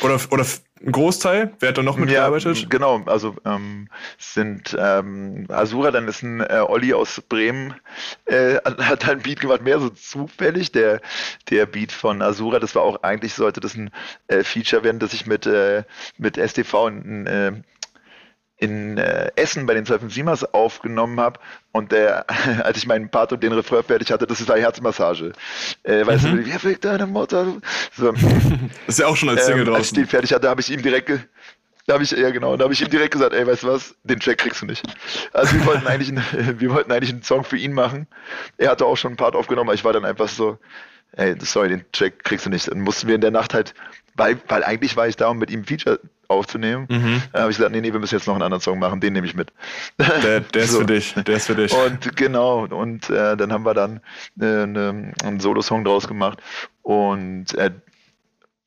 oder, 0.00 0.20
oder 0.30 0.44
ein 0.84 0.92
Großteil? 0.92 1.52
Wer 1.58 1.70
hat 1.70 1.78
da 1.78 1.82
noch 1.82 1.96
mitgearbeitet? 1.96 2.58
Ja, 2.58 2.68
genau, 2.68 3.02
also 3.06 3.34
ähm, 3.44 3.88
sind 4.18 4.76
ähm, 4.78 5.46
Asura, 5.48 5.90
dann 5.90 6.06
ist 6.06 6.22
ein 6.22 6.40
äh, 6.42 6.62
Olli 6.66 6.92
aus 6.92 7.20
Bremen, 7.28 7.74
äh, 8.26 8.56
hat 8.64 9.08
ein 9.08 9.20
Beat 9.20 9.40
gemacht, 9.40 9.62
mehr 9.62 9.80
so 9.80 9.88
zufällig. 9.88 10.72
Der, 10.72 11.00
der 11.50 11.66
Beat 11.66 11.90
von 11.90 12.22
Asura, 12.22 12.60
das 12.60 12.74
war 12.74 12.82
auch 12.82 13.02
eigentlich, 13.02 13.34
sollte 13.34 13.60
das 13.60 13.74
ein 13.74 13.90
äh, 14.28 14.44
Feature 14.44 14.84
werden, 14.84 14.98
das 14.98 15.12
ich 15.12 15.26
mit, 15.26 15.46
äh, 15.46 15.84
mit 16.18 16.36
STV 16.36 16.88
in, 16.88 17.26
äh, 17.26 17.52
in 18.64 18.96
äh, 18.96 19.30
Essen 19.36 19.66
bei 19.66 19.74
den 19.74 19.84
12 19.84 20.12
Siemers 20.12 20.54
aufgenommen 20.54 21.20
habe 21.20 21.38
und 21.72 21.92
der, 21.92 22.24
als 22.64 22.78
ich 22.78 22.86
meinen 22.86 23.10
Part 23.10 23.32
und 23.32 23.42
den 23.42 23.52
Refrain 23.52 23.84
fertig 23.84 24.10
hatte, 24.10 24.26
das 24.26 24.40
ist 24.40 24.50
eine 24.50 24.62
Herzmassage. 24.62 25.32
Äh, 25.82 26.06
weißt 26.06 26.24
mhm. 26.24 26.36
du, 26.38 26.46
wie 26.46 26.52
fickt 26.52 26.84
deine 26.84 27.06
Mutter? 27.06 27.46
So. 27.96 28.12
das 28.12 28.22
ist 28.86 28.98
ja 28.98 29.06
auch 29.06 29.16
schon 29.16 29.28
als 29.28 29.44
Single 29.44 29.60
ähm, 29.60 29.66
draußen. 29.66 29.78
Als 29.78 29.86
ich 29.88 29.92
den 29.92 30.06
fertig 30.06 30.32
hatte, 30.32 30.48
habe 30.48 30.62
ich 30.62 30.70
ihm 30.70 30.82
direkt, 30.82 31.10
da 31.86 31.94
habe 31.94 32.02
ich, 32.02 32.10
ja 32.12 32.30
genau, 32.30 32.56
da 32.56 32.64
habe 32.64 32.72
ich 32.72 32.80
ihm 32.80 32.88
direkt 32.88 33.12
gesagt, 33.12 33.34
ey, 33.34 33.46
weißt 33.46 33.64
du 33.64 33.68
was, 33.68 33.94
den 34.02 34.18
Track 34.18 34.38
kriegst 34.38 34.62
du 34.62 34.66
nicht. 34.66 34.82
Also 35.34 35.54
wir 35.54 35.66
wollten 35.66 35.86
eigentlich, 35.86 36.08
einen, 36.08 36.58
wir 36.60 36.70
wollten 36.70 36.90
eigentlich 36.90 37.12
einen 37.12 37.22
Song 37.22 37.44
für 37.44 37.58
ihn 37.58 37.74
machen. 37.74 38.06
Er 38.56 38.70
hatte 38.70 38.86
auch 38.86 38.96
schon 38.96 39.10
einen 39.10 39.16
Part 39.18 39.36
aufgenommen, 39.36 39.68
aber 39.68 39.74
ich 39.74 39.84
war 39.84 39.92
dann 39.92 40.06
einfach 40.06 40.28
so, 40.28 40.58
ey, 41.12 41.34
sorry, 41.40 41.68
den 41.68 41.84
Track 41.92 42.24
kriegst 42.24 42.46
du 42.46 42.50
nicht. 42.50 42.70
Dann 42.70 42.80
mussten 42.80 43.08
wir 43.08 43.14
in 43.14 43.20
der 43.20 43.30
Nacht 43.30 43.52
halt, 43.52 43.74
weil, 44.14 44.40
weil 44.48 44.64
eigentlich 44.64 44.96
war 44.96 45.06
ich 45.06 45.16
da, 45.16 45.28
um 45.28 45.38
mit 45.38 45.50
ihm 45.50 45.64
Feature 45.64 46.00
aufzunehmen. 46.28 46.86
Mhm. 46.88 47.22
Da 47.32 47.40
habe 47.40 47.50
ich 47.50 47.56
gesagt, 47.56 47.72
nee, 47.72 47.80
nee, 47.80 47.92
wir 47.92 48.00
müssen 48.00 48.14
jetzt 48.14 48.26
noch 48.26 48.34
einen 48.34 48.42
anderen 48.42 48.60
Song 48.60 48.78
machen, 48.78 49.00
den 49.00 49.12
nehme 49.12 49.26
ich 49.26 49.34
mit. 49.34 49.52
Der, 49.98 50.40
der 50.40 50.62
ist 50.62 50.70
so. 50.72 50.80
für 50.80 50.86
dich, 50.86 51.14
der 51.14 51.36
ist 51.36 51.46
für 51.46 51.54
dich. 51.54 51.72
Und 51.72 52.16
genau, 52.16 52.64
und 52.66 53.10
äh, 53.10 53.36
dann 53.36 53.52
haben 53.52 53.64
wir 53.64 53.74
dann 53.74 54.00
äh, 54.40 54.66
ne, 54.66 55.12
einen 55.22 55.40
Solo-Song 55.40 55.84
draus 55.84 56.08
gemacht. 56.08 56.40
Und 56.82 57.54
äh, 57.54 57.70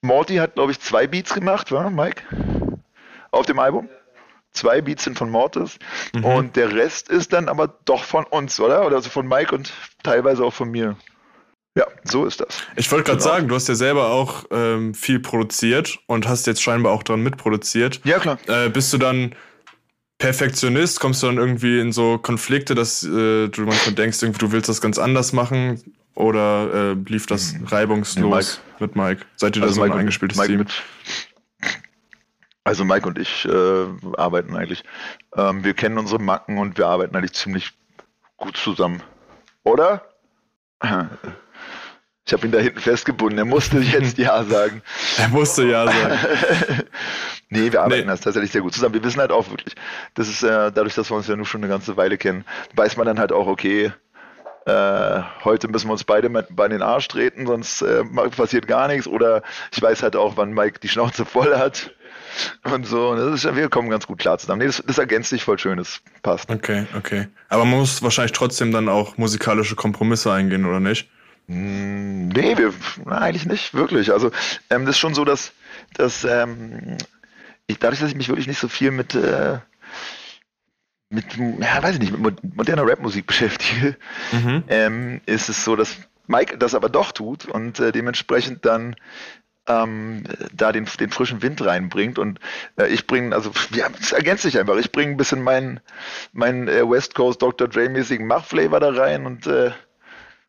Morty 0.02 0.36
hat, 0.36 0.56
glaube 0.56 0.72
ich, 0.72 0.80
zwei 0.80 1.08
Beats 1.08 1.34
gemacht, 1.34 1.72
war 1.72 1.90
Mike? 1.90 2.24
Auf 3.32 3.46
dem 3.46 3.60
Album? 3.60 3.90
Zwei 4.52 4.82
Beats 4.82 5.04
sind 5.04 5.18
von 5.18 5.30
Mortis 5.30 5.78
mhm. 6.16 6.26
und 6.26 6.56
der 6.56 6.74
Rest 6.74 7.10
ist 7.10 7.34
dann 7.34 7.48
aber 7.48 7.68
doch 7.86 8.04
von 8.04 8.24
uns, 8.26 8.60
oder? 8.60 8.86
Oder 8.86 8.96
also 8.96 9.10
von 9.10 9.28
Mike 9.28 9.54
und 9.54 9.72
teilweise 10.02 10.44
auch 10.44 10.54
von 10.54 10.72
mir. 10.72 10.96
Ja, 11.78 11.86
so 12.06 12.26
ist 12.26 12.42
das. 12.42 12.64
Ich 12.76 12.92
wollte 12.92 13.04
gerade 13.04 13.20
genau. 13.20 13.30
sagen, 13.30 13.48
du 13.48 13.54
hast 13.54 13.68
ja 13.68 13.76
selber 13.76 14.10
auch 14.10 14.46
ähm, 14.50 14.96
viel 14.96 15.20
produziert 15.20 16.00
und 16.08 16.28
hast 16.28 16.48
jetzt 16.48 16.64
scheinbar 16.64 16.92
auch 16.92 17.04
dran 17.04 17.22
mitproduziert. 17.22 18.02
Ja, 18.04 18.18
klar. 18.18 18.40
Äh, 18.48 18.70
bist 18.70 18.92
du 18.94 18.98
dann 18.98 19.36
Perfektionist? 20.18 21.00
Kommst 21.00 21.22
du 21.22 21.28
dann 21.28 21.38
irgendwie 21.38 21.80
in 21.80 21.92
so 21.92 22.18
Konflikte, 22.18 22.74
dass 22.74 23.04
äh, 23.04 23.50
du 23.50 23.62
manchmal 23.62 23.94
denkst, 23.94 24.24
irgendwie, 24.24 24.40
du 24.40 24.52
willst 24.52 24.70
das 24.70 24.82
ganz 24.82 24.98
anders 24.98 25.34
machen? 25.34 25.80
Oder 26.16 26.74
äh, 26.74 26.94
lief 26.94 27.28
das 27.28 27.54
mhm. 27.54 27.68
reibungslos 27.68 28.60
Mike. 28.80 28.80
mit 28.80 28.96
Mike? 28.96 29.26
Seid 29.36 29.56
ihr 29.56 29.62
also 29.62 29.74
da 29.74 29.76
so 29.76 29.82
Mike 29.82 29.94
ein 29.94 30.00
eingespieltes 30.00 30.40
Mike 30.40 30.50
Team? 30.50 30.58
Mit, 30.58 30.84
also 32.64 32.86
Mike 32.86 33.08
und 33.08 33.20
ich 33.20 33.46
äh, 33.46 33.86
arbeiten 34.18 34.56
eigentlich. 34.56 34.84
Ähm, 35.36 35.64
wir 35.64 35.76
kennen 35.76 36.00
unsere 36.00 36.20
Macken 36.20 36.58
und 36.58 36.80
wir 36.80 36.88
arbeiten 36.88 37.16
eigentlich 37.16 37.34
ziemlich 37.34 37.74
gut 38.36 38.58
zusammen. 38.58 39.04
Oder? 39.64 40.02
Ich 42.28 42.34
habe 42.34 42.46
ihn 42.46 42.52
da 42.52 42.60
hinten 42.60 42.82
festgebunden. 42.82 43.38
Er 43.38 43.46
musste 43.46 43.80
jetzt 43.80 44.18
Ja 44.18 44.44
sagen. 44.44 44.82
Er 45.18 45.30
musste 45.30 45.64
Ja 45.64 45.86
sagen. 45.86 46.20
nee, 47.50 47.72
wir 47.72 47.82
arbeiten 47.82 48.02
nee. 48.02 48.12
das 48.12 48.20
tatsächlich 48.20 48.52
sehr 48.52 48.62
gut 48.62 48.74
zusammen. 48.74 48.96
Wir 48.96 49.04
wissen 49.04 49.22
halt 49.22 49.32
auch 49.32 49.50
wirklich, 49.50 49.76
das 50.14 50.28
ist 50.28 50.44
äh, 50.44 50.72
dadurch, 50.72 50.94
dass 50.94 51.10
wir 51.10 51.16
uns 51.16 51.28
ja 51.28 51.38
nur 51.38 51.46
schon 51.46 51.62
eine 51.62 51.72
ganze 51.72 51.96
Weile 51.96 52.18
kennen, 52.18 52.44
weiß 52.76 52.98
man 52.98 53.08
dann 53.08 53.18
halt 53.18 53.32
auch, 53.32 53.48
okay, 53.48 53.94
äh, 54.66 55.22
heute 55.46 55.70
müssen 55.70 55.88
wir 55.88 55.94
uns 55.94 56.04
beide 56.04 56.28
mit 56.28 56.48
bei 56.50 56.68
den 56.68 56.82
Arsch 56.82 57.08
treten, 57.08 57.48
sonst 57.48 57.82
äh, 57.82 58.04
passiert 58.36 58.68
gar 58.68 58.90
nichts. 58.90 59.08
Oder 59.08 59.42
ich 59.74 59.82
weiß 59.82 60.04
halt 60.04 60.18
auch, 60.18 60.36
wann 60.36 60.52
Mike 60.52 60.80
die 60.82 60.90
Schnauze 60.90 61.24
voll 61.24 61.58
hat 61.58 61.92
und 62.66 62.86
so. 62.86 63.16
Das 63.16 63.46
ist, 63.46 63.56
wir 63.56 63.70
kommen 63.70 63.90
ganz 63.90 64.06
gut 64.06 64.20
klar 64.20 64.38
zusammen. 64.38 64.60
Nee, 64.60 64.68
das, 64.68 64.84
das 64.86 64.98
ergänzt 64.98 65.30
sich 65.30 65.46
voll 65.46 65.58
schön, 65.58 65.78
das 65.78 66.02
passt. 66.24 66.50
Okay, 66.50 66.88
okay. 66.98 67.30
Aber 67.48 67.64
man 67.64 67.80
muss 67.80 68.04
wahrscheinlich 68.04 68.34
trotzdem 68.34 68.74
dann 68.74 68.90
auch 68.90 69.16
musikalische 69.18 69.76
Kompromisse 69.78 70.34
eingehen, 70.34 70.66
oder 70.66 70.82
nicht? 70.82 71.10
Hm, 71.48 72.28
nee, 72.30 72.58
wir, 72.58 72.74
na, 73.06 73.20
eigentlich 73.20 73.46
nicht, 73.46 73.74
wirklich. 73.74 74.12
Also 74.12 74.32
ähm, 74.70 74.86
das 74.86 74.96
ist 74.96 75.00
schon 75.00 75.14
so, 75.14 75.24
dass, 75.24 75.54
dass 75.94 76.24
ähm, 76.26 76.98
ich, 77.68 77.80
dadurch, 77.80 78.00
dass 78.00 78.10
ich 78.10 78.18
mich 78.18 78.28
wirklich 78.30 78.48
nicht 78.48 78.60
so 78.60 78.68
viel 78.68 78.92
mit, 78.92 79.16
äh, 79.16 79.60
mit 81.10 81.26
ja, 81.38 81.82
weiß 81.82 81.96
ich 81.96 82.02
nicht, 82.02 82.18
mit 82.18 82.56
moderner 82.56 82.88
Rapmusik 82.88 83.28
beschäftige, 83.28 83.96
mhm. 84.32 84.64
ähm, 84.68 85.22
ist 85.26 85.50
es 85.50 85.64
so, 85.64 85.76
dass 85.76 85.96
Mike 86.28 86.58
das 86.58 86.76
aber 86.76 86.90
doch 86.90 87.14
tut 87.14 87.46
und 87.46 87.80
äh, 87.80 87.94
dementsprechend 87.94 88.66
dann 88.66 88.98
ähm, 89.68 90.24
da 90.54 90.72
den, 90.74 90.86
den 91.00 91.10
frischen 91.10 91.42
Wind 91.42 91.64
reinbringt. 91.64 92.20
Und 92.20 92.40
äh, 92.78 92.88
ich 92.88 93.08
bringe, 93.08 93.36
also 93.36 93.52
ja, 93.72 93.88
es 94.00 94.12
ergänzt 94.12 94.44
sich 94.44 94.60
einfach. 94.60 94.76
Ich 94.78 94.92
bringe 94.92 95.12
ein 95.12 95.18
bisschen 95.18 95.42
meinen 95.42 95.80
mein, 96.34 96.68
äh, 96.68 96.90
West 96.90 97.16
Coast 97.16 97.42
Dr. 97.42 97.68
Dre-mäßigen 97.68 98.28
Mach-Flavor 98.28 98.80
da 98.80 98.90
rein 98.90 99.26
und 99.26 99.48
äh, 99.48 99.72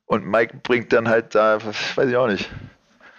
und 0.08 0.26
Mike 0.26 0.58
bringt 0.62 0.92
dann 0.92 1.08
halt 1.08 1.34
da, 1.34 1.58
weiß 1.64 2.08
ich 2.08 2.16
auch 2.16 2.26
nicht, 2.26 2.50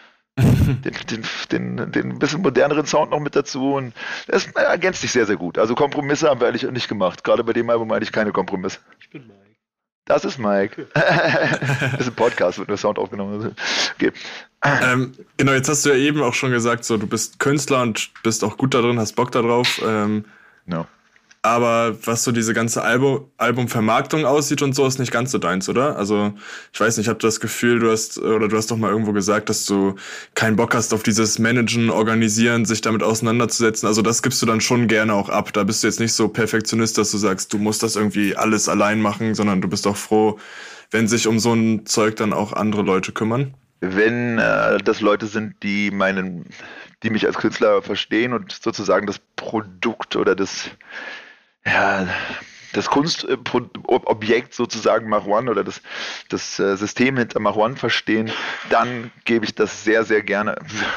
den, 0.40 0.82
den, 0.82 1.24
den, 1.52 1.92
den 1.92 2.20
bisschen 2.20 2.42
moderneren 2.42 2.86
Sound 2.86 3.12
noch 3.12 3.20
mit 3.20 3.36
dazu 3.36 3.76
und 3.76 3.94
das 4.28 4.48
ergänzt 4.48 5.02
sich 5.02 5.12
sehr, 5.12 5.26
sehr 5.26 5.38
gut. 5.38 5.58
Also 5.58 5.76
Kompromisse 5.76 6.30
haben 6.30 6.42
wir 6.42 6.48
eigentlich 6.48 6.70
nicht 6.70 6.88
gemacht. 6.88 7.24
Gerade 7.24 7.44
bei 7.44 7.54
dem 7.54 7.70
Album 7.70 7.92
eigentlich 7.92 8.12
keine 8.12 8.32
Kompromisse. 8.32 8.80
Ich 9.00 9.10
bin 9.10 9.28
Mike. 9.28 9.40
Das 10.06 10.26
ist 10.26 10.40
Mike. 10.40 10.88
das 10.94 12.00
ist 12.00 12.08
ein 12.08 12.16
Podcast, 12.16 12.58
wird 12.58 12.70
nur 12.70 12.78
Sound 12.78 12.98
aufgenommen. 12.98 13.56
Okay. 13.96 14.12
Ähm, 14.64 15.14
genau, 15.38 15.52
jetzt 15.52 15.70
hast 15.70 15.86
du 15.86 15.90
ja 15.90 15.96
eben 15.96 16.22
auch 16.22 16.34
schon 16.34 16.52
gesagt, 16.52 16.86
so 16.86 16.98
du 16.98 17.06
bist 17.06 17.40
Künstler 17.40 17.82
und 17.82 18.12
bist 18.24 18.44
auch 18.44 18.58
gut 18.58 18.74
da 18.74 18.82
drin, 18.82 19.00
hast 19.00 19.16
Bock 19.16 19.32
darauf. 19.32 19.80
Ähm, 19.86 20.26
no. 20.66 20.88
Aber 21.42 21.96
was 22.06 22.26
so 22.26 22.34
diese 22.34 22.54
ganze 22.54 22.82
Album, 22.82 23.32
Albumvermarktung 23.38 24.26
aussieht 24.26 24.62
und 24.62 24.76
so, 24.76 24.86
ist 24.86 25.00
nicht 25.00 25.14
ganz 25.14 25.32
so 25.32 25.38
deins, 25.38 25.70
oder? 25.70 25.96
Also, 25.96 26.34
ich 26.74 26.80
weiß 26.80 26.98
nicht, 26.98 27.06
ich 27.06 27.10
habe 27.10 27.20
das 27.20 27.40
Gefühl, 27.40 27.80
du 27.80 27.90
hast, 27.90 28.18
oder 28.18 28.50
du 28.50 28.58
hast 28.58 28.70
doch 28.72 28.76
mal 28.76 28.92
irgendwo 28.92 29.14
gesagt, 29.14 29.48
dass 29.48 29.66
du 29.66 29.96
keinen 30.36 30.58
Bock 30.58 30.76
hast 30.76 30.94
auf 30.94 31.02
dieses 31.02 31.40
Managen, 31.40 31.92
Organisieren, 31.92 32.66
sich 32.66 32.82
damit 32.82 33.04
auseinanderzusetzen. 33.04 33.88
Also, 33.88 34.02
das 34.02 34.22
gibst 34.22 34.42
du 34.42 34.46
dann 34.46 34.60
schon 34.60 34.90
gerne 34.90 35.14
auch 35.14 35.30
ab. 35.30 35.54
Da 35.54 35.64
bist 35.64 35.82
du 35.82 35.88
jetzt 35.88 36.02
nicht 36.02 36.12
so 36.12 36.28
Perfektionist, 36.28 36.98
dass 36.98 37.12
du 37.12 37.18
sagst, 37.18 37.54
du 37.54 37.58
musst 37.58 37.84
das 37.84 37.96
irgendwie 37.96 38.36
alles 38.36 38.68
allein 38.68 39.00
machen, 39.00 39.34
sondern 39.34 39.62
du 39.62 39.70
bist 39.70 39.88
auch 39.88 39.98
froh, 39.98 40.40
wenn 40.92 41.08
sich 41.08 41.26
um 41.26 41.40
so 41.40 41.54
ein 41.54 41.86
Zeug 41.86 42.18
dann 42.18 42.34
auch 42.34 42.52
andere 42.52 42.82
Leute 42.82 43.14
kümmern. 43.14 43.54
Wenn 43.80 44.40
äh, 44.40 44.78
das 44.80 45.00
Leute 45.00 45.28
sind, 45.28 45.64
die 45.64 45.90
meinen, 45.90 46.48
die 47.02 47.12
mich 47.12 47.26
als 47.26 47.38
Künstler 47.38 47.82
verstehen 47.82 48.34
und 48.34 48.52
sozusagen 48.52 49.08
das 49.08 49.22
Produkt 49.38 50.18
oder 50.18 50.36
das 50.36 50.70
ja, 51.66 52.08
das 52.74 52.88
Kunstobjekt 52.88 54.54
sozusagen 54.54 55.10
Mach 55.10 55.26
One 55.26 55.50
oder 55.50 55.64
das, 55.64 55.82
das 56.30 56.60
äh, 56.60 56.78
System 56.78 57.18
hinter 57.18 57.40
One 57.56 57.76
verstehen, 57.76 58.32
dann 58.70 59.12
gebe 59.26 59.46
ich 59.46 59.56
das 59.56 59.84
sehr, 59.84 60.04
sehr 60.04 60.22
gerne 60.22 60.56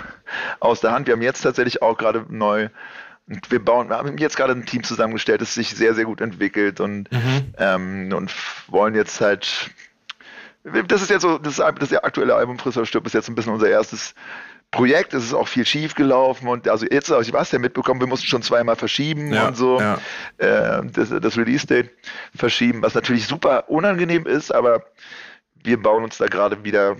aus 0.60 0.80
der 0.80 0.92
Hand. 0.92 1.06
Wir 1.06 1.14
haben 1.14 1.22
jetzt 1.22 1.42
tatsächlich 1.42 1.82
auch 1.82 1.96
gerade 1.96 2.26
neu 2.28 2.68
wir 3.48 3.64
bauen, 3.64 3.88
wir 3.88 3.96
haben 3.96 4.18
jetzt 4.18 4.36
gerade 4.36 4.52
ein 4.52 4.66
Team 4.66 4.82
zusammengestellt, 4.82 5.40
das 5.40 5.54
sich 5.54 5.70
sehr, 5.70 5.94
sehr 5.94 6.04
gut 6.04 6.20
entwickelt 6.20 6.80
und, 6.80 7.10
mhm. 7.12 7.54
ähm, 7.56 8.12
und 8.12 8.34
wollen 8.66 8.94
jetzt 8.94 9.20
halt, 9.20 9.70
das 10.64 11.02
ist 11.02 11.10
jetzt 11.10 11.22
so, 11.22 11.38
das, 11.38 11.56
das 11.56 11.92
aktuelle 11.94 12.34
Album 12.34 12.58
Frisser 12.58 12.84
stirbt 12.84 13.06
ist 13.06 13.12
jetzt 13.12 13.28
ein 13.28 13.34
bisschen 13.34 13.52
unser 13.52 13.68
erstes 13.68 14.14
Projekt, 14.72 15.12
es 15.12 15.22
ist 15.24 15.34
auch 15.34 15.48
viel 15.48 15.66
schief 15.66 15.94
gelaufen 15.94 16.48
und 16.48 16.66
also 16.66 16.86
jetzt 16.90 17.10
habe 17.10 17.22
ich 17.22 17.32
was 17.32 17.52
ja 17.52 17.58
mitbekommen, 17.58 18.00
wir 18.00 18.08
mussten 18.08 18.26
schon 18.26 18.42
zweimal 18.42 18.74
verschieben 18.74 19.32
ja, 19.32 19.48
und 19.48 19.56
so 19.56 19.78
ja. 19.78 19.98
äh, 20.38 20.82
das, 20.92 21.10
das 21.10 21.36
Release-Date 21.36 21.90
verschieben, 22.34 22.82
was 22.82 22.94
natürlich 22.94 23.26
super 23.28 23.68
unangenehm 23.68 24.26
ist, 24.26 24.52
aber 24.52 24.82
wir 25.62 25.80
bauen 25.80 26.02
uns 26.02 26.16
da 26.16 26.26
gerade 26.26 26.64
wieder 26.64 26.96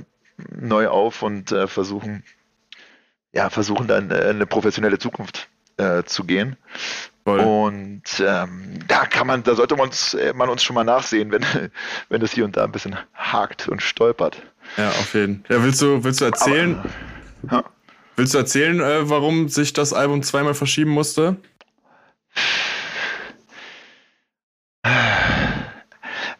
neu 0.50 0.88
auf 0.88 1.22
und 1.22 1.50
äh, 1.50 1.66
versuchen, 1.66 2.22
ja, 3.32 3.48
versuchen 3.48 3.88
dann 3.88 4.10
äh, 4.10 4.16
eine 4.16 4.46
professionelle 4.46 4.98
Zukunft 4.98 5.48
äh, 5.78 6.02
zu 6.04 6.24
gehen. 6.24 6.56
Voll. 7.24 7.40
Und 7.40 8.02
ähm, 8.20 8.80
da 8.86 9.06
kann 9.06 9.26
man, 9.26 9.44
da 9.44 9.54
sollte 9.54 9.76
man 9.76 9.88
uns, 9.88 10.12
äh, 10.12 10.34
man 10.34 10.50
uns 10.50 10.62
schon 10.62 10.74
mal 10.74 10.84
nachsehen, 10.84 11.32
wenn, 11.32 11.44
wenn 12.10 12.20
das 12.20 12.32
hier 12.32 12.44
und 12.44 12.56
da 12.56 12.64
ein 12.64 12.72
bisschen 12.72 12.98
hakt 13.14 13.66
und 13.68 13.80
stolpert. 13.80 14.42
Ja, 14.76 14.88
auf 14.88 15.14
jeden 15.14 15.44
Fall. 15.44 15.56
Ja, 15.56 15.64
willst 15.64 15.80
du, 15.80 16.04
willst 16.04 16.20
du 16.20 16.26
erzählen? 16.26 16.78
Aber, 16.78 16.90
ja. 17.50 17.64
Willst 18.16 18.34
du 18.34 18.38
erzählen, 18.38 18.80
äh, 18.80 19.08
warum 19.08 19.48
sich 19.48 19.72
das 19.72 19.92
Album 19.92 20.22
zweimal 20.22 20.54
verschieben 20.54 20.90
musste? 20.90 21.36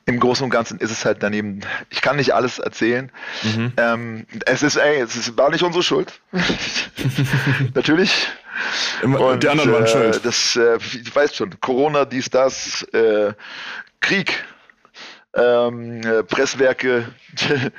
Im 0.05 0.19
Großen 0.19 0.45
und 0.45 0.51
Ganzen 0.51 0.79
ist 0.79 0.91
es 0.91 1.05
halt 1.05 1.23
daneben, 1.23 1.61
ich 1.89 2.03
kann 2.03 2.17
nicht 2.17 2.35
alles 2.35 2.59
erzählen. 2.59 3.11
Mhm. 3.43 3.73
Ähm, 3.77 4.27
es 4.47 4.63
ist, 4.63 4.77
ey, 4.77 5.01
es 5.01 5.17
ist, 5.17 5.39
war 5.39 5.51
nicht 5.51 5.63
unsere 5.63 5.83
Schuld. 5.83 6.21
Natürlich. 7.75 8.29
Und, 9.03 9.43
die 9.43 9.49
anderen 9.49 9.73
waren 9.73 9.85
äh, 9.85 9.89
schuld. 9.89 10.21
Das, 10.25 10.57
äh, 10.57 10.77
ich 10.77 11.15
weiß 11.15 11.37
schon, 11.37 11.59
Corona, 11.61 12.05
dies, 12.05 12.29
das, 12.31 12.83
äh, 12.93 13.33
Krieg, 14.01 14.45
ähm, 15.35 16.01
äh, 16.03 16.23
Presswerke. 16.23 17.07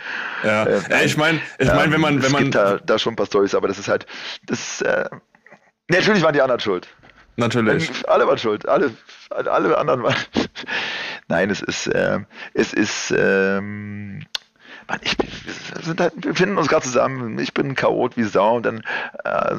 ja. 0.44 0.64
äh, 0.68 0.82
ja, 0.90 1.02
ich 1.02 1.18
meine, 1.18 1.40
ich 1.60 1.68
meine, 1.68 1.92
wenn 1.92 2.02
man, 2.02 2.22
wenn 2.24 2.32
man, 2.32 2.44
gibt 2.44 2.56
da, 2.56 2.78
da 2.78 3.00
schon 3.00 3.14
ein 3.14 3.16
paar 3.16 3.26
Storys, 3.26 3.56
aber 3.56 3.68
das 3.68 3.80
ist 3.80 3.88
halt, 3.88 4.06
das, 4.46 4.82
äh, 4.82 5.10
natürlich 5.90 6.24
waren 6.24 6.34
die 6.34 6.42
anderen 6.42 6.60
schuld. 6.60 6.88
Natürlich. 7.36 8.08
Alle 8.08 8.28
waren 8.28 8.38
schuld, 8.38 8.68
alle, 8.68 8.92
alle 9.30 9.78
anderen 9.78 10.04
waren. 10.04 10.16
Nein, 11.28 11.50
es 11.50 11.62
ist, 11.62 11.88
äh, 11.88 12.20
es 12.54 12.74
ist, 12.74 13.14
ähm, 13.18 14.24
Mann, 14.88 15.00
ich, 15.02 15.18
wir, 15.18 15.84
sind 15.84 16.00
halt, 16.00 16.14
wir 16.18 16.36
finden 16.36 16.58
uns 16.58 16.68
gerade 16.68 16.86
zusammen. 16.86 17.40
Ich 17.40 17.54
bin 17.54 17.70
ein 17.70 17.76
Chaot 17.76 18.18
wie 18.18 18.24
Sau 18.24 18.58
und 18.58 18.66
dann 18.66 18.84
äh, 19.24 19.56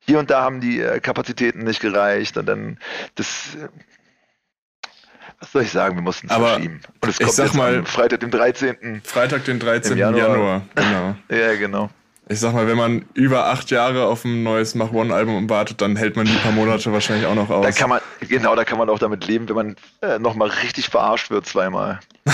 hier 0.00 0.18
und 0.18 0.30
da 0.30 0.42
haben 0.42 0.60
die 0.60 0.80
äh, 0.80 0.98
Kapazitäten 1.00 1.64
nicht 1.64 1.80
gereicht 1.80 2.36
und 2.36 2.46
dann 2.46 2.78
das 3.14 3.56
was 5.42 5.50
soll 5.50 5.62
ich 5.62 5.72
sagen, 5.72 5.96
wir 5.96 6.02
mussten 6.02 6.28
es 6.28 6.34
verschieben. 6.34 6.80
Und 7.00 7.08
es 7.08 7.18
kommt 7.18 7.30
ich 7.30 7.34
sag 7.34 7.54
mal, 7.54 7.84
Freitag, 7.84 8.20
den 8.20 8.30
13. 8.30 9.02
Freitag, 9.04 9.44
den 9.44 9.58
13. 9.58 9.98
Januar. 9.98 10.28
Januar. 10.28 10.62
Genau. 10.76 11.16
ja, 11.28 11.54
genau. 11.56 11.90
Ich 12.28 12.38
sag 12.38 12.54
mal, 12.54 12.68
wenn 12.68 12.76
man 12.76 13.04
über 13.14 13.46
acht 13.46 13.72
Jahre 13.72 14.06
auf 14.06 14.24
ein 14.24 14.44
neues 14.44 14.76
Mach 14.76 14.92
One 14.92 15.12
Album 15.12 15.50
wartet, 15.50 15.80
dann 15.80 15.96
hält 15.96 16.14
man 16.14 16.26
die 16.26 16.32
paar 16.34 16.52
Monate 16.52 16.92
wahrscheinlich 16.92 17.26
auch 17.26 17.34
noch 17.34 17.50
aus. 17.50 17.66
Da 17.66 17.72
kann 17.72 17.90
man, 17.90 18.00
genau, 18.20 18.54
da 18.54 18.64
kann 18.64 18.78
man 18.78 18.88
auch 18.88 19.00
damit 19.00 19.26
leben, 19.26 19.48
wenn 19.48 19.56
man 19.56 19.76
äh, 20.00 20.20
nochmal 20.20 20.48
richtig 20.62 20.88
verarscht 20.88 21.30
wird 21.30 21.44
zweimal. 21.46 21.98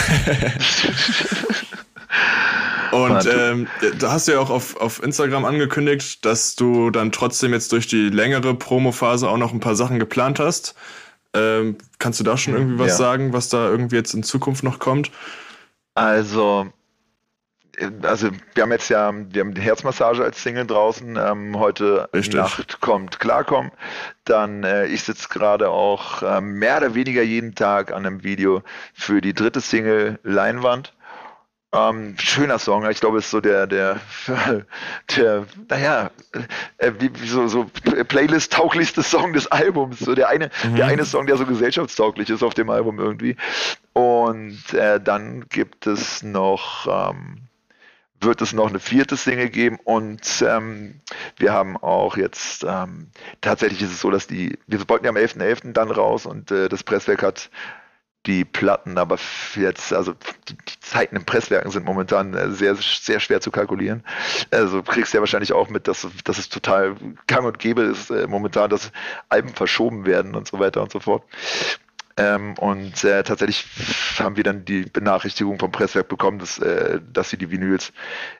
Und 2.92 3.26
ähm, 3.26 3.66
da 3.98 4.12
hast 4.12 4.28
du 4.28 4.32
ja 4.32 4.40
auch 4.40 4.50
auf, 4.50 4.76
auf 4.76 5.02
Instagram 5.02 5.46
angekündigt, 5.46 6.24
dass 6.24 6.56
du 6.56 6.90
dann 6.90 7.10
trotzdem 7.10 7.52
jetzt 7.52 7.72
durch 7.72 7.86
die 7.86 8.08
längere 8.08 8.54
Promophase 8.54 9.28
auch 9.28 9.38
noch 9.38 9.52
ein 9.52 9.60
paar 9.60 9.76
Sachen 9.76 9.98
geplant 9.98 10.38
hast. 10.38 10.74
Ähm, 11.34 11.76
kannst 11.98 12.20
du 12.20 12.24
da 12.24 12.36
schon 12.36 12.54
irgendwie 12.54 12.78
was 12.78 12.92
ja. 12.92 12.96
sagen, 12.96 13.32
was 13.32 13.48
da 13.48 13.68
irgendwie 13.68 13.96
jetzt 13.96 14.14
in 14.14 14.22
Zukunft 14.22 14.64
noch 14.64 14.78
kommt? 14.78 15.10
Also, 15.94 16.72
also 18.02 18.30
wir 18.54 18.62
haben 18.62 18.72
jetzt 18.72 18.88
ja, 18.88 19.12
wir 19.12 19.40
haben 19.40 19.54
die 19.54 19.60
Herzmassage 19.60 20.22
als 20.22 20.42
Single 20.42 20.66
draußen. 20.66 21.16
Ähm, 21.16 21.58
heute 21.58 22.08
Richtig. 22.14 22.36
Nacht 22.36 22.80
kommt 22.80 23.20
Klarkommen. 23.20 23.72
Dann, 24.24 24.64
äh, 24.64 24.86
ich 24.86 25.02
sitze 25.02 25.28
gerade 25.28 25.70
auch 25.70 26.22
äh, 26.22 26.40
mehr 26.40 26.78
oder 26.78 26.94
weniger 26.94 27.22
jeden 27.22 27.54
Tag 27.54 27.92
an 27.92 28.06
einem 28.06 28.24
Video 28.24 28.62
für 28.94 29.20
die 29.20 29.34
dritte 29.34 29.60
Single 29.60 30.18
Leinwand. 30.22 30.94
Ähm, 31.70 32.16
schöner 32.18 32.58
Song, 32.58 32.88
ich 32.88 32.98
glaube, 32.98 33.18
es 33.18 33.26
ist 33.26 33.30
so 33.30 33.42
der, 33.42 33.66
der, 33.66 34.00
der, 35.16 35.46
naja, 35.68 36.10
äh, 36.78 36.92
wie, 36.98 37.10
wie 37.20 37.28
so, 37.28 37.46
so 37.46 37.64
Playlist-tauglichste 37.64 39.02
Song 39.02 39.34
des 39.34 39.48
Albums. 39.48 39.98
So 39.98 40.14
der 40.14 40.30
eine, 40.30 40.50
mhm. 40.64 40.76
der 40.76 40.86
eine 40.86 41.04
Song, 41.04 41.26
der 41.26 41.36
so 41.36 41.44
gesellschaftstauglich 41.44 42.30
ist 42.30 42.42
auf 42.42 42.54
dem 42.54 42.70
Album 42.70 42.98
irgendwie. 42.98 43.36
Und 43.92 44.72
äh, 44.72 44.98
dann 44.98 45.46
gibt 45.50 45.86
es 45.86 46.22
noch, 46.22 46.86
ähm, 46.86 47.48
wird 48.18 48.40
es 48.40 48.54
noch 48.54 48.68
eine 48.68 48.80
vierte 48.80 49.16
Single 49.16 49.50
geben 49.50 49.78
und 49.84 50.42
ähm, 50.46 51.00
wir 51.36 51.52
haben 51.52 51.76
auch 51.76 52.16
jetzt, 52.16 52.64
ähm, 52.66 53.10
tatsächlich 53.42 53.82
ist 53.82 53.92
es 53.92 54.00
so, 54.00 54.10
dass 54.10 54.26
die, 54.26 54.58
wir 54.66 54.88
wollten 54.88 55.04
ja 55.04 55.10
am 55.10 55.16
11.11. 55.16 55.64
.11. 55.64 55.72
dann 55.72 55.90
raus 55.90 56.24
und 56.24 56.50
äh, 56.50 56.68
das 56.70 56.82
Presswerk 56.82 57.22
hat 57.22 57.50
die 58.26 58.44
Platten, 58.44 58.98
aber 58.98 59.18
jetzt, 59.54 59.92
also 59.92 60.12
die, 60.48 60.54
die 60.54 60.80
Zeiten 60.80 61.16
in 61.16 61.24
Presswerken 61.24 61.70
sind 61.70 61.84
momentan 61.84 62.34
äh, 62.34 62.50
sehr, 62.50 62.74
sehr 62.74 63.20
schwer 63.20 63.40
zu 63.40 63.50
kalkulieren. 63.50 64.04
Also 64.50 64.82
kriegst 64.82 65.12
du 65.12 65.18
ja 65.18 65.22
wahrscheinlich 65.22 65.52
auch 65.52 65.68
mit, 65.70 65.88
dass, 65.88 66.06
dass 66.24 66.38
es 66.38 66.48
total 66.48 66.96
gang 67.26 67.46
und 67.46 67.58
gäbe 67.58 67.82
ist 67.82 68.10
äh, 68.10 68.26
momentan, 68.26 68.70
dass 68.70 68.92
Alben 69.28 69.50
verschoben 69.50 70.04
werden 70.04 70.34
und 70.34 70.46
so 70.46 70.58
weiter 70.58 70.82
und 70.82 70.92
so 70.92 71.00
fort. 71.00 71.22
Ähm, 72.18 72.54
und 72.58 73.04
äh, 73.04 73.22
tatsächlich 73.22 73.64
haben 74.18 74.36
wir 74.36 74.42
dann 74.42 74.64
die 74.64 74.82
Benachrichtigung 74.82 75.58
vom 75.58 75.70
Presswerk 75.70 76.08
bekommen, 76.08 76.40
dass, 76.40 76.58
äh, 76.58 77.00
dass 77.12 77.30
sie 77.30 77.36
die 77.36 77.50
Vinyls 77.50 77.92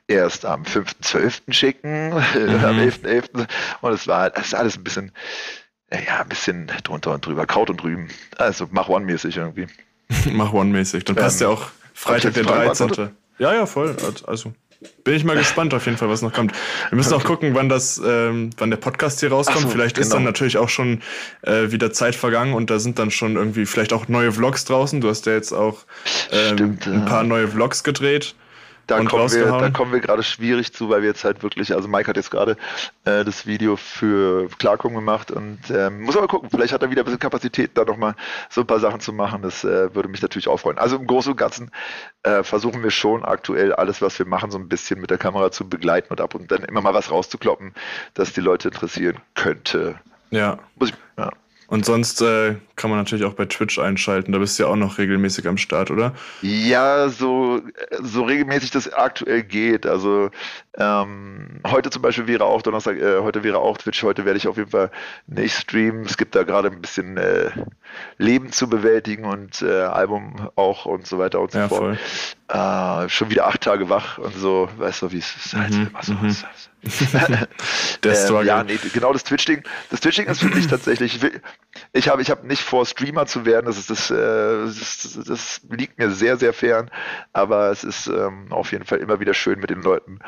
erst 0.07 0.45
am 0.45 0.63
5.12. 0.63 1.53
schicken, 1.53 2.09
mhm. 2.09 2.65
am 2.65 2.77
11.11. 2.77 3.47
Und 3.79 3.93
es 3.93 4.05
war 4.05 4.29
das 4.31 4.47
ist 4.47 4.53
alles 4.53 4.77
ein 4.77 4.83
bisschen, 4.83 5.13
ja, 5.91 6.21
ein 6.21 6.29
bisschen 6.29 6.67
drunter 6.83 7.13
und 7.13 7.25
drüber, 7.25 7.45
Kraut 7.45 7.69
und 7.69 7.83
Rüben. 7.83 8.09
Also 8.37 8.67
mach 8.71 8.89
One-mäßig 8.89 9.37
irgendwie. 9.37 9.67
mach 10.31 10.53
One-mäßig. 10.53 11.05
Dann 11.05 11.15
passt 11.15 11.41
ähm, 11.41 11.47
ja 11.47 11.53
auch 11.53 11.69
Freitag 11.93 12.33
der 12.33 12.43
13. 12.43 13.09
Ja, 13.39 13.53
ja, 13.53 13.65
voll. 13.65 13.95
Also 14.27 14.53
bin 15.03 15.15
ich 15.15 15.23
mal 15.23 15.35
gespannt 15.37 15.73
auf 15.73 15.85
jeden 15.85 15.97
Fall, 15.97 16.09
was 16.09 16.21
noch 16.21 16.33
kommt. 16.33 16.53
Wir 16.89 16.95
müssen 16.95 17.13
auch 17.13 17.23
gucken, 17.23 17.55
wann 17.55 17.69
das, 17.69 18.01
ähm, 18.05 18.51
wann 18.57 18.69
der 18.69 18.77
Podcast 18.77 19.19
hier 19.19 19.29
rauskommt. 19.29 19.61
So, 19.61 19.69
vielleicht 19.69 19.95
genau. 19.95 20.03
ist 20.03 20.13
dann 20.13 20.19
genau. 20.19 20.29
natürlich 20.29 20.57
auch 20.57 20.69
schon 20.69 21.01
äh, 21.41 21.71
wieder 21.71 21.91
Zeit 21.91 22.15
vergangen 22.15 22.53
und 22.53 22.69
da 22.69 22.79
sind 22.79 22.99
dann 22.99 23.11
schon 23.11 23.35
irgendwie 23.35 23.65
vielleicht 23.65 23.93
auch 23.93 24.07
neue 24.07 24.31
Vlogs 24.31 24.65
draußen. 24.65 25.01
Du 25.01 25.09
hast 25.09 25.25
ja 25.25 25.33
jetzt 25.33 25.53
auch 25.53 25.85
ähm, 26.31 26.53
Stimmt, 26.53 26.87
ein 26.87 27.05
paar 27.05 27.23
neue 27.23 27.47
Vlogs 27.47 27.83
gedreht 27.83 28.35
da 28.89 29.03
kommen, 29.03 29.31
wir, 29.31 29.45
da 29.45 29.69
kommen 29.69 29.91
wir 29.91 29.99
gerade 29.99 30.23
schwierig 30.23 30.73
zu, 30.73 30.89
weil 30.89 31.01
wir 31.01 31.09
jetzt 31.09 31.23
halt 31.23 31.43
wirklich, 31.43 31.73
also 31.73 31.87
Mike 31.87 32.07
hat 32.07 32.17
jetzt 32.17 32.31
gerade 32.31 32.57
äh, 33.05 33.23
das 33.23 33.45
Video 33.45 33.75
für 33.75 34.49
Klarkommen 34.57 34.95
gemacht 34.95 35.31
und 35.31 35.59
ähm, 35.69 36.01
muss 36.01 36.17
aber 36.17 36.27
gucken, 36.27 36.49
vielleicht 36.49 36.73
hat 36.73 36.81
er 36.81 36.89
wieder 36.89 37.03
ein 37.03 37.05
bisschen 37.05 37.19
Kapazität, 37.19 37.71
da 37.75 37.85
nochmal 37.85 38.15
so 38.49 38.61
ein 38.61 38.67
paar 38.67 38.79
Sachen 38.79 38.99
zu 38.99 39.13
machen. 39.13 39.41
Das 39.41 39.63
äh, 39.63 39.93
würde 39.93 40.09
mich 40.09 40.21
natürlich 40.21 40.47
auch 40.47 40.59
freuen. 40.59 40.77
Also 40.77 40.95
im 40.95 41.05
Großen 41.05 41.31
und 41.31 41.37
Ganzen 41.37 41.71
äh, 42.23 42.43
versuchen 42.43 42.81
wir 42.83 42.91
schon 42.91 43.23
aktuell 43.23 43.73
alles, 43.73 44.01
was 44.01 44.17
wir 44.17 44.25
machen, 44.25 44.51
so 44.51 44.57
ein 44.57 44.67
bisschen 44.67 44.99
mit 44.99 45.09
der 45.09 45.17
Kamera 45.17 45.51
zu 45.51 45.69
begleiten 45.69 46.09
und 46.09 46.21
ab 46.21 46.33
und 46.35 46.51
dann 46.51 46.63
immer 46.63 46.81
mal 46.81 46.93
was 46.93 47.11
rauszukloppen, 47.11 47.73
das 48.15 48.33
die 48.33 48.41
Leute 48.41 48.69
interessieren 48.69 49.17
könnte. 49.35 49.99
Ja. 50.31 50.57
Muss 50.75 50.89
ich, 50.89 50.95
ja. 51.17 51.31
Und 51.69 51.85
sonst 51.85 52.19
äh, 52.21 52.55
kann 52.75 52.89
man 52.89 52.97
natürlich 52.97 53.25
auch 53.25 53.35
bei 53.35 53.45
Twitch 53.45 53.77
einschalten. 53.77 54.31
Da 54.31 54.39
bist 54.39 54.57
du 54.57 54.63
ja 54.63 54.69
auch 54.69 54.75
noch 54.75 54.97
regelmäßig 54.97 55.47
am 55.47 55.57
Start, 55.57 55.91
oder? 55.91 56.13
Ja, 56.41 57.09
so, 57.09 57.61
so 58.01 58.23
regelmäßig 58.23 58.71
das 58.71 58.91
aktuell 58.91 59.43
geht. 59.43 59.85
Also 59.85 60.31
ähm, 60.77 61.59
heute 61.67 61.91
zum 61.91 62.01
Beispiel 62.01 62.25
wäre 62.25 62.45
auch 62.45 62.63
Donnerstag, 62.63 62.97
äh, 62.97 63.19
heute 63.19 63.43
wäre 63.43 63.59
auch 63.59 63.77
Twitch. 63.77 64.01
Heute 64.01 64.25
werde 64.25 64.37
ich 64.37 64.47
auf 64.47 64.57
jeden 64.57 64.71
Fall 64.71 64.89
nicht 65.27 65.55
streamen. 65.55 66.05
Es 66.05 66.17
gibt 66.17 66.33
da 66.33 66.41
gerade 66.41 66.69
ein 66.69 66.81
bisschen 66.81 67.17
äh, 67.17 67.51
Leben 68.17 68.51
zu 68.51 68.67
bewältigen 68.67 69.25
und 69.25 69.61
äh, 69.61 69.81
Album 69.81 70.49
auch 70.55 70.85
und 70.85 71.05
so 71.05 71.19
weiter 71.19 71.39
und 71.39 71.51
so 71.51 71.59
ja, 71.59 71.67
fort. 71.67 71.99
Äh, 72.47 73.09
schon 73.09 73.29
wieder 73.29 73.45
acht 73.45 73.61
Tage 73.61 73.89
wach 73.89 74.17
und 74.17 74.33
so, 74.33 74.69
weißt 74.77 75.03
du, 75.03 75.11
wie 75.11 75.19
es 75.19 75.35
ist. 75.35 75.53
Halt 75.53 75.71
mhm, 75.71 75.89
immer 75.91 76.01
so. 76.01 76.13
Mhm. 76.13 76.35
Der 78.03 78.29
ähm, 78.29 78.45
ja, 78.45 78.63
nee, 78.63 78.79
genau 78.93 79.11
das 79.11 79.23
Twitch-Ding. 79.25 79.63
Das 79.89 79.99
Twitch-Ding 79.99 80.27
ist 80.27 80.39
für 80.41 80.47
mich 80.47 80.67
tatsächlich. 80.69 81.19
Ich 81.91 82.09
habe, 82.09 82.21
ich 82.21 82.31
habe 82.31 82.47
nicht 82.47 82.61
vor, 82.61 82.85
Streamer 82.85 83.25
zu 83.25 83.45
werden. 83.45 83.65
Das 83.65 83.77
ist 83.77 83.89
das, 83.89 84.09
äh, 84.11 84.15
das, 84.15 85.19
das, 85.25 85.61
liegt 85.69 85.97
mir 85.97 86.11
sehr, 86.11 86.37
sehr 86.37 86.53
fern. 86.53 86.89
Aber 87.33 87.69
es 87.69 87.83
ist 87.83 88.07
ähm, 88.07 88.51
auf 88.51 88.71
jeden 88.71 88.85
Fall 88.85 88.99
immer 88.99 89.19
wieder 89.19 89.33
schön, 89.33 89.59
mit 89.59 89.69
den 89.69 89.81
Leuten 89.81 90.19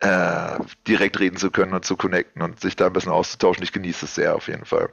äh, 0.00 0.58
direkt 0.86 1.20
reden 1.20 1.36
zu 1.36 1.50
können 1.50 1.74
und 1.74 1.84
zu 1.84 1.96
connecten 1.96 2.42
und 2.42 2.60
sich 2.60 2.76
da 2.76 2.86
ein 2.86 2.92
bisschen 2.92 3.12
auszutauschen. 3.12 3.62
Ich 3.62 3.72
genieße 3.72 4.06
es 4.06 4.14
sehr 4.14 4.34
auf 4.34 4.48
jeden 4.48 4.64
Fall. 4.64 4.90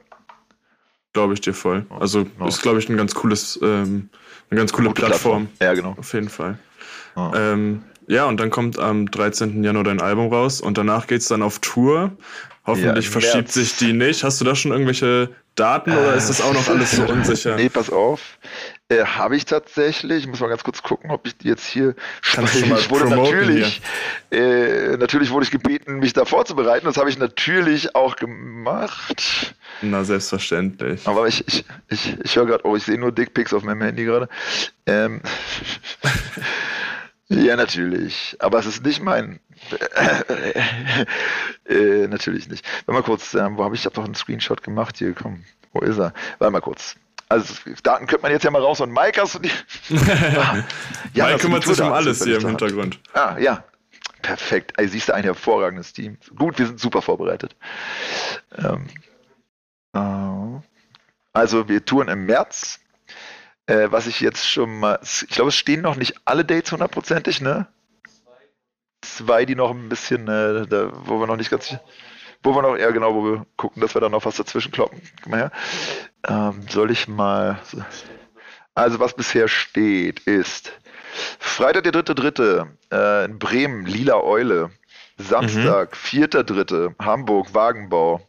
Glaube 1.14 1.32
ich 1.32 1.40
dir 1.40 1.54
voll. 1.54 1.86
Also 1.98 2.26
ja. 2.38 2.46
ist, 2.46 2.60
glaube 2.60 2.78
ich, 2.78 2.90
ein 2.90 2.96
ganz 2.98 3.14
cooles, 3.14 3.58
ähm, 3.62 4.10
eine 4.50 4.58
ganz 4.58 4.72
coole 4.72 4.90
Plattform. 4.90 5.46
Plattform. 5.46 5.66
Ja, 5.66 5.72
genau. 5.72 5.94
Auf 5.98 6.12
jeden 6.12 6.28
Fall. 6.28 6.58
Ja. 7.16 7.32
Ähm, 7.34 7.84
ja, 8.06 8.26
und 8.26 8.38
dann 8.38 8.50
kommt 8.50 8.78
am 8.78 9.10
13. 9.10 9.62
Januar 9.64 9.84
dein 9.84 10.00
Album 10.00 10.32
raus 10.32 10.60
und 10.60 10.78
danach 10.78 11.06
geht 11.06 11.22
es 11.22 11.28
dann 11.28 11.42
auf 11.42 11.58
Tour. 11.58 12.12
Hoffentlich 12.66 13.04
ja, 13.04 13.10
verschiebt 13.10 13.52
sich 13.52 13.76
die 13.76 13.92
nicht. 13.92 14.24
Hast 14.24 14.40
du 14.40 14.44
da 14.44 14.56
schon 14.56 14.72
irgendwelche 14.72 15.30
Daten 15.54 15.92
oder 15.92 16.14
ist 16.14 16.28
das 16.28 16.40
auch 16.40 16.52
noch 16.52 16.68
alles 16.68 16.92
so 16.92 17.04
unsicher? 17.04 17.54
nee, 17.56 17.68
pass 17.68 17.90
auf. 17.90 18.38
Äh, 18.88 19.04
Habe 19.04 19.36
ich 19.36 19.44
tatsächlich. 19.44 20.24
Ich 20.24 20.26
muss 20.26 20.40
mal 20.40 20.48
ganz 20.48 20.64
kurz 20.64 20.82
gucken, 20.82 21.10
ob 21.10 21.26
ich 21.26 21.36
die 21.36 21.48
jetzt 21.48 21.64
hier 21.64 21.94
spreche. 22.20 22.66
Ich 22.66 22.90
wurde 22.90 23.08
natürlich, 23.08 23.80
äh, 24.30 24.96
natürlich 24.96 25.30
wurde 25.30 25.44
ich 25.44 25.52
gebeten, 25.52 26.00
mich 26.00 26.12
da 26.12 26.24
vorzubereiten. 26.24 26.86
Das 26.86 26.96
habe 26.96 27.08
ich 27.08 27.18
natürlich 27.18 27.94
auch 27.94 28.16
gemacht. 28.16 29.54
Na, 29.80 30.02
selbstverständlich. 30.02 31.06
Aber 31.06 31.28
ich, 31.28 31.46
ich, 31.46 31.64
ich, 31.88 32.16
ich 32.22 32.36
höre 32.36 32.46
gerade, 32.46 32.66
oh, 32.66 32.74
ich 32.74 32.82
sehe 32.82 32.98
nur 32.98 33.12
Dickpics 33.12 33.54
auf 33.54 33.62
meinem 33.62 33.82
Handy 33.82 34.04
gerade. 34.04 34.28
Ähm, 34.86 35.20
Ja, 37.28 37.56
natürlich. 37.56 38.36
Aber 38.38 38.58
es 38.58 38.66
ist 38.66 38.84
nicht 38.84 39.02
mein. 39.02 39.40
äh, 41.68 42.06
natürlich 42.06 42.48
nicht. 42.48 42.64
Warte 42.86 43.00
mal 43.00 43.02
kurz, 43.02 43.34
äh, 43.34 43.48
wo 43.56 43.64
habe 43.64 43.74
ich? 43.74 43.80
Ich 43.80 43.86
habe 43.86 43.96
doch 43.96 44.04
einen 44.04 44.14
Screenshot 44.14 44.62
gemacht. 44.62 44.98
Hier, 44.98 45.12
komm. 45.12 45.44
Wo 45.72 45.80
ist 45.80 45.98
er? 45.98 46.12
Warte 46.38 46.52
mal 46.52 46.60
kurz. 46.60 46.96
Also, 47.28 47.54
Daten 47.82 48.06
könnte 48.06 48.22
man 48.22 48.30
jetzt 48.30 48.44
ja 48.44 48.50
mal 48.52 48.62
raus. 48.62 48.80
Und 48.80 48.92
Mike, 48.92 49.20
hast 49.20 49.34
du 49.34 49.38
die. 49.40 49.50
ah, 50.38 50.62
ja, 51.14 51.26
Mike 51.26 51.38
kümmert 51.38 51.64
sich 51.64 51.80
um 51.80 51.92
alles 51.92 52.22
hier 52.22 52.36
im 52.36 52.46
Hintergrund. 52.46 53.00
Ah, 53.12 53.36
ja. 53.38 53.64
Perfekt. 54.22 54.74
Ey, 54.76 54.88
siehst 54.88 55.08
du, 55.08 55.14
ein 55.14 55.24
hervorragendes 55.24 55.92
Team. 55.92 56.18
Gut, 56.36 56.58
wir 56.58 56.66
sind 56.66 56.78
super 56.78 57.02
vorbereitet. 57.02 57.56
Ähm, 58.56 58.86
äh, 59.94 60.60
also, 61.32 61.68
wir 61.68 61.84
touren 61.84 62.08
im 62.08 62.26
März 62.26 62.80
äh, 63.66 63.88
was 63.90 64.06
ich 64.06 64.20
jetzt 64.20 64.48
schon 64.48 64.78
mal, 64.78 64.98
ich 65.02 65.28
glaube, 65.28 65.48
es 65.48 65.56
stehen 65.56 65.82
noch 65.82 65.96
nicht 65.96 66.14
alle 66.24 66.44
Dates 66.44 66.72
hundertprozentig, 66.72 67.40
ne? 67.40 67.66
Zwei, 69.02 69.44
die 69.44 69.54
noch 69.54 69.70
ein 69.70 69.88
bisschen, 69.88 70.28
äh, 70.28 70.66
da, 70.66 70.90
wo 71.04 71.20
wir 71.20 71.26
noch 71.26 71.36
nicht 71.36 71.50
ganz, 71.50 71.76
wo 72.42 72.54
wir 72.54 72.62
noch, 72.62 72.76
ja 72.76 72.90
genau, 72.90 73.14
wo 73.14 73.24
wir 73.24 73.46
gucken, 73.56 73.80
dass 73.82 73.94
wir 73.94 74.00
da 74.00 74.08
noch 74.08 74.24
was 74.24 74.36
dazwischen 74.36 74.72
kloppen. 74.72 75.00
Guck 75.22 75.30
mal 75.30 75.38
her. 75.38 75.52
Ähm, 76.28 76.66
soll 76.68 76.90
ich 76.90 77.08
mal, 77.08 77.60
also 78.74 79.00
was 79.00 79.14
bisher 79.14 79.48
steht, 79.48 80.20
ist 80.20 80.72
Freitag 81.38 81.84
der 81.84 81.92
dritte 81.92 82.14
dritte 82.14 82.66
äh, 82.92 83.24
in 83.24 83.38
Bremen, 83.38 83.86
Lila 83.86 84.20
Eule. 84.22 84.70
Samstag, 85.18 85.92
mhm. 85.92 85.96
vierter 85.96 86.44
dritte, 86.44 86.94
Hamburg, 86.98 87.54
Wagenbau. 87.54 88.20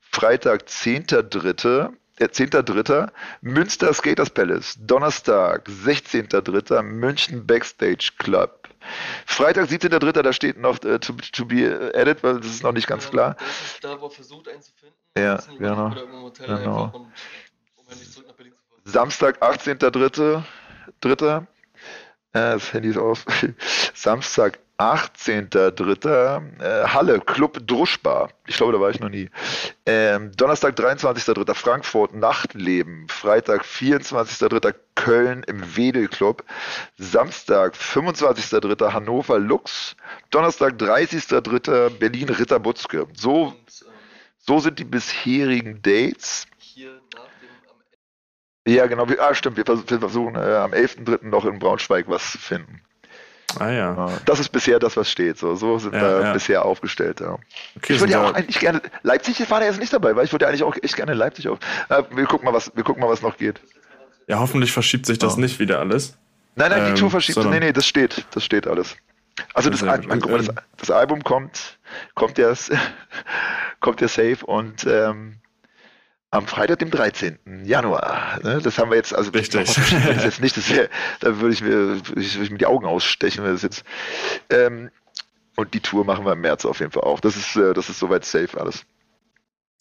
Freitag, 0.00 0.68
zehnter 0.68 1.22
dritte, 1.22 1.92
10.3. 2.20 3.10
Münster 3.40 3.92
Skaters 3.92 4.30
Palace. 4.30 4.76
Donnerstag, 4.80 5.68
16.3. 5.68 6.82
München 6.82 7.46
Backstage 7.46 8.12
Club. 8.18 8.68
Freitag, 9.26 9.68
17.3. 9.68 10.22
da 10.22 10.32
steht 10.32 10.58
noch 10.58 10.82
äh, 10.84 10.98
to, 10.98 11.14
to, 11.32 11.44
be 11.46 11.92
added, 11.94 12.22
weil 12.22 12.40
das 12.40 12.46
ist 12.46 12.62
noch 12.62 12.72
nicht 12.72 12.86
ganz 12.86 13.10
klar. 13.10 13.36
Da, 13.80 14.00
wo 14.00 14.06
er 14.06 14.10
versucht, 14.10 14.48
einen 14.48 14.62
zu 14.62 14.72
finden. 14.74 14.94
Ja, 15.16 15.38
genau. 15.58 15.94
genau. 16.38 16.84
Und, 16.84 16.94
um 16.94 17.12
Samstag, 18.84 19.42
18.3. 19.42 20.42
Dritter. 21.00 21.46
Äh, 22.32 22.52
das 22.54 22.72
Handy 22.72 22.90
ist 22.90 22.98
aus. 22.98 23.24
Samstag, 23.94 24.58
18.03. 24.78 26.60
Äh, 26.60 26.88
Halle, 26.88 27.20
Club 27.20 27.64
Druschbar. 27.66 28.30
Ich 28.46 28.56
glaube, 28.56 28.72
da 28.72 28.80
war 28.80 28.90
ich 28.90 28.98
noch 28.98 29.08
nie. 29.08 29.30
Ähm, 29.86 30.32
Donnerstag, 30.36 30.76
23.03. 30.76 31.54
Frankfurt, 31.54 32.14
Nachtleben. 32.14 33.06
Freitag, 33.08 33.64
24.03. 33.64 34.74
Köln 34.96 35.44
im 35.44 35.76
Wedel 35.76 36.08
Club. 36.08 36.44
Samstag, 36.96 37.74
25.03. 37.74 38.92
Hannover 38.92 39.38
Lux. 39.38 39.94
Donnerstag, 40.30 40.74
30.03. 40.74 41.90
Berlin 41.90 42.28
Ritterbutzke. 42.28 43.06
So, 43.14 43.54
so 44.38 44.58
sind 44.58 44.80
die 44.80 44.84
bisherigen 44.84 45.82
Dates. 45.82 46.46
Hier 46.58 47.00
nach 47.14 47.28
dem, 47.40 48.74
ja, 48.74 48.86
genau. 48.86 49.06
Ah, 49.20 49.34
stimmt. 49.34 49.56
Wir 49.56 49.64
versuchen 49.64 50.34
äh, 50.34 50.56
am 50.56 50.72
11.03. 50.72 51.26
noch 51.26 51.44
in 51.44 51.60
Braunschweig 51.60 52.08
was 52.08 52.32
zu 52.32 52.38
finden. 52.38 52.82
Ah 53.60 53.70
ja. 53.70 54.10
Das 54.24 54.40
ist 54.40 54.50
bisher 54.50 54.78
das, 54.78 54.96
was 54.96 55.10
steht. 55.10 55.38
So, 55.38 55.54
so 55.54 55.78
sind 55.78 55.94
ja, 55.94 56.00
wir 56.00 56.20
ja. 56.22 56.32
bisher 56.32 56.64
aufgestellt. 56.64 57.20
Ja. 57.20 57.38
Okay, 57.76 57.94
ich 57.94 58.00
würde 58.00 58.12
ja 58.12 58.24
auch 58.24 58.34
eigentlich 58.34 58.60
gerne. 58.60 58.80
Leipzig 59.02 59.50
war 59.50 59.60
da 59.60 59.66
jetzt 59.66 59.80
nicht 59.80 59.92
dabei, 59.92 60.16
weil 60.16 60.24
ich 60.24 60.32
würde 60.32 60.44
ja 60.44 60.48
eigentlich 60.48 60.62
auch 60.62 60.76
echt 60.82 60.96
gerne 60.96 61.14
Leipzig 61.14 61.48
auf. 61.48 61.58
Äh, 61.88 62.02
wir 62.14 62.26
gucken 62.26 62.46
mal, 62.46 62.54
was, 62.54 62.74
wir 62.74 62.84
gucken 62.84 63.02
mal, 63.02 63.08
was 63.08 63.22
noch 63.22 63.36
geht. 63.36 63.60
Ja, 64.26 64.38
hoffentlich 64.38 64.72
verschiebt 64.72 65.06
sich 65.06 65.18
das 65.18 65.36
nicht 65.36 65.58
wieder 65.58 65.80
alles. 65.80 66.16
Nein, 66.56 66.70
nein, 66.70 66.84
die 66.84 66.90
ähm, 66.90 66.96
Tour 66.96 67.10
verschiebt 67.10 67.40
sich. 67.40 67.50
Nee, 67.50 67.60
nee, 67.60 67.72
das 67.72 67.86
steht. 67.86 68.24
Das 68.32 68.44
steht 68.44 68.66
alles. 68.66 68.96
Also 69.52 69.70
das, 69.70 69.82
Al 69.82 70.00
guck 70.00 70.30
mal, 70.30 70.38
das, 70.38 70.54
das, 70.76 70.90
Album 70.90 71.24
kommt, 71.24 71.78
kommt 72.14 72.38
ja, 72.38 72.52
kommt 73.80 74.00
ja 74.00 74.08
safe 74.08 74.38
und 74.46 74.86
ähm, 74.86 75.40
am 76.34 76.46
Freitag, 76.46 76.80
dem 76.80 76.90
13. 76.90 77.38
Januar. 77.64 78.40
Ne? 78.42 78.60
Das 78.62 78.78
haben 78.78 78.90
wir 78.90 78.96
jetzt, 78.96 79.14
also 79.14 79.30
Richtig. 79.30 79.72
Das 79.74 80.24
jetzt 80.24 80.40
nicht, 80.42 80.56
das 80.56 80.68
wär, 80.70 80.88
da 81.20 81.40
würde 81.40 81.54
ich, 81.54 81.62
mir, 81.62 81.70
würde 81.70 82.20
ich 82.20 82.50
mir 82.50 82.58
die 82.58 82.66
Augen 82.66 82.86
ausstechen, 82.86 83.44
wenn 83.44 83.52
das 83.52 83.62
jetzt. 83.62 83.84
Ähm, 84.50 84.90
und 85.56 85.72
die 85.72 85.80
Tour 85.80 86.04
machen 86.04 86.24
wir 86.24 86.32
im 86.32 86.40
März 86.40 86.64
auf 86.64 86.80
jeden 86.80 86.90
Fall 86.90 87.04
auch. 87.04 87.20
Das 87.20 87.36
ist, 87.36 87.54
äh, 87.56 87.72
das 87.72 87.88
ist 87.88 88.00
soweit 88.00 88.24
safe 88.24 88.60
alles. 88.60 88.84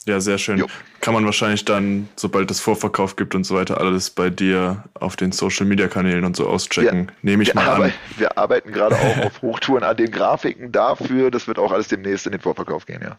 Ja, 0.06 0.20
sehr 0.20 0.38
schön. 0.38 0.60
Jo. 0.60 0.68
Kann 1.02 1.14
man 1.14 1.26
wahrscheinlich 1.26 1.66
dann, 1.66 2.10
sobald 2.18 2.52
es 2.52 2.60
Vorverkauf 2.60 3.16
gibt 3.16 3.36
und 3.36 3.46
so 3.46 3.56
weiter, 3.56 3.80
alles 3.80 4.10
bei 4.10 4.30
dir 4.30 4.84
auf 4.94 5.16
den 5.16 5.32
Social 5.32 5.66
Media 5.66 5.88
Kanälen 5.88 6.26
und 6.26 6.36
so 6.36 6.48
auschecken. 6.48 7.08
Ja, 7.08 7.14
Nehme 7.22 7.44
ich 7.44 7.54
mal 7.56 7.68
an. 7.68 7.94
Wir 8.18 8.38
arbeiten 8.38 8.72
gerade 8.72 8.96
auch 8.96 9.18
auf 9.26 9.42
Hochtouren 9.42 9.84
an 9.84 9.98
den 9.98 10.12
Grafiken 10.12 10.72
dafür. 10.72 11.32
Das 11.32 11.48
wird 11.48 11.58
auch 11.58 11.72
alles 11.72 11.88
demnächst 11.88 12.26
in 12.26 12.34
den 12.34 12.42
Vorverkauf 12.42 12.86
gehen, 12.86 13.02
ja. 13.02 13.16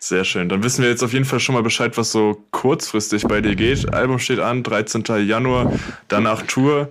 Sehr 0.00 0.24
schön. 0.24 0.48
Dann 0.48 0.62
wissen 0.62 0.82
wir 0.82 0.90
jetzt 0.90 1.02
auf 1.02 1.12
jeden 1.12 1.24
Fall 1.24 1.40
schon 1.40 1.54
mal 1.54 1.62
Bescheid, 1.62 1.96
was 1.98 2.12
so 2.12 2.44
kurzfristig 2.52 3.24
bei 3.24 3.40
dir 3.40 3.56
geht. 3.56 3.92
Album 3.92 4.18
steht 4.18 4.38
an, 4.38 4.62
13. 4.62 5.04
Januar, 5.26 5.72
danach 6.06 6.42
Tour. 6.42 6.88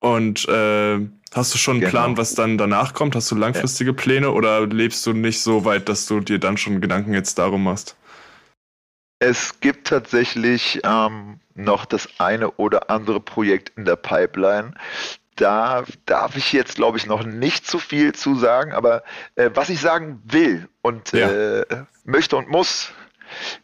Und 0.00 0.46
äh, 0.48 0.98
hast 1.32 1.54
du 1.54 1.58
schon 1.58 1.74
einen 1.74 1.80
genau. 1.80 1.90
Plan, 1.90 2.16
was 2.16 2.34
dann 2.34 2.58
danach 2.58 2.94
kommt? 2.94 3.14
Hast 3.14 3.30
du 3.30 3.36
langfristige 3.36 3.90
ja. 3.92 3.96
Pläne 3.96 4.32
oder 4.32 4.66
lebst 4.66 5.06
du 5.06 5.12
nicht 5.12 5.40
so 5.40 5.64
weit, 5.64 5.88
dass 5.88 6.06
du 6.06 6.20
dir 6.20 6.38
dann 6.38 6.56
schon 6.56 6.80
Gedanken 6.80 7.14
jetzt 7.14 7.38
darum 7.38 7.64
machst? 7.64 7.96
Es 9.20 9.60
gibt 9.60 9.86
tatsächlich 9.86 10.80
ähm, 10.84 11.38
noch 11.54 11.86
das 11.86 12.08
eine 12.18 12.50
oder 12.52 12.90
andere 12.90 13.20
Projekt 13.20 13.72
in 13.76 13.84
der 13.84 13.96
Pipeline. 13.96 14.74
Da 15.36 15.84
darf 16.06 16.36
ich 16.36 16.52
jetzt, 16.52 16.76
glaube 16.76 16.98
ich, 16.98 17.06
noch 17.06 17.24
nicht 17.24 17.66
zu 17.66 17.78
viel 17.78 18.14
zu 18.14 18.36
sagen, 18.36 18.72
aber 18.72 19.02
äh, 19.34 19.50
was 19.54 19.68
ich 19.68 19.80
sagen 19.80 20.22
will 20.24 20.68
und 20.82 21.12
ja. 21.12 21.28
äh, 21.28 21.84
möchte 22.04 22.36
und 22.36 22.48
muss, 22.48 22.92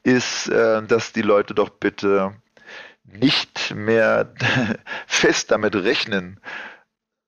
ist, 0.03 0.49
äh, 0.49 0.83
dass 0.83 1.13
die 1.13 1.23
Leute 1.23 1.55
doch 1.55 1.69
bitte 1.69 2.35
nicht 3.05 3.75
mehr 3.75 4.33
fest 5.07 5.51
damit 5.51 5.75
rechnen 5.75 6.41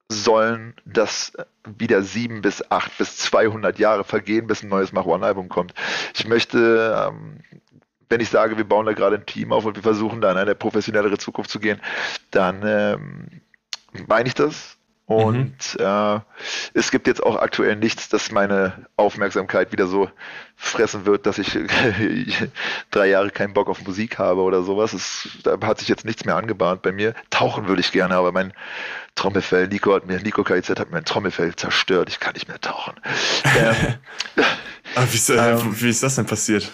sollen, 0.08 0.74
dass 0.84 1.32
wieder 1.64 2.02
sieben 2.02 2.42
bis 2.42 2.70
acht 2.70 2.96
bis 2.98 3.16
200 3.18 3.78
Jahre 3.78 4.04
vergehen, 4.04 4.46
bis 4.46 4.62
ein 4.62 4.68
neues 4.68 4.92
Mach 4.92 5.06
One-Album 5.06 5.48
kommt. 5.48 5.74
Ich 6.14 6.26
möchte, 6.26 7.08
ähm, 7.08 7.40
wenn 8.08 8.20
ich 8.20 8.28
sage, 8.28 8.56
wir 8.56 8.64
bauen 8.64 8.86
da 8.86 8.92
gerade 8.92 9.16
ein 9.16 9.26
Team 9.26 9.52
auf 9.52 9.64
und 9.64 9.76
wir 9.76 9.82
versuchen 9.82 10.20
da 10.20 10.30
in 10.30 10.38
eine 10.38 10.54
professionellere 10.54 11.18
Zukunft 11.18 11.50
zu 11.50 11.60
gehen, 11.60 11.80
dann 12.30 12.62
ähm, 12.64 13.41
meine 14.08 14.28
ich 14.28 14.34
das 14.34 14.78
und 15.06 15.76
mhm. 15.78 15.84
äh, 15.84 16.20
es 16.74 16.90
gibt 16.90 17.06
jetzt 17.06 17.22
auch 17.22 17.36
aktuell 17.36 17.76
nichts, 17.76 18.08
das 18.08 18.30
meine 18.30 18.86
Aufmerksamkeit 18.96 19.72
wieder 19.72 19.86
so 19.86 20.08
fressen 20.56 21.06
wird, 21.06 21.26
dass 21.26 21.38
ich 21.38 21.58
drei 22.90 23.08
Jahre 23.08 23.30
keinen 23.30 23.52
Bock 23.52 23.68
auf 23.68 23.84
Musik 23.84 24.18
habe 24.18 24.42
oder 24.42 24.62
sowas. 24.62 24.92
Es, 24.92 25.28
da 25.42 25.58
hat 25.66 25.80
sich 25.80 25.88
jetzt 25.88 26.04
nichts 26.04 26.24
mehr 26.24 26.36
angebahnt 26.36 26.82
bei 26.82 26.92
mir. 26.92 27.14
Tauchen 27.30 27.66
würde 27.66 27.80
ich 27.80 27.90
gerne, 27.90 28.14
aber 28.14 28.32
mein 28.32 28.52
Trommelfell, 29.14 29.68
Nico 29.68 29.92
hat 29.92 30.06
mir, 30.06 30.20
Nico 30.20 30.44
KIZ 30.44 30.70
hat 30.70 30.90
mir 30.90 30.98
ein 30.98 31.04
Trommelfell 31.04 31.56
zerstört. 31.56 32.08
Ich 32.08 32.20
kann 32.20 32.34
nicht 32.34 32.48
mehr 32.48 32.60
tauchen. 32.60 32.94
ähm, 33.58 34.44
Ah, 34.94 35.04
wie, 35.10 35.32
äh, 35.32 35.52
ähm, 35.52 35.80
wie, 35.80 35.88
ist 35.88 36.02
das 36.02 36.16
denn 36.16 36.26
passiert? 36.26 36.70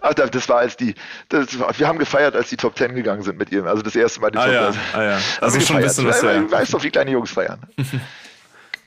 Ach, 0.00 0.14
das 0.14 0.48
war 0.48 0.58
als 0.58 0.76
die, 0.76 0.94
das, 1.28 1.58
wir 1.58 1.88
haben 1.88 1.98
gefeiert, 1.98 2.34
als 2.34 2.48
die 2.50 2.56
Top 2.56 2.74
Ten 2.74 2.94
gegangen 2.94 3.22
sind 3.22 3.38
mit 3.38 3.50
ihm. 3.52 3.66
Also 3.66 3.82
das 3.82 3.96
erste 3.96 4.20
Mal 4.20 4.30
die 4.30 4.38
ah, 4.38 4.44
Top 4.44 4.52
ja, 4.52 4.72
ah, 4.92 5.02
ja. 5.02 5.18
Also 5.40 5.60
schon 5.60 5.76
ein 5.76 5.82
bisschen 5.82 6.06
was. 6.06 6.20
Du 6.20 6.50
weißt 6.50 6.74
doch, 6.74 6.82
wie 6.82 6.90
kleine 6.90 7.10
Jungs 7.10 7.30
feiern. 7.30 7.60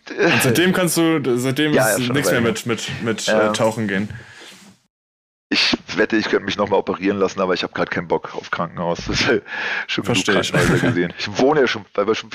Und 0.10 0.42
seitdem 0.42 0.74
kannst 0.74 0.98
du, 0.98 1.38
seitdem 1.38 1.74
ja, 1.74 1.90
ist 1.90 2.12
nichts 2.12 2.32
mehr 2.32 2.42
mit, 2.42 2.66
mit, 2.66 2.90
mit 3.04 3.28
äh, 3.28 3.48
ähm, 3.48 3.54
Tauchen 3.54 3.88
gehen. 3.88 4.10
Ich 5.50 5.76
wette, 5.98 6.16
ich 6.16 6.30
könnte 6.30 6.46
mich 6.46 6.56
nochmal 6.56 6.80
operieren 6.80 7.20
lassen, 7.20 7.42
aber 7.42 7.54
ich 7.54 7.64
habe 7.64 7.74
gerade 7.74 7.90
keinen 7.90 8.08
Bock 8.08 8.34
auf 8.36 8.52
Krankenhaus. 8.52 9.00
Das 9.08 9.20
ist 9.20 9.42
schon 9.88 10.04
Verstehe 10.06 10.40
ich. 10.40 10.52
gesehen. 10.52 11.14
Ich 11.18 11.38
wohne 11.40 11.62
ja 11.62 11.68
schon, 11.68 11.86
weil 11.94 12.08
wir 12.08 12.16
schon, 12.16 12.30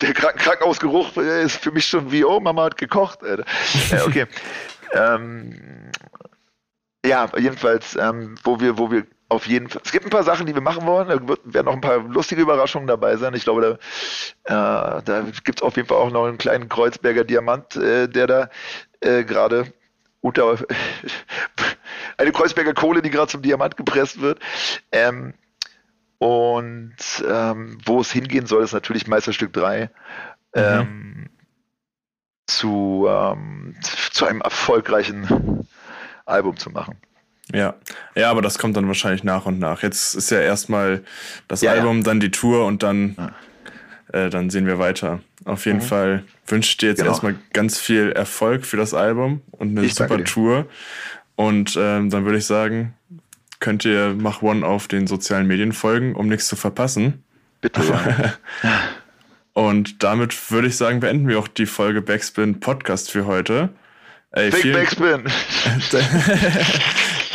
der 0.00 0.12
Krankenhausgeruch 0.12 1.16
ist 1.16 1.62
für 1.62 1.70
mich 1.70 1.86
schon 1.86 2.10
wie, 2.10 2.24
oh, 2.24 2.40
Mama 2.40 2.64
hat 2.64 2.76
gekocht. 2.76 3.20
Äh, 3.22 3.38
okay. 4.04 4.26
Ähm, 4.92 5.90
ja, 7.04 7.28
jedenfalls, 7.38 7.96
ähm, 7.96 8.34
wo 8.44 8.60
wir, 8.60 8.78
wo 8.78 8.90
wir 8.90 9.06
auf 9.28 9.46
jeden 9.46 9.68
Fall. 9.68 9.80
Es 9.84 9.92
gibt 9.92 10.04
ein 10.04 10.10
paar 10.10 10.24
Sachen, 10.24 10.46
die 10.46 10.54
wir 10.54 10.60
machen 10.60 10.86
wollen. 10.86 11.08
Da 11.08 11.36
werden 11.44 11.66
noch 11.66 11.72
ein 11.72 11.80
paar 11.80 11.98
lustige 11.98 12.42
Überraschungen 12.42 12.88
dabei 12.88 13.16
sein. 13.16 13.32
Ich 13.34 13.44
glaube, 13.44 13.78
da, 14.44 14.98
äh, 14.98 15.02
da 15.02 15.24
gibt 15.44 15.60
es 15.60 15.62
auf 15.62 15.76
jeden 15.76 15.88
Fall 15.88 15.98
auch 15.98 16.10
noch 16.10 16.26
einen 16.26 16.38
kleinen 16.38 16.68
Kreuzberger 16.68 17.24
Diamant, 17.24 17.76
äh, 17.76 18.08
der 18.08 18.26
da 18.26 18.50
äh, 19.00 19.24
gerade 19.24 19.72
unter 20.20 20.58
eine 22.18 22.32
Kreuzberger 22.32 22.74
Kohle, 22.74 23.02
die 23.02 23.10
gerade 23.10 23.30
zum 23.30 23.42
Diamant 23.42 23.76
gepresst 23.76 24.20
wird. 24.20 24.40
Ähm, 24.92 25.34
und 26.18 26.96
ähm, 27.26 27.78
wo 27.84 28.00
es 28.00 28.12
hingehen 28.12 28.46
soll, 28.46 28.62
ist 28.62 28.74
natürlich 28.74 29.06
Meisterstück 29.06 29.52
3. 29.54 29.84
Mhm. 29.84 29.90
Ähm, 30.54 31.30
zu, 32.50 33.06
ähm, 33.08 33.74
zu 34.12 34.26
einem 34.26 34.40
erfolgreichen 34.40 35.66
Album 36.26 36.56
zu 36.56 36.70
machen. 36.70 36.96
Ja, 37.52 37.74
ja, 38.14 38.30
aber 38.30 38.42
das 38.42 38.58
kommt 38.58 38.76
dann 38.76 38.86
wahrscheinlich 38.86 39.24
nach 39.24 39.46
und 39.46 39.58
nach. 39.58 39.82
Jetzt 39.82 40.14
ist 40.14 40.30
ja 40.30 40.40
erstmal 40.40 41.02
das 41.48 41.62
ja, 41.62 41.72
Album, 41.72 41.98
ja. 41.98 42.02
dann 42.04 42.20
die 42.20 42.30
Tour 42.30 42.66
und 42.66 42.82
dann, 42.82 43.16
ja. 44.12 44.26
äh, 44.26 44.30
dann 44.30 44.50
sehen 44.50 44.66
wir 44.66 44.78
weiter. 44.78 45.20
Auf 45.44 45.66
jeden 45.66 45.78
mhm. 45.78 45.84
Fall 45.84 46.24
wünsche 46.46 46.70
ich 46.70 46.76
dir 46.76 46.90
jetzt 46.90 46.98
genau. 46.98 47.10
erstmal 47.10 47.36
ganz 47.52 47.78
viel 47.78 48.12
Erfolg 48.12 48.66
für 48.66 48.76
das 48.76 48.94
Album 48.94 49.42
und 49.50 49.76
eine 49.76 49.86
ich 49.86 49.94
super 49.94 50.22
Tour. 50.22 50.66
Und 51.34 51.76
ähm, 51.80 52.10
dann 52.10 52.24
würde 52.24 52.38
ich 52.38 52.46
sagen, 52.46 52.94
könnt 53.58 53.84
ihr 53.84 54.14
Mach 54.16 54.42
One 54.42 54.64
auf 54.66 54.88
den 54.88 55.06
sozialen 55.06 55.46
Medien 55.46 55.72
folgen, 55.72 56.14
um 56.14 56.28
nichts 56.28 56.46
zu 56.46 56.56
verpassen. 56.56 57.24
Bitte. 57.60 57.82
Ja. 57.82 58.34
Und 59.60 60.02
damit 60.02 60.50
würde 60.50 60.68
ich 60.68 60.76
sagen, 60.78 61.00
beenden 61.00 61.28
wir 61.28 61.38
auch 61.38 61.46
die 61.46 61.66
Folge 61.66 62.00
Backspin 62.00 62.60
Podcast 62.60 63.10
für 63.10 63.26
heute. 63.26 63.68
Ey, 64.30 64.48
Big 64.48 64.72
Backspin! 64.72 65.24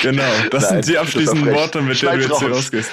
genau, 0.02 0.24
das 0.50 0.64
Nein, 0.64 0.82
sind 0.82 0.88
die 0.88 0.98
abschließenden 0.98 1.54
Worte, 1.54 1.84
mit 1.84 2.02
denen 2.02 2.18
du 2.18 2.26
jetzt 2.26 2.40
hier 2.40 2.50
rausgehst. 2.50 2.90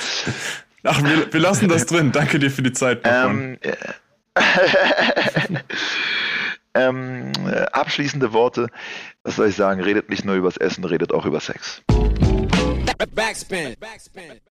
Ach, 0.82 1.02
wir, 1.02 1.32
wir, 1.32 1.40
lassen 1.40 1.66
das 1.66 1.86
drin. 1.86 2.12
Danke 2.12 2.38
dir 2.38 2.50
für 2.50 2.60
die 2.60 2.74
Zeit. 2.74 3.00
Ähm, 3.04 3.56
äh, 3.62 3.74
ähm, 6.74 7.32
abschließende 7.72 8.34
Worte. 8.34 8.68
Was 9.22 9.36
soll 9.36 9.48
ich 9.48 9.56
sagen? 9.56 9.80
Redet 9.80 10.10
nicht 10.10 10.26
nur 10.26 10.34
übers 10.34 10.58
Essen, 10.58 10.84
redet 10.84 11.10
auch 11.10 11.24
über 11.24 11.40
Sex. 11.40 11.80
Backspin. 13.14 13.76
Backspin. 13.80 14.42